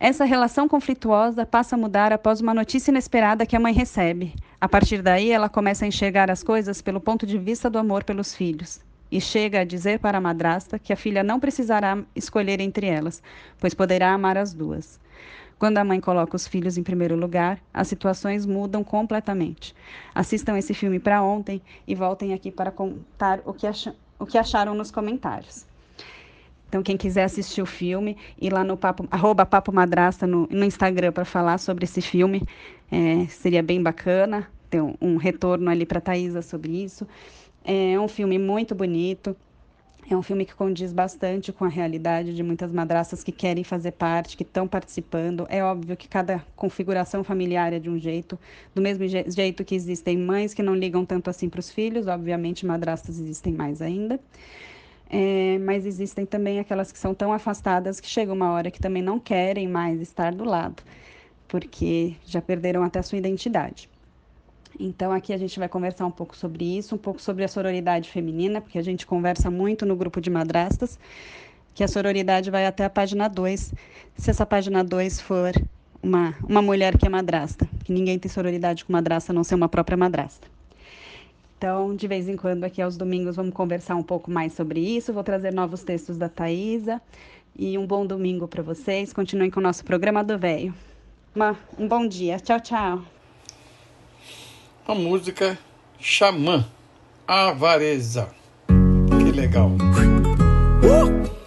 Essa 0.04 0.26
relação 0.26 0.68
conflituosa 0.68 1.46
passa 1.46 1.76
a 1.76 1.78
mudar 1.78 2.12
após 2.12 2.42
uma 2.42 2.56
notícia 2.56 2.90
inesperada 2.90 3.46
que 3.46 3.56
a 3.56 3.60
mãe 3.60 3.72
recebe. 3.72 4.34
A 4.60 4.68
partir 4.68 5.00
daí, 5.00 5.32
ela 5.32 5.48
começa 5.48 5.86
a 5.86 5.88
enxergar 5.88 6.32
as 6.32 6.42
coisas 6.42 6.82
pelo 6.82 7.00
ponto 7.00 7.24
de 7.24 7.38
vista 7.38 7.70
do 7.70 7.78
amor 7.78 8.04
pelos 8.04 8.34
filhos. 8.34 8.82
E 9.12 9.22
chega 9.22 9.60
a 9.60 9.64
dizer 9.64 10.00
para 10.00 10.18
a 10.18 10.22
madrasta 10.22 10.80
que 10.80 10.92
a 10.92 10.96
filha 10.96 11.22
não 11.22 11.40
precisará 11.40 12.04
escolher 12.16 12.60
entre 12.60 12.88
elas, 12.88 13.22
pois 13.60 13.76
poderá 13.76 14.12
amar 14.12 14.40
as 14.40 14.56
duas. 14.56 15.00
Quando 15.60 15.78
a 15.78 15.84
mãe 15.84 16.00
coloca 16.00 16.36
os 16.36 16.48
filhos 16.48 16.80
em 16.80 16.84
primeiro 16.84 17.16
lugar, 17.16 17.60
as 17.72 17.88
situações 17.88 18.44
mudam 18.44 18.84
completamente. 18.84 19.76
Assistam 20.16 20.58
esse 20.58 20.74
filme 20.74 20.98
para 21.00 21.22
ontem 21.22 21.62
e 21.88 21.94
voltem 21.94 22.34
aqui 22.34 22.50
para 22.50 22.72
contar 22.72 23.40
o 23.46 23.54
que, 23.54 23.68
o 24.18 24.26
que 24.26 24.40
acharam 24.40 24.74
nos 24.74 24.90
comentários. 24.90 25.70
Então, 26.72 26.82
quem 26.82 26.96
quiser 26.96 27.26
assistir 27.26 27.62
o 27.62 27.66
filme, 27.66 28.16
ir 28.40 28.54
lá 28.54 28.64
no 28.64 28.78
papo, 28.78 29.06
arroba 29.12 29.46
Papo 29.46 29.74
Madrasta 29.74 30.26
no, 30.26 30.48
no 30.50 30.64
Instagram 30.64 31.12
para 31.12 31.26
falar 31.26 31.58
sobre 31.58 31.84
esse 31.84 32.02
filme, 32.02 32.44
é, 32.90 33.28
seria 33.28 33.62
bem 33.62 33.84
bacana 33.84 34.48
ter 34.70 34.80
um, 34.82 34.96
um 35.02 35.18
retorno 35.18 35.70
ali 35.70 35.86
para 35.86 35.98
a 35.98 36.02
Thaisa 36.02 36.42
sobre 36.42 36.82
isso. 36.82 37.06
É 37.66 38.00
um 38.00 38.08
filme 38.08 38.40
muito 38.40 38.74
bonito, 38.74 39.36
é 40.10 40.16
um 40.16 40.22
filme 40.22 40.46
que 40.46 40.56
condiz 40.56 40.94
bastante 40.94 41.52
com 41.52 41.66
a 41.66 41.68
realidade 41.68 42.34
de 42.34 42.42
muitas 42.42 42.72
madrastas 42.72 43.22
que 43.22 43.34
querem 43.34 43.66
fazer 43.66 43.92
parte, 43.92 44.38
que 44.38 44.44
estão 44.44 44.66
participando. 44.66 45.46
É 45.50 45.62
óbvio 45.62 45.98
que 45.98 46.08
cada 46.08 46.42
configuração 46.56 47.22
familiar 47.22 47.74
é 47.74 47.80
de 47.80 47.90
um 47.90 48.00
jeito, 48.00 48.40
do 48.74 48.82
mesmo 48.82 49.06
je 49.10 49.26
jeito 49.28 49.66
que 49.66 49.76
existem 49.76 50.18
mães 50.18 50.54
que 50.54 50.64
não 50.64 50.74
ligam 50.74 51.06
tanto 51.06 51.30
assim 51.30 51.50
para 51.50 51.60
os 51.60 51.70
filhos, 51.70 52.08
obviamente 52.08 52.66
madrastas 52.66 53.20
existem 53.20 53.52
mais 53.52 53.82
ainda. 53.82 54.18
É, 55.14 55.60
mas 55.60 55.86
existem 55.86 56.26
também 56.26 56.58
aquelas 56.58 56.90
que 56.90 56.98
são 56.98 57.14
tão 57.14 57.34
afastadas 57.34 58.00
que 58.00 58.08
chega 58.08 58.32
uma 58.32 58.52
hora 58.52 58.72
que 58.72 58.80
também 58.80 59.04
não 59.04 59.20
querem 59.20 59.68
mais 59.68 60.00
estar 60.00 60.34
do 60.34 60.46
lado, 60.46 60.82
porque 61.50 62.16
já 62.26 62.42
perderam 62.42 62.82
até 62.82 63.00
a 63.00 63.04
sua 63.04 63.18
identidade. 63.18 63.90
Então, 64.80 65.12
aqui 65.12 65.34
a 65.34 65.38
gente 65.38 65.60
vai 65.60 65.68
conversar 65.68 66.06
um 66.06 66.12
pouco 66.12 66.36
sobre 66.38 66.78
isso, 66.78 66.96
um 66.96 66.98
pouco 66.98 67.22
sobre 67.22 67.44
a 67.44 67.48
sororidade 67.50 68.10
feminina, 68.10 68.62
porque 68.62 68.80
a 68.80 68.82
gente 68.82 69.06
conversa 69.06 69.52
muito 69.52 69.86
no 69.86 69.98
grupo 69.98 70.22
de 70.22 70.30
madrastas, 70.30 70.98
que 71.76 71.84
a 71.84 71.90
sororidade 71.90 72.50
vai 72.50 72.66
até 72.66 72.86
a 72.86 72.90
página 72.90 73.28
2, 73.28 73.74
se 74.16 74.30
essa 74.30 74.46
página 74.46 74.82
2 74.82 75.20
for 75.20 75.52
uma, 76.02 76.34
uma 76.48 76.62
mulher 76.62 76.98
que 76.98 77.06
é 77.06 77.10
madrasta, 77.10 77.68
que 77.84 77.92
ninguém 77.92 78.18
tem 78.18 78.32
sororidade 78.32 78.86
com 78.86 78.94
madrasta 78.94 79.34
a 79.34 79.36
não 79.36 79.44
ser 79.44 79.56
uma 79.56 79.68
própria 79.68 79.98
madrasta. 79.98 80.51
Então, 81.62 81.96
de 81.96 82.08
vez 82.08 82.28
em 82.28 82.36
quando, 82.36 82.64
aqui 82.64 82.82
aos 82.82 82.98
domingos, 82.98 83.36
vamos 83.36 83.54
conversar 83.54 83.96
um 83.96 84.02
pouco 84.02 84.32
mais 84.32 84.54
sobre 84.54 84.80
isso. 84.80 85.14
Vou 85.14 85.24
trazer 85.24 85.54
novos 85.54 85.84
textos 85.84 86.18
da 86.18 86.28
Thaisa. 86.28 87.00
E 87.56 87.78
um 87.78 87.86
bom 87.86 88.04
domingo 88.04 88.48
para 88.48 88.64
vocês. 88.64 89.14
Continuem 89.14 89.52
com 89.52 89.60
o 89.60 89.64
nosso 89.64 89.86
programa 89.86 90.24
do 90.24 90.40
Velho. 90.40 90.74
Um 91.78 91.88
bom 91.88 92.08
dia. 92.08 92.40
Tchau, 92.40 92.60
tchau 92.60 93.04
a 94.92 94.96
música 94.96 95.58
Xamã, 96.00 96.68
Avareza. 97.28 98.30
Que 98.68 99.32
legal. 99.32 99.72
Uh! 100.84 101.41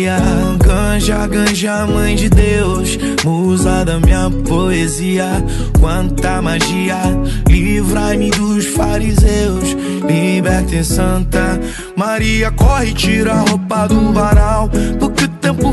Maria, 0.00 0.16
ganja, 0.64 1.26
ganja, 1.26 1.86
mãe 1.86 2.16
de 2.16 2.30
Deus, 2.30 2.98
musa 3.22 3.84
da 3.84 4.00
minha 4.00 4.30
poesia, 4.48 5.44
quanta 5.78 6.40
magia, 6.40 7.02
livrai-me 7.46 8.30
dos 8.30 8.64
fariseus, 8.64 9.76
libertem 10.08 10.82
Santa. 10.82 11.60
Maria, 11.94 12.50
corre, 12.50 12.94
tira 12.94 13.34
a 13.34 13.40
roupa 13.40 13.86
do 13.88 14.10
varal, 14.14 14.70
porque 14.98 15.19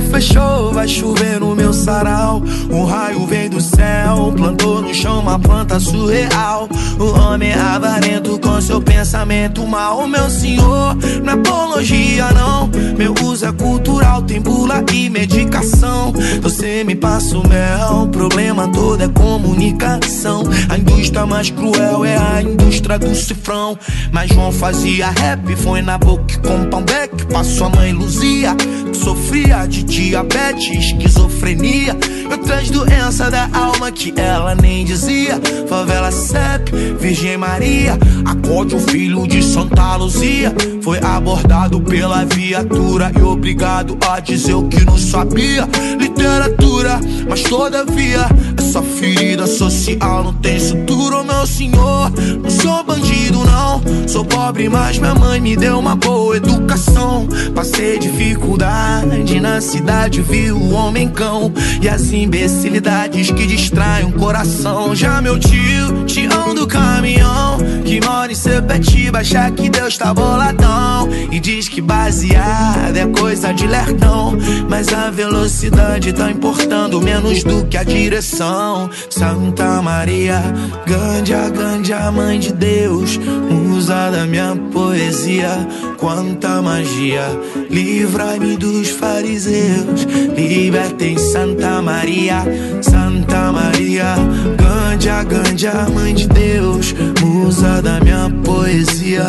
fechou, 0.07 0.73
vai 0.73 0.87
chover 0.87 1.39
no 1.39 1.55
meu 1.55 1.73
sarau, 1.73 2.41
um 2.71 2.85
raio 2.85 3.25
vem 3.25 3.49
do 3.49 3.61
céu, 3.61 4.33
plantou 4.35 4.81
no 4.81 4.93
chão 4.93 5.19
uma 5.19 5.37
planta 5.37 5.79
surreal, 5.79 6.67
o 6.99 7.19
homem 7.19 7.51
é 7.51 7.59
avarento 7.59 8.39
com 8.39 8.59
seu 8.61 8.81
pensamento 8.81 9.65
mal, 9.65 10.07
meu 10.07 10.29
senhor, 10.29 10.95
não 11.23 11.33
é 11.33 11.35
apologia 11.35 12.31
não, 12.31 12.69
meu 12.97 13.13
uso 13.23 13.45
é 13.45 13.51
cultural, 13.51 14.21
tem 14.23 14.41
bula 14.41 14.83
e 14.91 15.09
medicação. 15.09 16.13
Você 16.41 16.83
me 16.83 16.95
passa 16.95 17.37
o 17.37 17.47
mel, 17.47 18.03
o 18.03 18.07
problema 18.07 18.67
todo 18.69 19.03
é 19.03 19.07
comunicação. 19.07 20.43
A 20.69 20.77
indústria 20.77 21.25
mais 21.25 21.49
cruel 21.49 22.03
é 22.03 22.17
a 22.17 22.41
indústria 22.41 22.97
do 22.97 23.13
cifrão. 23.13 23.77
Mas 24.11 24.29
João 24.31 24.51
fazia 24.51 25.09
rap, 25.09 25.55
foi 25.57 25.81
na 25.81 25.97
boca 25.97 26.37
com 26.39 26.65
pão 26.65 26.81
deck. 26.81 27.25
Passou 27.27 27.67
a 27.67 27.69
mãe 27.69 27.93
Luzia, 27.93 28.55
que 28.55 28.97
sofria 28.97 29.65
de 29.67 29.83
diabetes, 29.97 30.91
esquizofrenia. 30.91 31.97
Outras 32.29 32.69
doenças 32.69 33.31
da 33.31 33.49
alma 33.51 33.91
que 33.91 34.13
ela 34.15 34.53
nem 34.53 34.85
dizia. 34.85 35.41
Favela 35.67 36.11
CEP, 36.11 36.71
Virgem 36.99 37.35
Maria, 37.35 37.97
acorde 38.23 38.75
o 38.75 38.79
filho 38.79 39.27
de 39.27 39.41
Santa 39.41 39.95
Luzia. 39.95 40.53
Foi 40.83 40.99
abordado 40.99 41.81
pela 41.81 42.25
viatura 42.25 43.11
e 43.17 43.21
obrigado 43.23 43.97
a 44.07 44.19
dizer 44.19 44.53
o 44.53 44.67
que 44.67 44.85
não 44.85 44.97
sabia. 44.99 45.67
Literatura, 45.99 46.99
mas 47.27 47.41
todavia, 47.41 48.27
essa 48.55 48.83
ferida 48.83 49.47
social 49.47 50.25
não 50.25 50.33
tem 50.33 50.59
sutura, 50.59 51.23
meu 51.23 51.47
senhor. 51.47 52.11
Não 52.43 52.49
sou 52.51 52.83
bandido, 52.83 53.43
não. 53.43 54.07
Sou 54.07 54.23
pobre, 54.23 54.69
mas 54.69 54.99
minha 54.99 55.15
mãe 55.15 55.41
me 55.41 55.55
deu 55.57 55.79
uma 55.79 55.95
boa 55.95 56.37
educação. 56.37 57.27
Passei 57.55 57.97
dificuldade 57.97 59.39
na 59.39 59.61
cidade, 59.61 59.86
vi 60.23 60.51
o 60.51 60.71
homem 60.71 61.09
cão 61.09 61.51
e 61.81 61.87
as 61.87 62.11
imbecilidades 62.11 63.31
que 63.31 63.45
distraem 63.45 64.05
o 64.05 64.11
coração. 64.11 64.93
Já 64.93 65.21
meu 65.21 65.39
tio, 65.39 66.05
tião 66.05 66.53
do 66.53 66.67
caminhão, 66.67 67.57
que 67.85 67.99
mora 68.05 68.31
em 68.31 68.35
Sepetiba, 68.35 69.19
acha 69.19 69.49
que 69.51 69.69
Deus 69.69 69.97
tá 69.97 70.13
boladão 70.13 71.09
e 71.31 71.39
diz 71.39 71.69
que 71.69 71.81
baseado 71.81 72.95
é 72.95 73.07
coisa 73.07 73.53
de 73.53 73.65
lertão. 73.65 74.37
Mas 74.69 74.93
a 74.93 75.09
velocidade 75.09 76.11
tá 76.13 76.29
importando 76.29 77.01
menos 77.01 77.43
do 77.43 77.65
que 77.65 77.77
a 77.77 77.83
direção. 77.83 78.89
Santa 79.09 79.81
Maria, 79.81 80.41
Gândia, 80.85 81.49
Gândia, 81.49 82.11
mãe 82.11 82.39
de 82.39 82.51
Deus, 82.51 83.17
musa 83.17 83.76
da 83.85 84.25
minha 84.25 84.55
poesia. 84.71 85.67
Quanta 85.99 86.61
magia, 86.61 87.23
livrai-me 87.69 88.57
dos 88.57 88.89
fariseus, 88.89 90.07
libertem 90.35 91.17
Santa 91.17 91.81
Maria, 91.81 92.43
Santa 92.81 93.51
Maria, 93.51 94.15
Gândia, 94.57 95.23
Gândia, 95.23 95.87
mãe 95.93 96.13
de 96.13 96.27
Deus, 96.27 96.95
musa 97.21 97.81
da 97.81 97.99
minha 97.99 98.31
poesia. 98.43 99.25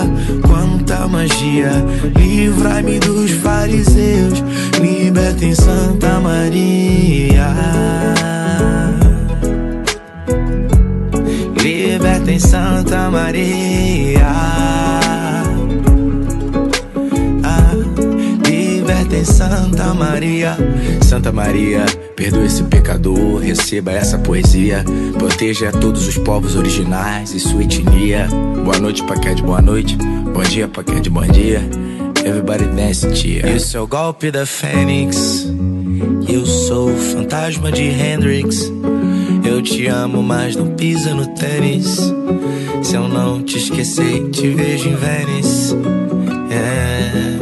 Quanta 0.46 1.06
magia, 1.06 1.70
livrai-me 2.16 2.98
dos 3.00 3.30
fariseus, 3.30 4.42
libertem 4.80 5.54
Santa 5.54 6.20
Maria. 6.20 8.17
Libertem 12.28 12.50
Santa 12.50 13.10
Maria. 13.10 14.26
Ah, 17.42 17.72
libertem 18.46 19.24
Santa 19.24 19.94
Maria. 19.94 20.54
Santa 21.02 21.32
Maria, 21.32 21.86
perdoe 22.14 22.44
esse 22.44 22.62
pecador, 22.64 23.38
receba 23.38 23.92
essa 23.92 24.18
poesia. 24.18 24.84
Proteja 25.18 25.72
todos 25.72 26.06
os 26.06 26.18
povos 26.18 26.54
originais 26.54 27.32
e 27.32 27.40
sua 27.40 27.62
etnia. 27.62 28.28
Boa 28.62 28.78
noite 28.78 29.02
de 29.34 29.42
boa 29.42 29.62
noite. 29.62 29.96
Bom 29.96 30.42
dia 30.42 30.68
de 31.00 31.08
bom 31.08 31.26
dia. 31.26 31.62
Everybody 32.22 32.66
dance, 32.76 33.10
tia. 33.12 33.48
Isso 33.48 33.74
é 33.74 33.80
o 33.80 33.86
golpe 33.86 34.30
da 34.30 34.44
Fênix. 34.44 35.46
Eu 36.28 36.44
sou 36.44 36.90
o 36.90 36.96
fantasma 36.98 37.72
de 37.72 37.84
Hendrix. 37.84 38.70
Eu 39.48 39.62
te 39.62 39.86
amo, 39.86 40.22
mas 40.22 40.54
não 40.54 40.76
pisa 40.76 41.14
no 41.14 41.34
tênis. 41.34 41.96
Se 42.84 42.94
eu 42.94 43.08
não 43.08 43.42
te 43.42 43.56
esquecer, 43.56 44.28
te 44.28 44.50
vejo 44.50 44.90
em 44.90 44.94
Vênice. 44.94 45.74
É. 46.52 47.38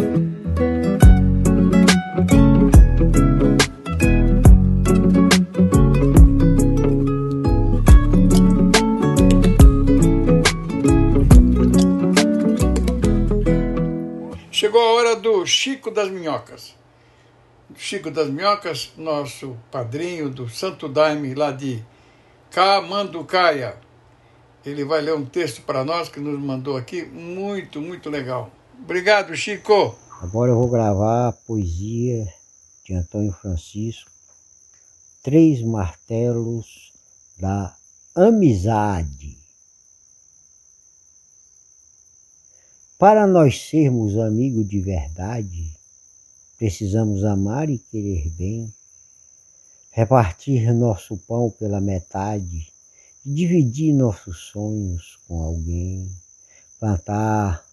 Chegou 14.53 14.81
a 14.81 14.93
hora 14.93 15.17
do 15.17 15.45
Chico 15.45 15.91
das 15.91 16.09
Minhocas. 16.09 16.77
Chico 17.77 18.13
das 18.13 18.31
Minhocas, 18.31 18.93
nosso 18.97 19.57
padrinho 19.73 20.31
do 20.31 20.49
Santo 20.49 20.89
Daime 20.89 21.35
lá 21.35 21.51
de 21.51 21.85
Camanducaia. 22.57 23.77
Ele 24.65 24.83
vai 24.83 25.03
ler 25.03 25.15
um 25.15 25.27
texto 25.27 25.61
para 25.61 25.85
nós 25.85 26.09
que 26.09 26.19
nos 26.19 26.41
mandou 26.41 26.79
aqui, 26.79 27.05
muito, 27.05 27.83
muito 27.83 28.09
legal. 28.09 28.51
Obrigado, 28.83 29.37
Chico. 29.37 29.95
Agora 30.23 30.53
eu 30.53 30.57
vou 30.57 30.71
gravar 30.71 31.29
a 31.29 31.33
poesia 31.33 32.27
de 32.83 32.95
Antônio 32.95 33.31
Francisco, 33.33 34.11
Três 35.23 35.61
Martelos 35.61 36.95
da 37.39 37.77
Amizade. 38.15 39.37
Para 42.99 43.27
nós 43.27 43.69
sermos 43.69 44.17
amigos 44.17 44.67
de 44.67 44.81
verdade, 44.81 45.77
precisamos 46.57 47.23
amar 47.23 47.69
e 47.69 47.77
querer 47.77 48.31
bem, 48.31 48.73
repartir 49.97 50.75
nosso 50.75 51.17
pão 51.17 51.49
pela 51.49 51.81
metade, 51.81 52.71
dividir 53.25 53.95
nossos 53.95 54.51
sonhos 54.53 55.19
com 55.27 55.41
alguém, 55.41 56.07
plantar 56.79 57.65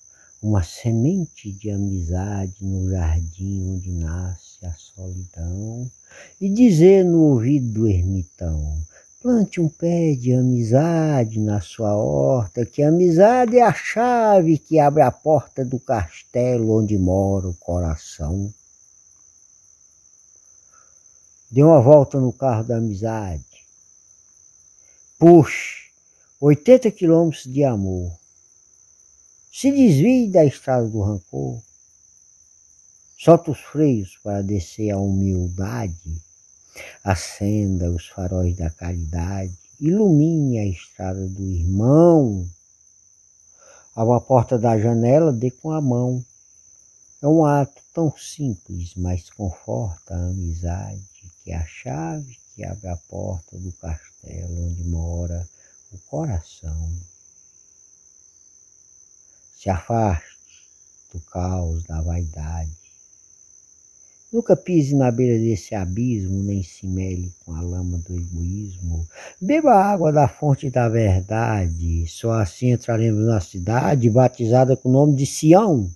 uma 0.42 0.64
semente 0.64 1.52
de 1.52 1.70
amizade 1.70 2.56
no 2.62 2.90
jardim 2.90 3.76
onde 3.76 3.92
nasce 3.92 4.66
a 4.66 4.72
solidão 4.72 5.92
e 6.40 6.48
dizer 6.48 7.04
no 7.04 7.24
ouvido 7.24 7.74
do 7.74 7.88
ermitão: 7.90 8.78
plante 9.22 9.60
um 9.60 9.68
pé 9.68 10.16
de 10.16 10.32
amizade 10.32 11.42
na 11.42 11.60
sua 11.60 11.94
horta, 11.94 12.66
que 12.66 12.82
a 12.82 12.88
amizade 12.88 13.58
é 13.58 13.64
a 13.64 13.74
chave 13.74 14.58
que 14.58 14.80
abre 14.80 15.04
a 15.04 15.12
porta 15.12 15.66
do 15.66 15.78
castelo 15.78 16.80
onde 16.80 16.98
mora 16.98 17.50
o 17.50 17.54
coração. 17.56 18.50
Dê 21.54 21.62
uma 21.62 21.80
volta 21.80 22.20
no 22.20 22.34
carro 22.34 22.64
da 22.64 22.78
amizade. 22.78 23.46
Puxe 25.20 25.92
80 26.42 26.90
quilômetros 26.90 27.44
de 27.44 27.64
amor. 27.64 28.12
Se 29.52 29.72
desvie 29.72 30.32
da 30.32 30.44
estrada 30.44 30.88
do 30.88 31.00
rancor. 31.00 31.62
Solta 33.16 33.52
os 33.52 33.60
freios 33.60 34.18
para 34.24 34.42
descer 34.42 34.90
a 34.90 34.98
humildade. 34.98 36.20
Acenda 37.04 37.92
os 37.92 38.08
faróis 38.08 38.58
da 38.58 38.72
caridade. 38.72 39.54
Ilumine 39.80 40.58
a 40.58 40.66
estrada 40.66 41.28
do 41.28 41.44
irmão. 41.44 42.50
Abra 43.96 44.18
a 44.18 44.22
porta 44.22 44.58
da 44.58 44.80
janela, 44.80 45.32
dê 45.32 45.52
com 45.52 45.70
a 45.70 45.80
mão. 45.80 46.26
É 47.22 47.28
um 47.28 47.46
ato 47.46 47.80
tão 47.94 48.12
simples, 48.18 48.96
mas 48.96 49.30
conforta 49.30 50.16
a 50.16 50.30
amizade 50.30 51.13
que 51.44 51.52
é 51.52 51.58
a 51.58 51.66
chave 51.66 52.38
que 52.56 52.64
abre 52.64 52.88
a 52.88 52.96
porta 52.96 53.58
do 53.58 53.72
castelo 53.74 54.68
onde 54.68 54.84
mora 54.84 55.48
o 55.92 55.98
coração. 56.10 56.90
Se 59.60 59.70
afaste 59.70 60.24
do 61.12 61.20
caos 61.20 61.84
da 61.84 62.02
vaidade. 62.02 62.72
Nunca 64.32 64.56
pise 64.56 64.96
na 64.96 65.12
beira 65.12 65.38
desse 65.38 65.76
abismo, 65.76 66.42
nem 66.42 66.64
se 66.64 66.88
mele 66.88 67.32
com 67.46 67.54
a 67.54 67.62
lama 67.62 68.00
do 68.00 68.16
egoísmo. 68.16 69.08
Beba 69.40 69.74
a 69.74 69.92
água 69.92 70.12
da 70.12 70.28
fonte 70.28 70.72
da 70.72 70.90
verdade. 70.90 72.08
Só 72.08 72.32
assim 72.32 72.72
entraremos 72.72 73.26
na 73.26 73.40
cidade, 73.40 74.10
batizada 74.10 74.76
com 74.76 74.90
o 74.90 74.92
nome 74.92 75.16
de 75.16 75.26
Sião. 75.28 75.92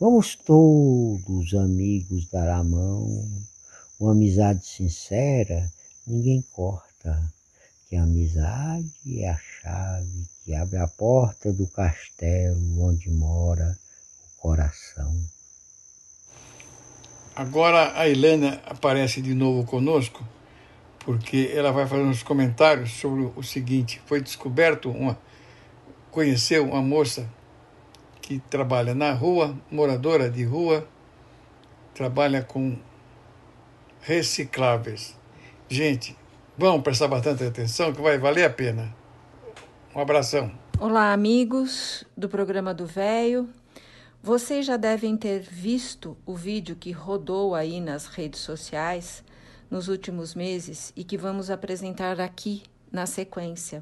Vamos 0.00 0.34
todos, 0.34 1.54
amigos, 1.54 2.26
dar 2.26 2.48
a 2.48 2.64
mão 2.64 3.24
uma 3.98 4.12
amizade 4.12 4.66
sincera, 4.66 5.72
ninguém 6.06 6.42
corta, 6.52 7.32
que 7.86 7.96
a 7.96 8.02
amizade 8.02 9.22
é 9.22 9.28
a 9.28 9.38
chave 9.38 10.28
que 10.44 10.54
abre 10.54 10.78
a 10.78 10.88
porta 10.88 11.52
do 11.52 11.66
castelo 11.68 12.82
onde 12.82 13.08
mora 13.10 13.78
o 14.26 14.40
coração. 14.40 15.14
Agora 17.36 17.98
a 17.98 18.08
Helena 18.08 18.60
aparece 18.66 19.22
de 19.22 19.34
novo 19.34 19.64
conosco, 19.64 20.26
porque 21.00 21.50
ela 21.54 21.72
vai 21.72 21.86
fazer 21.86 22.02
uns 22.02 22.22
comentários 22.22 22.92
sobre 22.92 23.30
o 23.34 23.42
seguinte: 23.42 24.00
foi 24.06 24.20
descoberto 24.20 24.90
uma. 24.90 25.18
conheceu 26.10 26.64
uma 26.64 26.82
moça 26.82 27.28
que 28.20 28.38
trabalha 28.38 28.94
na 28.94 29.12
rua, 29.12 29.56
moradora 29.70 30.30
de 30.30 30.44
rua, 30.44 30.86
trabalha 31.94 32.42
com 32.42 32.76
recicláveis. 34.04 35.18
Gente, 35.66 36.14
vamos 36.58 36.82
prestar 36.82 37.08
bastante 37.08 37.42
atenção 37.42 37.90
que 37.90 38.02
vai 38.02 38.18
valer 38.18 38.44
a 38.44 38.50
pena. 38.50 38.94
Um 39.96 40.00
abração. 40.00 40.52
Olá, 40.78 41.10
amigos 41.10 42.04
do 42.14 42.28
programa 42.28 42.74
do 42.74 42.84
Véio. 42.84 43.48
Vocês 44.22 44.66
já 44.66 44.76
devem 44.76 45.16
ter 45.16 45.40
visto 45.40 46.18
o 46.26 46.34
vídeo 46.34 46.76
que 46.76 46.92
rodou 46.92 47.54
aí 47.54 47.80
nas 47.80 48.04
redes 48.04 48.40
sociais 48.40 49.24
nos 49.70 49.88
últimos 49.88 50.34
meses 50.34 50.92
e 50.94 51.02
que 51.02 51.16
vamos 51.16 51.48
apresentar 51.48 52.20
aqui 52.20 52.62
na 52.92 53.06
sequência. 53.06 53.80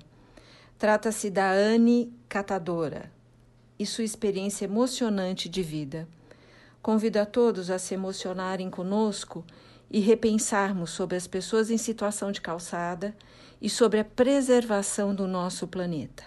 Trata-se 0.79 1.31
da 1.31 1.51
Anne 1.51 2.13
Catadora 2.29 3.11
e 3.77 3.85
sua 3.85 4.05
experiência 4.05 4.67
emocionante 4.67 5.49
de 5.49 5.65
vida. 5.65 6.07
Convido 6.81 7.19
a 7.19 7.27
todos 7.27 7.71
a 7.71 7.79
se 7.79 7.95
emocionarem 7.95 8.71
conosco 8.71 9.45
e 9.93 10.01
repensarmos 10.01 10.91
sobre 10.91 11.17
as 11.17 11.27
pessoas 11.27 11.71
em 11.71 11.77
situação 11.77 12.33
de 12.33 12.41
calçada 12.41 13.15
e 13.61 13.69
sobre 13.69 14.01
a 14.01 14.05
preservação 14.05 15.15
do 15.15 15.29
nosso 15.29 15.69
planeta. 15.69 16.25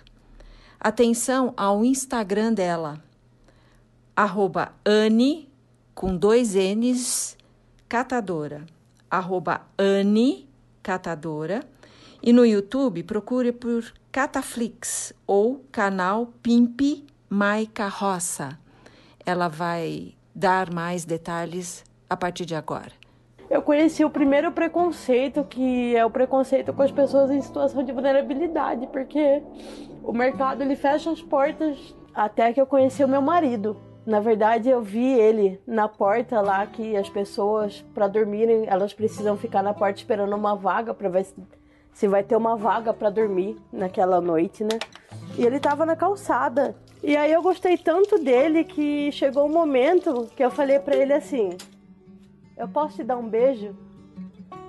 Atenção 0.79 1.51
ao 1.57 1.83
Instagram 1.83 2.53
dela, 2.53 3.03
arroba 4.15 4.71
Anne, 4.85 5.49
com 5.95 6.15
dois 6.15 6.53
N's, 6.53 7.35
catadora, 7.89 8.65
arroba 9.09 9.61
Anne, 9.79 10.47
catadora, 10.83 11.61
e 12.21 12.31
no 12.31 12.45
YouTube 12.45 13.01
procure 13.03 13.51
por 13.51 13.91
Cataflix 14.11 15.11
ou 15.25 15.65
canal 15.71 16.27
Pimp 16.43 16.81
My 17.29 17.65
Carroça. 17.73 18.59
Ela 19.25 19.47
vai 19.47 20.13
dar 20.33 20.71
mais 20.71 21.03
detalhes 21.03 21.83
a 22.07 22.15
partir 22.15 22.45
de 22.45 22.53
agora 22.53 23.04
eu 23.49 23.61
conheci 23.61 24.03
o 24.03 24.09
primeiro 24.09 24.51
preconceito, 24.51 25.43
que 25.43 25.95
é 25.95 26.05
o 26.05 26.09
preconceito 26.09 26.73
com 26.73 26.81
as 26.81 26.91
pessoas 26.91 27.29
em 27.29 27.41
situação 27.41 27.83
de 27.83 27.91
vulnerabilidade, 27.91 28.87
porque 28.87 29.41
o 30.03 30.11
mercado 30.11 30.61
ele 30.61 30.75
fecha 30.75 31.11
as 31.11 31.21
portas 31.21 31.95
até 32.13 32.53
que 32.53 32.59
eu 32.59 32.65
conheci 32.65 33.03
o 33.03 33.07
meu 33.07 33.21
marido. 33.21 33.77
Na 34.05 34.19
verdade, 34.19 34.69
eu 34.69 34.81
vi 34.81 35.13
ele 35.13 35.59
na 35.65 35.87
porta 35.87 36.39
lá 36.39 36.65
que 36.65 36.95
as 36.95 37.09
pessoas 37.09 37.83
para 37.93 38.07
dormirem, 38.07 38.65
elas 38.67 38.93
precisam 38.93 39.35
ficar 39.35 39.63
na 39.63 39.73
porta 39.73 39.99
esperando 39.99 40.35
uma 40.35 40.55
vaga 40.55 40.93
para 40.93 41.09
ver 41.09 41.25
se, 41.91 42.07
vai 42.07 42.23
ter 42.23 42.35
uma 42.35 42.55
vaga 42.55 42.93
para 42.93 43.09
dormir 43.09 43.57
naquela 43.71 44.21
noite, 44.21 44.63
né? 44.63 44.77
E 45.37 45.43
ele 45.43 45.59
tava 45.59 45.85
na 45.85 45.95
calçada. 45.95 46.75
E 47.03 47.17
aí 47.17 47.31
eu 47.31 47.41
gostei 47.41 47.77
tanto 47.77 48.19
dele 48.19 48.63
que 48.63 49.11
chegou 49.11 49.45
um 49.45 49.51
momento 49.51 50.27
que 50.35 50.43
eu 50.43 50.51
falei 50.51 50.79
para 50.79 50.95
ele 50.95 51.13
assim: 51.13 51.49
eu 52.57 52.67
posso 52.67 52.95
te 52.97 53.03
dar 53.03 53.17
um 53.17 53.27
beijo? 53.27 53.75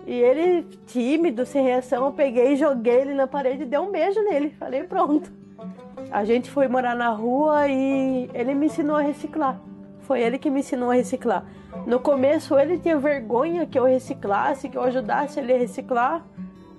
E 0.06 0.12
ele, 0.12 0.62
tímido, 0.86 1.44
sem 1.44 1.64
reação, 1.64 2.06
eu 2.06 2.12
peguei 2.12 2.52
e 2.52 2.56
joguei 2.56 3.00
ele 3.00 3.14
na 3.14 3.26
parede 3.26 3.64
e 3.64 3.66
dei 3.66 3.78
um 3.78 3.90
beijo 3.90 4.20
nele. 4.22 4.50
Falei, 4.50 4.84
pronto. 4.84 5.32
A 6.10 6.24
gente 6.24 6.50
foi 6.50 6.68
morar 6.68 6.94
na 6.94 7.10
rua 7.10 7.66
e 7.68 8.30
ele 8.32 8.54
me 8.54 8.66
ensinou 8.66 8.96
a 8.96 9.00
reciclar. 9.00 9.60
Foi 10.00 10.20
ele 10.20 10.38
que 10.38 10.48
me 10.48 10.60
ensinou 10.60 10.90
a 10.90 10.94
reciclar. 10.94 11.44
No 11.84 11.98
começo 11.98 12.56
ele 12.56 12.78
tinha 12.78 12.96
vergonha 12.96 13.66
que 13.66 13.78
eu 13.78 13.84
reciclasse, 13.84 14.68
que 14.68 14.78
eu 14.78 14.82
ajudasse 14.82 15.40
ele 15.40 15.52
a 15.52 15.58
reciclar, 15.58 16.24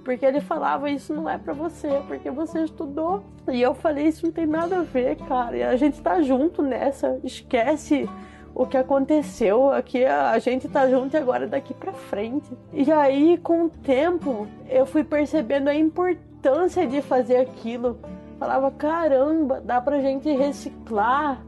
porque 0.05 0.25
ele 0.25 0.39
falava 0.39 0.89
isso 0.89 1.13
não 1.13 1.29
é 1.29 1.37
para 1.37 1.53
você, 1.53 2.01
porque 2.07 2.31
você 2.31 2.63
estudou. 2.63 3.25
E 3.49 3.61
eu 3.61 3.75
falei 3.75 4.07
isso 4.07 4.25
não 4.25 4.31
tem 4.31 4.45
nada 4.45 4.79
a 4.79 4.83
ver, 4.83 5.17
cara. 5.17 5.57
E 5.57 5.63
a 5.63 5.75
gente 5.75 6.01
tá 6.01 6.21
junto 6.21 6.61
nessa. 6.61 7.19
Esquece 7.25 8.09
o 8.57 8.65
que 8.65 8.75
aconteceu 8.75 9.71
aqui, 9.71 10.03
a 10.03 10.39
gente 10.39 10.67
tá 10.67 10.89
junto 10.89 11.15
agora 11.15 11.45
daqui 11.45 11.75
para 11.75 11.93
frente. 11.93 12.49
E 12.73 12.91
aí, 12.91 13.37
com 13.37 13.65
o 13.65 13.69
tempo, 13.69 14.47
eu 14.67 14.83
fui 14.83 15.03
percebendo 15.03 15.67
a 15.67 15.75
importância 15.75 16.87
de 16.87 16.99
fazer 17.03 17.37
aquilo. 17.37 17.99
Falava, 18.39 18.71
caramba, 18.71 19.61
dá 19.63 19.79
pra 19.79 20.01
gente 20.01 20.35
reciclar 20.35 21.45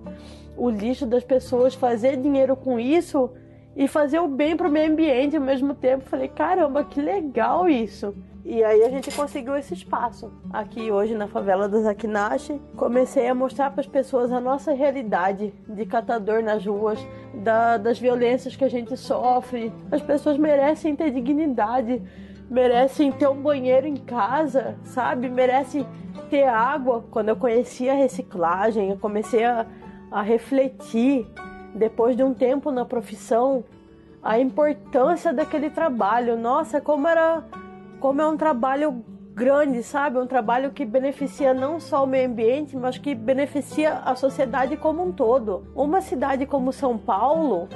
o 0.56 0.69
lixo 0.69 1.07
das 1.07 1.23
pessoas, 1.23 1.73
fazer 1.73 2.15
dinheiro 2.15 2.56
com 2.56 2.80
isso 2.80 3.31
e 3.76 3.88
fazer 3.88 4.19
o 4.19 4.27
bem 4.27 4.56
pro 4.56 4.69
meio 4.69 4.91
ambiente 4.91 5.36
ao 5.36 5.41
mesmo 5.41 5.73
tempo. 5.73 6.06
Falei, 6.06 6.27
caramba, 6.27 6.84
que 6.84 7.02
legal 7.02 7.68
isso. 7.68 8.14
E 8.52 8.64
aí 8.64 8.84
a 8.84 8.90
gente 8.90 9.12
conseguiu 9.12 9.56
esse 9.56 9.76
espaço 9.76 10.32
aqui 10.52 10.92
hoje 10.92 11.14
na 11.14 11.28
favela 11.28 11.70
do 11.70 11.84
Zakinashi. 11.84 12.60
Comecei 12.76 13.28
a 13.28 13.36
mostrar 13.36 13.70
para 13.70 13.82
as 13.82 13.86
pessoas 13.86 14.32
a 14.32 14.42
nossa 14.42 14.74
realidade 14.74 15.54
de 15.68 15.86
catador 15.86 16.42
nas 16.42 16.66
ruas, 16.66 17.00
da, 17.32 17.78
das 17.78 18.00
violências 18.00 18.56
que 18.56 18.64
a 18.64 18.68
gente 18.68 18.98
sofre. 18.98 19.72
As 19.92 20.02
pessoas 20.02 20.36
merecem 20.36 20.96
ter 20.96 21.12
dignidade, 21.12 22.02
merecem 22.50 23.12
ter 23.12 23.30
um 23.30 23.40
banheiro 23.40 23.86
em 23.86 23.98
casa, 23.98 24.80
sabe? 24.84 25.30
Merecem 25.30 25.86
ter 26.32 26.46
água. 26.46 27.06
Quando 27.12 27.30
eu 27.30 27.36
conheci 27.36 27.88
a 27.88 27.94
reciclagem, 27.94 28.90
eu 28.90 28.98
comecei 28.98 29.44
a, 29.44 29.68
a 30.10 30.24
refletir, 30.24 31.28
depois 31.76 32.18
de 32.18 32.24
um 32.24 32.34
tempo 32.34 32.72
na 32.72 32.84
profissão, 32.84 33.64
a 34.24 34.40
importância 34.40 35.32
daquele 35.32 35.70
trabalho. 35.70 36.36
Nossa, 36.36 36.82
como 36.82 37.08
era 37.08 37.44
como 38.00 38.22
é 38.22 38.28
um 38.28 38.38
trabalho 38.38 39.04
grande, 39.34 39.84
sabe? 39.84 40.20
Um 40.20 40.28
trabalho 40.28 40.72
que 40.72 40.84
beneficia 40.84 41.54
não 41.54 41.80
só 41.80 42.04
o 42.04 42.08
meio 42.08 42.28
ambiente, 42.28 42.76
mas 42.76 42.98
que 42.98 43.16
beneficia 43.16 43.94
a 44.06 44.16
sociedade 44.16 44.76
como 44.78 45.04
um 45.04 45.12
todo. 45.12 45.64
Uma 45.76 46.02
cidade 46.02 46.46
como 46.46 46.74
São 46.74 46.98
Paulo 46.98 47.70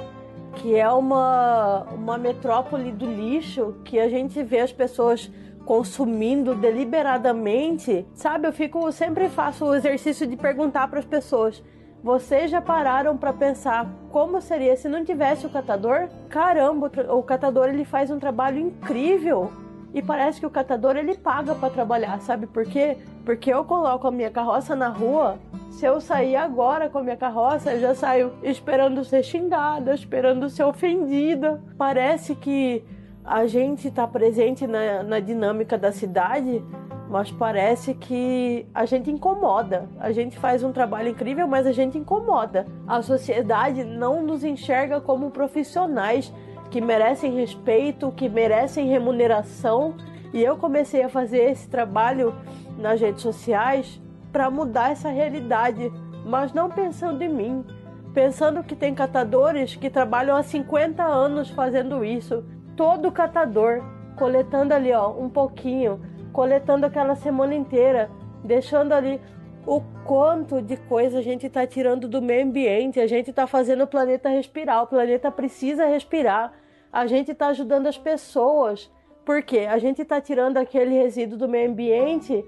que 0.54 0.76
é 0.76 0.88
uma, 0.88 1.86
uma 1.94 2.16
metrópole 2.18 2.92
do 2.92 3.06
lixo, 3.06 3.74
que 3.84 3.98
a 3.98 4.08
gente 4.08 4.42
vê 4.42 4.60
as 4.60 4.72
pessoas 4.72 5.30
consumindo 5.64 6.54
deliberadamente, 6.54 8.06
sabe? 8.14 8.46
Eu 8.46 8.52
fico 8.52 8.90
sempre 8.92 9.28
faço 9.28 9.64
o 9.64 9.74
exercício 9.74 10.26
de 10.26 10.36
perguntar 10.36 10.88
para 10.88 10.98
as 10.98 11.04
pessoas: 11.04 11.62
vocês 12.02 12.50
já 12.50 12.60
pararam 12.60 13.16
para 13.16 13.32
pensar 13.32 13.88
como 14.10 14.40
seria 14.40 14.76
se 14.76 14.88
não 14.88 15.04
tivesse 15.04 15.46
o 15.46 15.50
catador? 15.50 16.08
Caramba, 16.28 16.90
o 17.10 17.22
catador 17.22 17.68
ele 17.68 17.84
faz 17.84 18.10
um 18.10 18.18
trabalho 18.18 18.58
incrível 18.58 19.50
e 19.94 20.02
parece 20.02 20.40
que 20.40 20.46
o 20.46 20.50
catador 20.50 20.96
ele 20.96 21.16
paga 21.16 21.54
para 21.54 21.70
trabalhar, 21.70 22.20
sabe 22.20 22.48
por 22.48 22.66
quê? 22.66 22.98
Porque 23.24 23.54
eu 23.54 23.64
coloco 23.64 24.08
a 24.08 24.10
minha 24.10 24.28
carroça 24.28 24.74
na 24.74 24.88
rua. 24.88 25.38
Se 25.70 25.86
eu 25.86 26.00
sair 26.00 26.34
agora 26.34 26.90
com 26.90 26.98
a 26.98 27.02
minha 27.02 27.16
carroça, 27.16 27.72
eu 27.72 27.80
já 27.80 27.94
saio 27.94 28.32
esperando 28.42 29.04
ser 29.04 29.22
xingada, 29.22 29.94
esperando 29.94 30.50
ser 30.50 30.64
ofendida. 30.64 31.62
Parece 31.78 32.34
que 32.34 32.84
a 33.24 33.46
gente 33.46 33.86
está 33.86 34.06
presente 34.06 34.66
na, 34.66 35.04
na 35.04 35.20
dinâmica 35.20 35.78
da 35.78 35.92
cidade, 35.92 36.62
mas 37.08 37.30
parece 37.30 37.94
que 37.94 38.66
a 38.74 38.84
gente 38.84 39.10
incomoda. 39.10 39.88
A 40.00 40.10
gente 40.10 40.36
faz 40.38 40.64
um 40.64 40.72
trabalho 40.72 41.08
incrível, 41.08 41.46
mas 41.46 41.66
a 41.66 41.72
gente 41.72 41.96
incomoda. 41.96 42.66
A 42.86 43.00
sociedade 43.00 43.84
não 43.84 44.22
nos 44.22 44.42
enxerga 44.42 45.00
como 45.00 45.30
profissionais 45.30 46.32
que 46.74 46.80
merecem 46.80 47.36
respeito, 47.36 48.10
que 48.10 48.28
merecem 48.28 48.88
remuneração. 48.88 49.94
E 50.32 50.42
eu 50.42 50.56
comecei 50.56 51.04
a 51.04 51.08
fazer 51.08 51.52
esse 51.52 51.68
trabalho 51.68 52.34
nas 52.76 53.00
redes 53.00 53.22
sociais 53.22 54.02
para 54.32 54.50
mudar 54.50 54.90
essa 54.90 55.08
realidade, 55.08 55.92
mas 56.26 56.52
não 56.52 56.68
pensando 56.68 57.22
em 57.22 57.28
mim, 57.28 57.64
pensando 58.12 58.64
que 58.64 58.74
tem 58.74 58.92
catadores 58.92 59.76
que 59.76 59.88
trabalham 59.88 60.36
há 60.36 60.42
50 60.42 61.00
anos 61.04 61.48
fazendo 61.48 62.04
isso. 62.04 62.44
Todo 62.76 63.12
catador 63.12 63.80
coletando 64.16 64.74
ali, 64.74 64.92
ó, 64.92 65.12
um 65.12 65.28
pouquinho, 65.28 66.00
coletando 66.32 66.86
aquela 66.86 67.14
semana 67.14 67.54
inteira, 67.54 68.10
deixando 68.42 68.94
ali 68.94 69.20
o 69.64 69.80
quanto 70.04 70.60
de 70.60 70.76
coisa 70.76 71.20
a 71.20 71.22
gente 71.22 71.46
está 71.46 71.64
tirando 71.68 72.08
do 72.08 72.20
meio 72.20 72.44
ambiente, 72.44 72.98
a 72.98 73.06
gente 73.06 73.30
está 73.30 73.46
fazendo 73.46 73.84
o 73.84 73.86
planeta 73.86 74.28
respirar, 74.28 74.82
o 74.82 74.88
planeta 74.88 75.30
precisa 75.30 75.86
respirar 75.86 76.63
a 76.94 77.08
gente 77.08 77.32
está 77.32 77.48
ajudando 77.48 77.88
as 77.88 77.98
pessoas. 77.98 78.88
Porque 79.24 79.60
a 79.60 79.78
gente 79.78 80.02
está 80.02 80.20
tirando 80.20 80.58
aquele 80.58 80.94
resíduo 80.94 81.36
do 81.36 81.48
meio 81.48 81.68
ambiente 81.68 82.44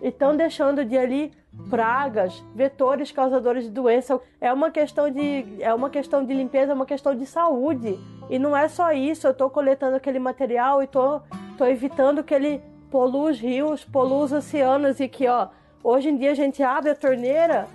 e 0.00 0.08
estão 0.08 0.34
deixando 0.34 0.84
de 0.84 0.96
ali 0.96 1.32
pragas, 1.68 2.42
vetores 2.54 3.12
causadores 3.12 3.64
de 3.64 3.70
doença. 3.70 4.18
É 4.40 4.50
uma 4.52 4.70
questão 4.70 5.10
de 5.10 5.44
é 5.58 5.74
uma 5.74 5.90
questão 5.90 6.24
de 6.24 6.32
limpeza, 6.32 6.72
é 6.72 6.74
uma 6.74 6.86
questão 6.86 7.14
de 7.14 7.26
saúde. 7.26 7.98
E 8.30 8.38
não 8.38 8.56
é 8.56 8.68
só 8.68 8.92
isso, 8.92 9.26
eu 9.26 9.32
estou 9.32 9.50
coletando 9.50 9.96
aquele 9.96 10.20
material 10.20 10.80
e 10.80 10.84
estou 10.84 11.20
tô, 11.20 11.36
tô 11.58 11.66
evitando 11.66 12.22
que 12.22 12.32
ele 12.32 12.62
polua 12.92 13.32
os 13.32 13.40
rios, 13.40 13.84
polua 13.84 14.24
os 14.24 14.32
oceanos 14.32 15.00
e 15.00 15.08
que, 15.08 15.26
ó, 15.26 15.48
hoje 15.82 16.08
em 16.08 16.16
dia 16.16 16.30
a 16.30 16.34
gente 16.34 16.62
abre 16.62 16.90
a 16.90 16.94
torneira 16.94 17.66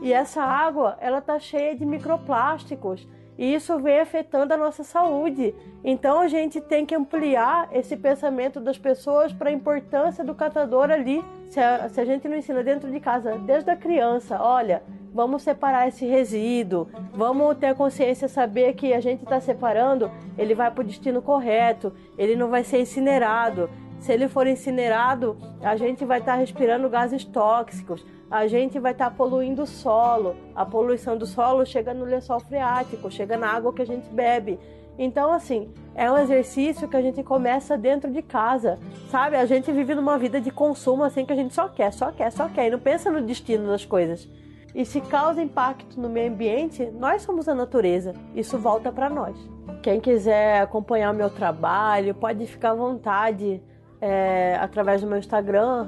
e 0.00 0.12
essa 0.14 0.42
água, 0.42 0.96
ela 0.98 1.20
tá 1.20 1.38
cheia 1.38 1.76
de 1.76 1.84
microplásticos 1.84 3.06
e 3.38 3.54
isso 3.54 3.78
vem 3.78 4.00
afetando 4.00 4.52
a 4.52 4.56
nossa 4.56 4.82
saúde. 4.82 5.54
Então 5.84 6.20
a 6.20 6.26
gente 6.26 6.60
tem 6.60 6.84
que 6.84 6.94
ampliar 6.94 7.68
esse 7.72 7.96
pensamento 7.96 8.58
das 8.58 8.76
pessoas 8.76 9.32
para 9.32 9.48
a 9.48 9.52
importância 9.52 10.24
do 10.24 10.34
catador 10.34 10.90
ali. 10.90 11.24
Se 11.48 11.60
a, 11.60 11.88
se 11.88 12.00
a 12.00 12.04
gente 12.04 12.28
não 12.28 12.36
ensina 12.36 12.64
dentro 12.64 12.90
de 12.90 12.98
casa, 12.98 13.38
desde 13.38 13.70
a 13.70 13.76
criança, 13.76 14.42
olha, 14.42 14.82
vamos 15.14 15.42
separar 15.42 15.86
esse 15.86 16.04
resíduo, 16.04 16.88
vamos 17.14 17.56
ter 17.56 17.68
a 17.68 17.74
consciência, 17.74 18.26
saber 18.26 18.74
que 18.74 18.92
a 18.92 19.00
gente 19.00 19.22
está 19.22 19.40
separando, 19.40 20.10
ele 20.36 20.54
vai 20.54 20.70
para 20.70 20.82
o 20.82 20.84
destino 20.84 21.22
correto, 21.22 21.92
ele 22.18 22.34
não 22.34 22.48
vai 22.48 22.64
ser 22.64 22.80
incinerado. 22.80 23.70
Se 24.00 24.12
ele 24.12 24.28
for 24.28 24.46
incinerado, 24.46 25.36
a 25.62 25.76
gente 25.76 26.04
vai 26.04 26.18
estar 26.18 26.32
tá 26.32 26.38
respirando 26.38 26.88
gases 26.88 27.24
tóxicos 27.24 28.04
a 28.30 28.46
gente 28.46 28.78
vai 28.78 28.92
estar 28.92 29.10
tá 29.10 29.16
poluindo 29.16 29.62
o 29.62 29.66
solo. 29.66 30.36
A 30.54 30.64
poluição 30.64 31.16
do 31.16 31.26
solo 31.26 31.64
chega 31.64 31.94
no 31.94 32.04
lençol 32.04 32.40
freático, 32.40 33.10
chega 33.10 33.36
na 33.36 33.48
água 33.48 33.72
que 33.72 33.82
a 33.82 33.86
gente 33.86 34.08
bebe. 34.10 34.58
Então, 34.98 35.32
assim, 35.32 35.72
é 35.94 36.10
um 36.10 36.18
exercício 36.18 36.88
que 36.88 36.96
a 36.96 37.02
gente 37.02 37.22
começa 37.22 37.78
dentro 37.78 38.10
de 38.10 38.20
casa, 38.20 38.78
sabe? 39.10 39.36
A 39.36 39.46
gente 39.46 39.70
vive 39.70 39.94
numa 39.94 40.18
vida 40.18 40.40
de 40.40 40.50
consumo 40.50 41.04
assim 41.04 41.24
que 41.24 41.32
a 41.32 41.36
gente 41.36 41.54
só 41.54 41.68
quer, 41.68 41.92
só 41.92 42.10
quer, 42.10 42.32
só 42.32 42.48
quer 42.48 42.66
e 42.66 42.70
não 42.70 42.80
pensa 42.80 43.10
no 43.10 43.22
destino 43.22 43.68
das 43.68 43.84
coisas. 43.84 44.28
E 44.74 44.84
se 44.84 45.00
causa 45.00 45.40
impacto 45.40 46.00
no 46.00 46.08
meio 46.08 46.30
ambiente, 46.30 46.84
nós 46.86 47.22
somos 47.22 47.48
a 47.48 47.54
natureza. 47.54 48.12
Isso 48.34 48.58
volta 48.58 48.92
para 48.92 49.08
nós. 49.08 49.36
Quem 49.82 50.00
quiser 50.00 50.60
acompanhar 50.60 51.12
o 51.12 51.16
meu 51.16 51.30
trabalho, 51.30 52.14
pode 52.14 52.44
ficar 52.46 52.72
à 52.72 52.74
vontade 52.74 53.62
é, 54.00 54.56
através 54.60 55.00
do 55.00 55.06
meu 55.06 55.18
Instagram, 55.18 55.86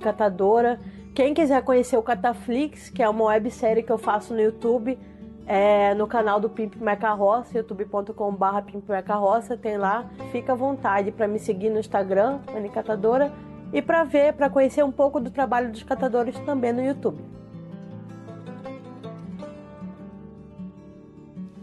Catadora. 0.00 0.78
Quem 1.14 1.34
quiser 1.34 1.62
conhecer 1.62 1.96
o 1.96 2.02
Cataflix, 2.02 2.88
que 2.88 3.02
é 3.02 3.08
uma 3.08 3.24
websérie 3.24 3.82
que 3.82 3.90
eu 3.90 3.98
faço 3.98 4.32
no 4.32 4.40
YouTube, 4.40 4.96
é, 5.44 5.92
no 5.94 6.06
canal 6.06 6.38
do 6.38 6.48
Pimp 6.48 6.74
Carroça, 7.00 7.58
youtube.com.br 7.58 8.60
Pimp 8.64 8.88
Carroça, 9.04 9.56
tem 9.56 9.76
lá. 9.76 10.08
Fica 10.30 10.52
à 10.52 10.54
vontade 10.54 11.10
para 11.10 11.26
me 11.26 11.40
seguir 11.40 11.68
no 11.68 11.80
Instagram, 11.80 12.38
Anicatadora, 12.54 13.32
e 13.72 13.82
para 13.82 14.04
ver, 14.04 14.34
para 14.34 14.48
conhecer 14.48 14.84
um 14.84 14.92
pouco 14.92 15.20
do 15.20 15.30
trabalho 15.30 15.72
dos 15.72 15.82
catadores 15.82 16.38
também 16.40 16.72
no 16.72 16.82
YouTube. 16.82 17.20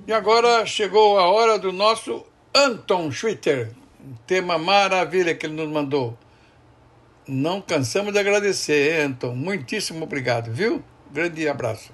E 0.06 0.12
agora 0.12 0.66
chegou 0.66 1.18
a 1.18 1.28
hora 1.30 1.58
do 1.58 1.72
nosso 1.72 2.26
Anton 2.54 3.10
Schwitter, 3.12 3.72
um 4.06 4.14
tema 4.26 4.58
maravilha 4.58 5.34
que 5.34 5.46
ele 5.46 5.56
nos 5.56 5.70
mandou 5.70 6.18
não 7.28 7.62
cansamos 7.62 8.14
de 8.14 8.20
agradecer, 8.20 9.02
Anton. 9.02 9.36
Muitíssimo 9.36 10.04
obrigado, 10.04 10.52
viu? 10.52 10.82
Grande 11.12 11.48
abraço. 11.48 11.92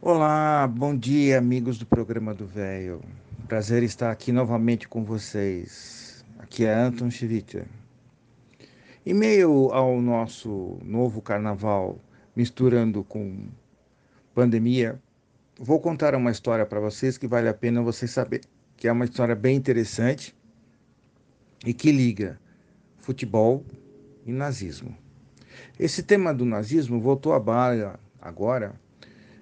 Olá, 0.00 0.66
bom 0.66 0.96
dia, 0.96 1.38
amigos 1.38 1.78
do 1.78 1.86
programa 1.86 2.34
do 2.34 2.46
Velho. 2.46 3.00
Prazer 3.46 3.82
estar 3.82 4.10
aqui 4.10 4.32
novamente 4.32 4.88
com 4.88 5.04
vocês. 5.04 6.24
Aqui 6.38 6.64
é 6.64 6.74
Anton 6.74 7.10
Schwitter. 7.10 7.66
Em 9.06 9.14
meio 9.14 9.70
ao 9.72 10.00
nosso 10.00 10.78
novo 10.82 11.22
carnaval, 11.22 11.98
misturando 12.34 13.04
com 13.04 13.48
pandemia, 14.34 15.00
vou 15.58 15.80
contar 15.80 16.14
uma 16.14 16.30
história 16.30 16.66
para 16.66 16.80
vocês 16.80 17.16
que 17.16 17.28
vale 17.28 17.48
a 17.48 17.54
pena 17.54 17.82
vocês 17.82 18.10
saber, 18.10 18.40
que 18.76 18.88
é 18.88 18.92
uma 18.92 19.04
história 19.04 19.34
bem 19.34 19.56
interessante 19.56 20.34
e 21.64 21.72
que 21.72 21.92
liga 21.92 22.40
futebol 22.98 23.64
e 24.30 24.32
nazismo. 24.32 24.96
Esse 25.78 26.02
tema 26.02 26.32
do 26.32 26.44
nazismo 26.44 27.00
voltou 27.00 27.32
à 27.32 27.40
baila 27.40 27.98
agora 28.20 28.74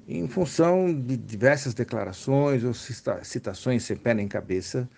em 0.09 0.27
função 0.27 0.93
de 0.93 1.17
diversas 1.17 1.75
declarações 1.75 2.65
ou 2.65 2.73
citações 3.23 3.85
sem 3.85 3.97
pé 3.97 4.15
nem 4.15 4.27
cabeça 4.27 4.89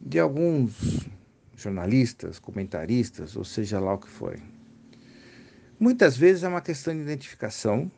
de 0.00 0.18
alguns 0.18 1.06
jornalistas, 1.54 2.38
comentaristas, 2.38 3.36
ou 3.36 3.44
seja 3.44 3.78
lá 3.78 3.94
o 3.94 3.98
que 3.98 4.08
foi. 4.08 4.36
Muitas 5.78 6.16
vezes 6.16 6.42
é 6.42 6.48
uma 6.48 6.62
questão 6.62 6.94
de 6.94 7.00
identificação, 7.00 7.90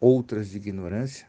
outras 0.00 0.50
de 0.50 0.56
ignorância, 0.56 1.26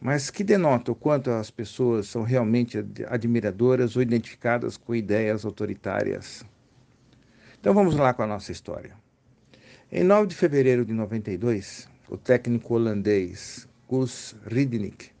mas 0.00 0.30
que 0.30 0.42
denota 0.42 0.92
o 0.92 0.94
quanto 0.94 1.30
as 1.30 1.50
pessoas 1.50 2.08
são 2.08 2.22
realmente 2.22 2.78
admiradoras 3.08 3.94
ou 3.94 4.02
identificadas 4.02 4.76
com 4.76 4.94
ideias 4.94 5.44
autoritárias 5.44 6.44
então 7.62 7.72
vamos 7.72 7.94
lá 7.94 8.12
com 8.12 8.24
a 8.24 8.26
nossa 8.26 8.50
história. 8.50 8.92
Em 9.92 10.02
9 10.02 10.26
de 10.26 10.34
fevereiro 10.34 10.84
de 10.84 10.92
92, 10.92 11.88
o 12.08 12.16
técnico 12.16 12.74
holandês 12.74 13.68
Gus 13.88 14.34
Ridnick, 14.44 15.12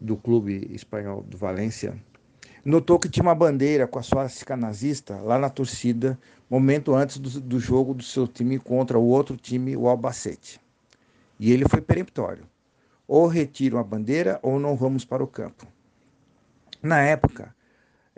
do 0.00 0.16
clube 0.16 0.70
espanhol 0.70 1.24
do 1.24 1.36
Valência, 1.36 2.00
notou 2.64 3.00
que 3.00 3.08
tinha 3.08 3.24
uma 3.24 3.34
bandeira 3.34 3.84
com 3.84 3.98
a 3.98 4.02
swastika 4.04 4.56
nazista 4.56 5.16
lá 5.16 5.40
na 5.40 5.50
torcida, 5.50 6.16
momento 6.48 6.94
antes 6.94 7.18
do, 7.18 7.40
do 7.40 7.58
jogo 7.58 7.94
do 7.94 8.04
seu 8.04 8.28
time 8.28 8.60
contra 8.60 8.96
o 8.96 9.08
outro 9.08 9.36
time, 9.36 9.76
o 9.76 9.88
Albacete. 9.88 10.60
E 11.36 11.50
ele 11.50 11.68
foi 11.68 11.80
peremptório. 11.80 12.46
Ou 13.08 13.26
retiram 13.26 13.80
a 13.80 13.82
bandeira 13.82 14.38
ou 14.40 14.60
não 14.60 14.76
vamos 14.76 15.04
para 15.04 15.24
o 15.24 15.26
campo. 15.26 15.66
Na 16.80 17.00
época, 17.00 17.52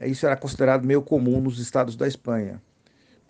isso 0.02 0.26
era 0.26 0.36
considerado 0.36 0.84
meio 0.84 1.00
comum 1.00 1.40
nos 1.40 1.58
estados 1.58 1.96
da 1.96 2.06
Espanha, 2.06 2.60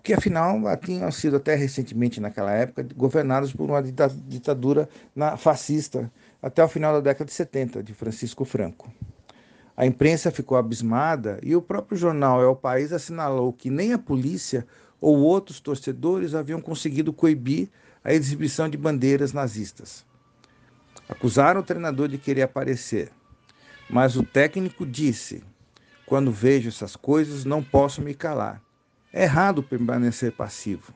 que 0.02 0.12
afinal 0.12 0.58
tinham 0.76 1.10
sido 1.10 1.36
até 1.36 1.54
recentemente 1.54 2.20
naquela 2.20 2.52
época 2.52 2.86
governados 2.96 3.52
por 3.52 3.68
uma 3.68 3.82
ditadura 3.82 4.88
fascista 5.36 6.10
até 6.42 6.62
o 6.62 6.68
final 6.68 6.94
da 6.94 7.00
década 7.00 7.26
de 7.26 7.32
70 7.32 7.82
de 7.82 7.92
Francisco 7.92 8.44
Franco. 8.44 8.90
A 9.76 9.86
imprensa 9.86 10.30
ficou 10.30 10.58
abismada 10.58 11.38
e 11.42 11.54
o 11.54 11.62
próprio 11.62 11.96
jornal 11.96 12.42
É 12.42 12.46
o 12.46 12.56
País 12.56 12.92
assinalou 12.92 13.52
que 13.52 13.70
nem 13.70 13.92
a 13.92 13.98
polícia 13.98 14.66
ou 15.00 15.18
outros 15.18 15.60
torcedores 15.60 16.34
haviam 16.34 16.60
conseguido 16.60 17.12
coibir 17.12 17.68
a 18.02 18.12
exibição 18.12 18.68
de 18.68 18.76
bandeiras 18.76 19.32
nazistas. 19.32 20.04
Acusaram 21.08 21.60
o 21.60 21.64
treinador 21.64 22.08
de 22.08 22.18
querer 22.18 22.42
aparecer. 22.42 23.10
Mas 23.88 24.16
o 24.16 24.22
técnico 24.22 24.84
disse: 24.84 25.42
Quando 26.04 26.32
vejo 26.32 26.68
essas 26.68 26.96
coisas, 26.96 27.44
não 27.44 27.62
posso 27.62 28.02
me 28.02 28.14
calar. 28.14 28.60
É 29.12 29.22
errado 29.22 29.62
permanecer 29.62 30.32
passivo. 30.32 30.92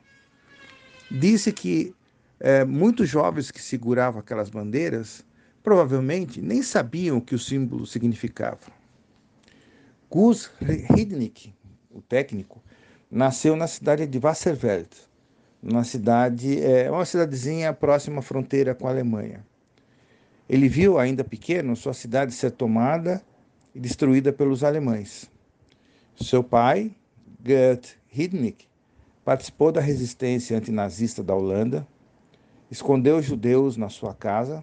Disse 1.11 1.53
que 1.53 1.95
é, 2.39 2.65
muitos 2.65 3.09
jovens 3.09 3.51
que 3.51 3.61
seguravam 3.61 4.21
aquelas 4.21 4.51
bandeiras 4.51 5.25
provavelmente 5.63 6.43
nem 6.43 6.63
sabiam 6.63 7.19
o 7.19 7.23
que 7.23 7.35
o 7.35 7.39
símbolo 7.39 7.87
significava. 7.87 8.73
Gus 10.11 10.51
Hidnick, 10.61 11.55
o 11.91 12.03
técnico, 12.03 12.63
nasceu 13.11 13.55
na 13.55 13.67
cidade 13.67 14.07
de 14.07 14.19
Wasserveld, 14.19 14.89
uma 15.63 15.85
cidade, 15.85 16.61
é, 16.61 16.91
uma 16.91 17.05
cidadezinha 17.05 17.73
próxima 17.73 18.19
à 18.19 18.23
fronteira 18.23 18.75
com 18.75 18.89
a 18.89 18.91
Alemanha. 18.91 19.45
Ele 20.49 20.69
viu, 20.69 20.99
ainda 20.99 21.23
pequeno, 21.23 21.77
sua 21.77 21.95
cidade 21.95 22.33
ser 22.33 22.51
tomada 22.51 23.23
e 23.75 23.81
destruída 23.81 24.33
pelos 24.33 24.65
alemães. 24.65 25.31
Seu 26.17 26.43
pai, 26.43 26.91
Gert 27.45 28.02
Hidnick, 28.15 28.67
participou 29.25 29.73
da 29.73 29.81
resistência 29.81 30.59
antinazista 30.59 31.23
da 31.23 31.35
Holanda, 31.35 31.87
escondeu 32.71 33.23
judeus 33.23 33.77
na 33.77 33.89
sua 33.89 34.15
casa 34.15 34.63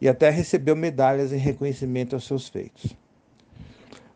e 0.00 0.08
até 0.08 0.30
recebeu 0.30 0.74
medalhas 0.74 1.32
em 1.32 1.38
reconhecimento 1.38 2.14
aos 2.14 2.26
seus 2.26 2.48
feitos. 2.48 2.96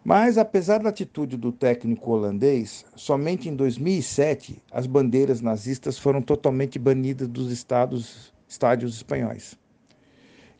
Mas, 0.02 0.38
apesar 0.38 0.78
da 0.78 0.88
atitude 0.88 1.36
do 1.36 1.52
técnico 1.52 2.10
holandês, 2.10 2.86
somente 2.96 3.48
em 3.48 3.54
2007 3.54 4.62
as 4.72 4.86
bandeiras 4.86 5.42
nazistas 5.42 5.98
foram 5.98 6.22
totalmente 6.22 6.78
banidas 6.78 7.28
dos 7.28 7.52
estados, 7.52 8.32
estádios 8.48 8.96
espanhóis. 8.96 9.58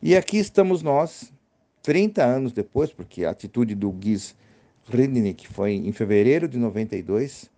E 0.01 0.15
aqui 0.15 0.37
estamos 0.37 0.83
nós, 0.83 1.33
30 1.81 2.23
anos 2.23 2.53
depois, 2.53 2.93
porque 2.93 3.25
a 3.25 3.31
atitude 3.31 3.73
do 3.73 3.91
Guiz 3.91 4.35
Rindnick 4.87 5.47
foi 5.47 5.73
em 5.73 5.91
fevereiro 5.91 6.47
de 6.47 6.57
92, 6.57 7.50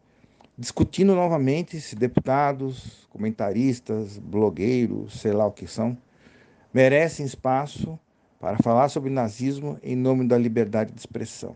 discutindo 0.57 1.15
novamente 1.15 1.81
se 1.81 1.95
deputados, 1.95 3.07
comentaristas, 3.09 4.17
blogueiros, 4.19 5.19
sei 5.19 5.31
lá 5.31 5.45
o 5.45 5.51
que 5.51 5.67
são, 5.67 5.97
merecem 6.73 7.25
espaço 7.25 7.99
para 8.39 8.57
falar 8.57 8.89
sobre 8.89 9.09
nazismo 9.09 9.79
em 9.81 9.95
nome 9.95 10.27
da 10.27 10.37
liberdade 10.37 10.91
de 10.91 10.99
expressão. 10.99 11.55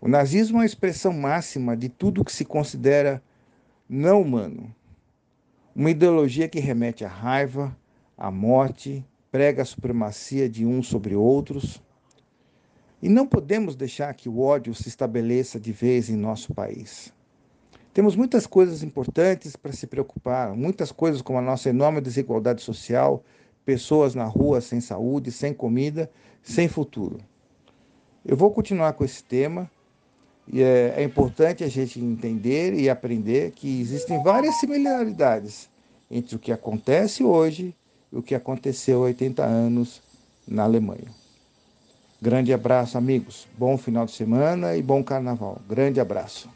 O 0.00 0.08
nazismo 0.08 0.60
é 0.60 0.62
a 0.62 0.66
expressão 0.66 1.12
máxima 1.12 1.76
de 1.76 1.88
tudo 1.88 2.24
que 2.24 2.32
se 2.32 2.44
considera 2.44 3.22
não 3.88 4.22
humano. 4.22 4.74
Uma 5.74 5.90
ideologia 5.90 6.48
que 6.48 6.60
remete 6.60 7.04
à 7.04 7.08
raiva, 7.08 7.76
à 8.16 8.30
morte, 8.30 9.04
prega 9.30 9.62
a 9.62 9.66
supremacia 9.66 10.48
de 10.48 10.64
uns 10.64 10.86
sobre 10.86 11.14
outros. 11.14 11.82
E 13.02 13.08
não 13.08 13.26
podemos 13.26 13.76
deixar 13.76 14.14
que 14.14 14.28
o 14.28 14.40
ódio 14.40 14.74
se 14.74 14.88
estabeleça 14.88 15.60
de 15.60 15.72
vez 15.72 16.08
em 16.08 16.16
nosso 16.16 16.54
país. 16.54 17.12
Temos 17.96 18.14
muitas 18.14 18.46
coisas 18.46 18.82
importantes 18.82 19.56
para 19.56 19.72
se 19.72 19.86
preocupar, 19.86 20.54
muitas 20.54 20.92
coisas 20.92 21.22
como 21.22 21.38
a 21.38 21.40
nossa 21.40 21.70
enorme 21.70 21.98
desigualdade 21.98 22.60
social, 22.60 23.24
pessoas 23.64 24.14
na 24.14 24.26
rua 24.26 24.60
sem 24.60 24.82
saúde, 24.82 25.32
sem 25.32 25.54
comida, 25.54 26.10
sem 26.42 26.68
futuro. 26.68 27.16
Eu 28.22 28.36
vou 28.36 28.50
continuar 28.50 28.92
com 28.92 29.02
esse 29.02 29.24
tema 29.24 29.70
e 30.46 30.62
é, 30.62 30.92
é 30.98 31.02
importante 31.02 31.64
a 31.64 31.68
gente 31.68 31.98
entender 31.98 32.74
e 32.74 32.90
aprender 32.90 33.52
que 33.52 33.80
existem 33.80 34.22
várias 34.22 34.56
similaridades 34.60 35.70
entre 36.10 36.36
o 36.36 36.38
que 36.38 36.52
acontece 36.52 37.24
hoje 37.24 37.74
o 38.12 38.20
que 38.20 38.34
aconteceu 38.34 39.04
há 39.04 39.06
80 39.06 39.42
anos 39.42 40.02
na 40.46 40.64
Alemanha. 40.64 41.10
Grande 42.20 42.52
abraço, 42.52 42.98
amigos. 42.98 43.48
Bom 43.56 43.78
final 43.78 44.04
de 44.04 44.12
semana 44.12 44.76
e 44.76 44.82
bom 44.82 45.02
carnaval. 45.02 45.62
Grande 45.66 45.98
abraço. 45.98 46.55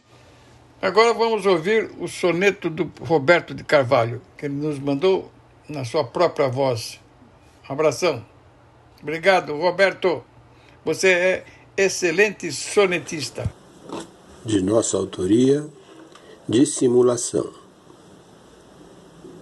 Agora 0.82 1.12
vamos 1.12 1.44
ouvir 1.44 1.90
o 1.98 2.08
soneto 2.08 2.70
do 2.70 2.90
Roberto 3.02 3.52
de 3.52 3.62
Carvalho, 3.62 4.22
que 4.38 4.46
ele 4.46 4.54
nos 4.54 4.78
mandou 4.78 5.30
na 5.68 5.84
sua 5.84 6.04
própria 6.04 6.48
voz. 6.48 6.98
Abração. 7.68 8.24
Obrigado, 9.02 9.54
Roberto. 9.56 10.24
Você 10.82 11.08
é 11.08 11.44
excelente 11.76 12.50
sonetista. 12.50 13.52
De 14.42 14.62
nossa 14.62 14.96
autoria, 14.96 15.68
dissimulação. 16.48 17.52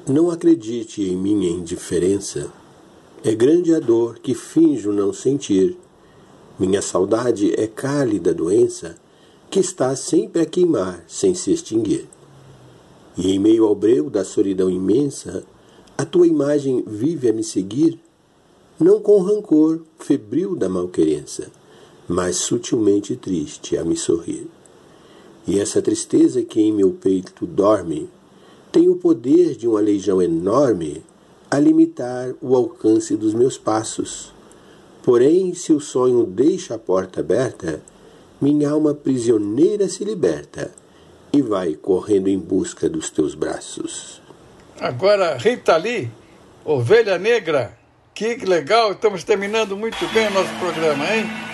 Não 0.08 0.32
acredite 0.32 1.02
em 1.02 1.16
minha 1.16 1.50
indiferença. 1.50 2.50
É 3.24 3.32
grande 3.32 3.72
a 3.72 3.78
dor 3.78 4.18
que 4.18 4.34
finjo 4.34 4.90
não 4.90 5.12
sentir. 5.12 5.76
Minha 6.58 6.82
saudade 6.82 7.54
é 7.56 7.68
cálida 7.68 8.34
doença 8.34 8.96
que 9.50 9.60
está 9.60 9.96
sempre 9.96 10.42
a 10.42 10.46
queimar 10.46 11.04
sem 11.08 11.34
se 11.34 11.52
extinguir. 11.52 12.06
E 13.16 13.32
em 13.32 13.38
meio 13.38 13.64
ao 13.64 13.74
breu 13.74 14.10
da 14.10 14.24
solidão 14.24 14.70
imensa, 14.70 15.44
a 15.96 16.04
tua 16.04 16.26
imagem 16.26 16.84
vive 16.86 17.28
a 17.28 17.32
me 17.32 17.42
seguir, 17.42 17.98
não 18.78 19.00
com 19.00 19.20
rancor 19.20 19.80
febril 19.98 20.54
da 20.54 20.68
malquerença, 20.68 21.50
mas 22.06 22.36
sutilmente 22.36 23.16
triste 23.16 23.76
a 23.76 23.84
me 23.84 23.96
sorrir. 23.96 24.46
E 25.46 25.58
essa 25.58 25.82
tristeza 25.82 26.42
que 26.42 26.60
em 26.60 26.72
meu 26.72 26.92
peito 26.92 27.46
dorme, 27.46 28.08
tem 28.70 28.88
o 28.88 28.96
poder 28.96 29.56
de 29.56 29.66
uma 29.66 29.80
legião 29.80 30.20
enorme 30.20 31.02
a 31.50 31.58
limitar 31.58 32.34
o 32.42 32.54
alcance 32.54 33.16
dos 33.16 33.32
meus 33.32 33.56
passos. 33.56 34.32
Porém, 35.02 35.54
se 35.54 35.72
o 35.72 35.80
sonho 35.80 36.24
deixa 36.24 36.74
a 36.74 36.78
porta 36.78 37.20
aberta, 37.20 37.82
minha 38.40 38.70
alma 38.70 38.94
prisioneira 38.94 39.88
se 39.88 40.04
liberta 40.04 40.70
e 41.32 41.42
vai 41.42 41.74
correndo 41.74 42.28
em 42.28 42.38
busca 42.38 42.88
dos 42.88 43.10
teus 43.10 43.34
braços. 43.34 44.20
Agora, 44.80 45.36
Rita 45.36 45.76
Lee, 45.76 46.10
Ovelha 46.64 47.18
Negra. 47.18 47.76
Que 48.14 48.36
legal, 48.36 48.92
estamos 48.92 49.22
terminando 49.24 49.76
muito 49.76 50.06
bem 50.12 50.26
o 50.28 50.30
nosso 50.30 50.54
programa, 50.58 51.04
hein? 51.14 51.47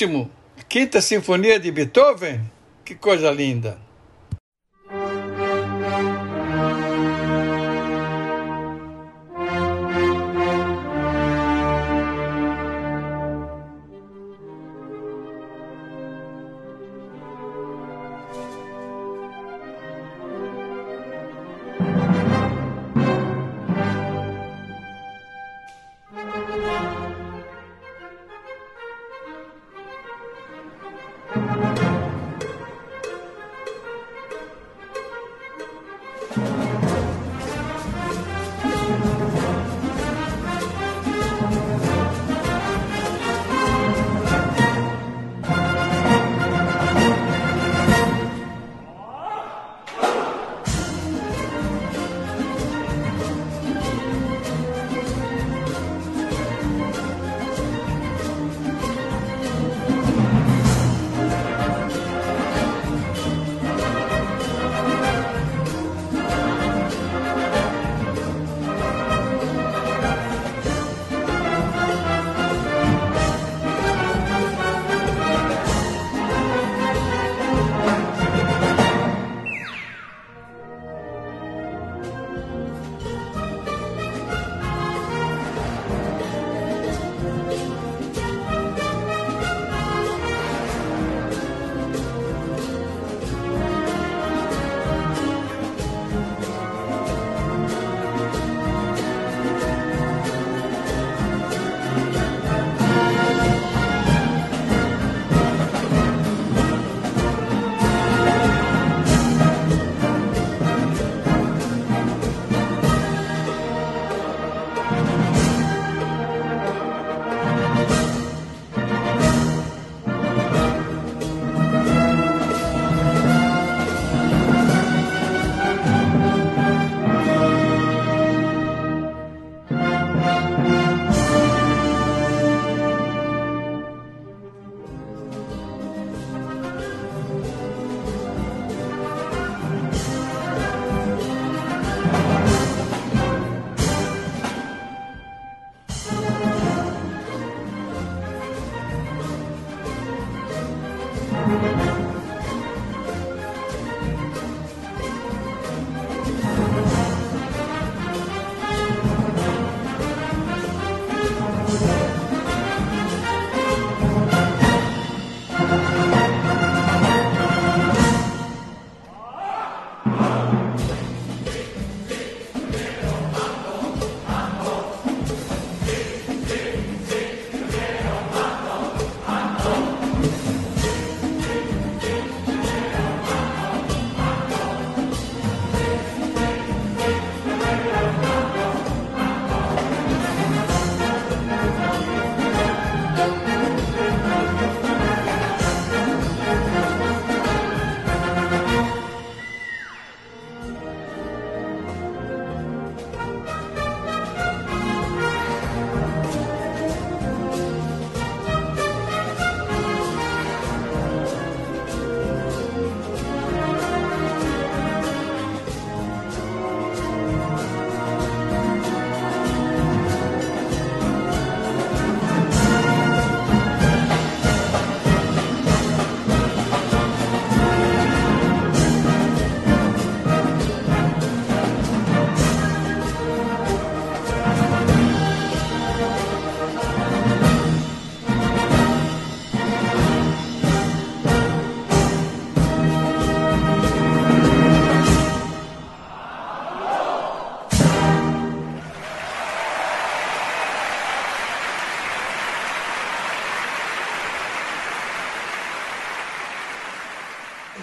Último, 0.00 0.30
Quinta 0.66 1.00
Sinfonia 1.02 1.60
de 1.60 1.70
Beethoven. 1.70 2.50
Que 2.84 2.94
coisa 2.94 3.30
linda. 3.30 3.78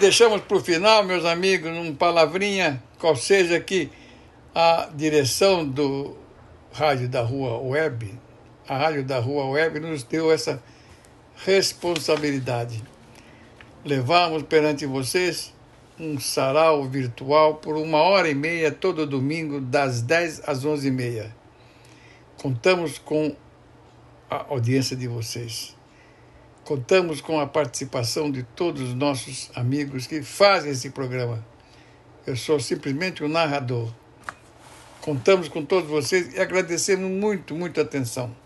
Deixamos 0.08 0.40
para 0.40 0.56
o 0.56 0.60
final, 0.60 1.04
meus 1.04 1.26
amigos, 1.26 1.70
uma 1.70 1.92
palavrinha, 1.92 2.82
qual 2.98 3.14
seja 3.14 3.60
que 3.60 3.90
a 4.54 4.88
direção 4.94 5.68
do 5.68 6.16
Rádio 6.72 7.10
da 7.10 7.20
Rua 7.20 7.58
Web, 7.58 8.18
a 8.66 8.78
Rádio 8.78 9.04
da 9.04 9.18
Rua 9.18 9.50
Web 9.50 9.80
nos 9.80 10.02
deu 10.04 10.32
essa 10.32 10.62
responsabilidade. 11.44 12.82
Levamos 13.84 14.44
perante 14.44 14.86
vocês 14.86 15.52
um 16.00 16.18
sarau 16.18 16.84
virtual 16.84 17.56
por 17.56 17.76
uma 17.76 17.98
hora 17.98 18.30
e 18.30 18.34
meia 18.34 18.72
todo 18.72 19.06
domingo, 19.06 19.60
das 19.60 20.00
10 20.00 20.48
às 20.48 20.64
11 20.64 20.88
e 20.88 20.90
meia. 20.90 21.36
Contamos 22.40 22.96
com 22.96 23.36
a 24.30 24.46
audiência 24.48 24.96
de 24.96 25.06
vocês. 25.06 25.77
Contamos 26.68 27.22
com 27.22 27.40
a 27.40 27.46
participação 27.46 28.30
de 28.30 28.42
todos 28.42 28.82
os 28.82 28.92
nossos 28.92 29.50
amigos 29.54 30.06
que 30.06 30.22
fazem 30.22 30.72
esse 30.72 30.90
programa. 30.90 31.42
Eu 32.26 32.36
sou 32.36 32.60
simplesmente 32.60 33.22
o 33.22 33.26
um 33.26 33.28
narrador. 33.30 33.90
Contamos 35.00 35.48
com 35.48 35.64
todos 35.64 35.88
vocês 35.88 36.34
e 36.34 36.38
agradecemos 36.38 37.10
muito, 37.10 37.54
muito 37.54 37.80
a 37.80 37.82
atenção. 37.82 38.36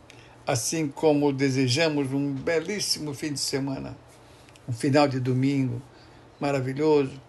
Assim 0.47 0.86
como 0.86 1.32
desejamos 1.32 2.12
um 2.12 2.32
belíssimo 2.32 3.12
fim 3.12 3.32
de 3.32 3.40
semana, 3.40 3.97
um 4.69 4.73
final 4.73 5.09
de 5.09 5.19
domingo 5.19 5.82
maravilhoso. 6.39 7.20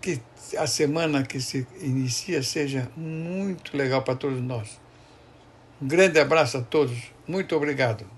Que 0.00 0.20
a 0.58 0.66
semana 0.66 1.22
que 1.22 1.40
se 1.40 1.64
inicia 1.80 2.42
seja 2.42 2.90
muito 2.96 3.76
legal 3.76 4.02
para 4.02 4.16
todos 4.16 4.42
nós. 4.42 4.80
Um 5.80 5.86
grande 5.86 6.18
abraço 6.18 6.58
a 6.58 6.60
todos. 6.60 6.98
Muito 7.24 7.54
obrigado. 7.54 8.17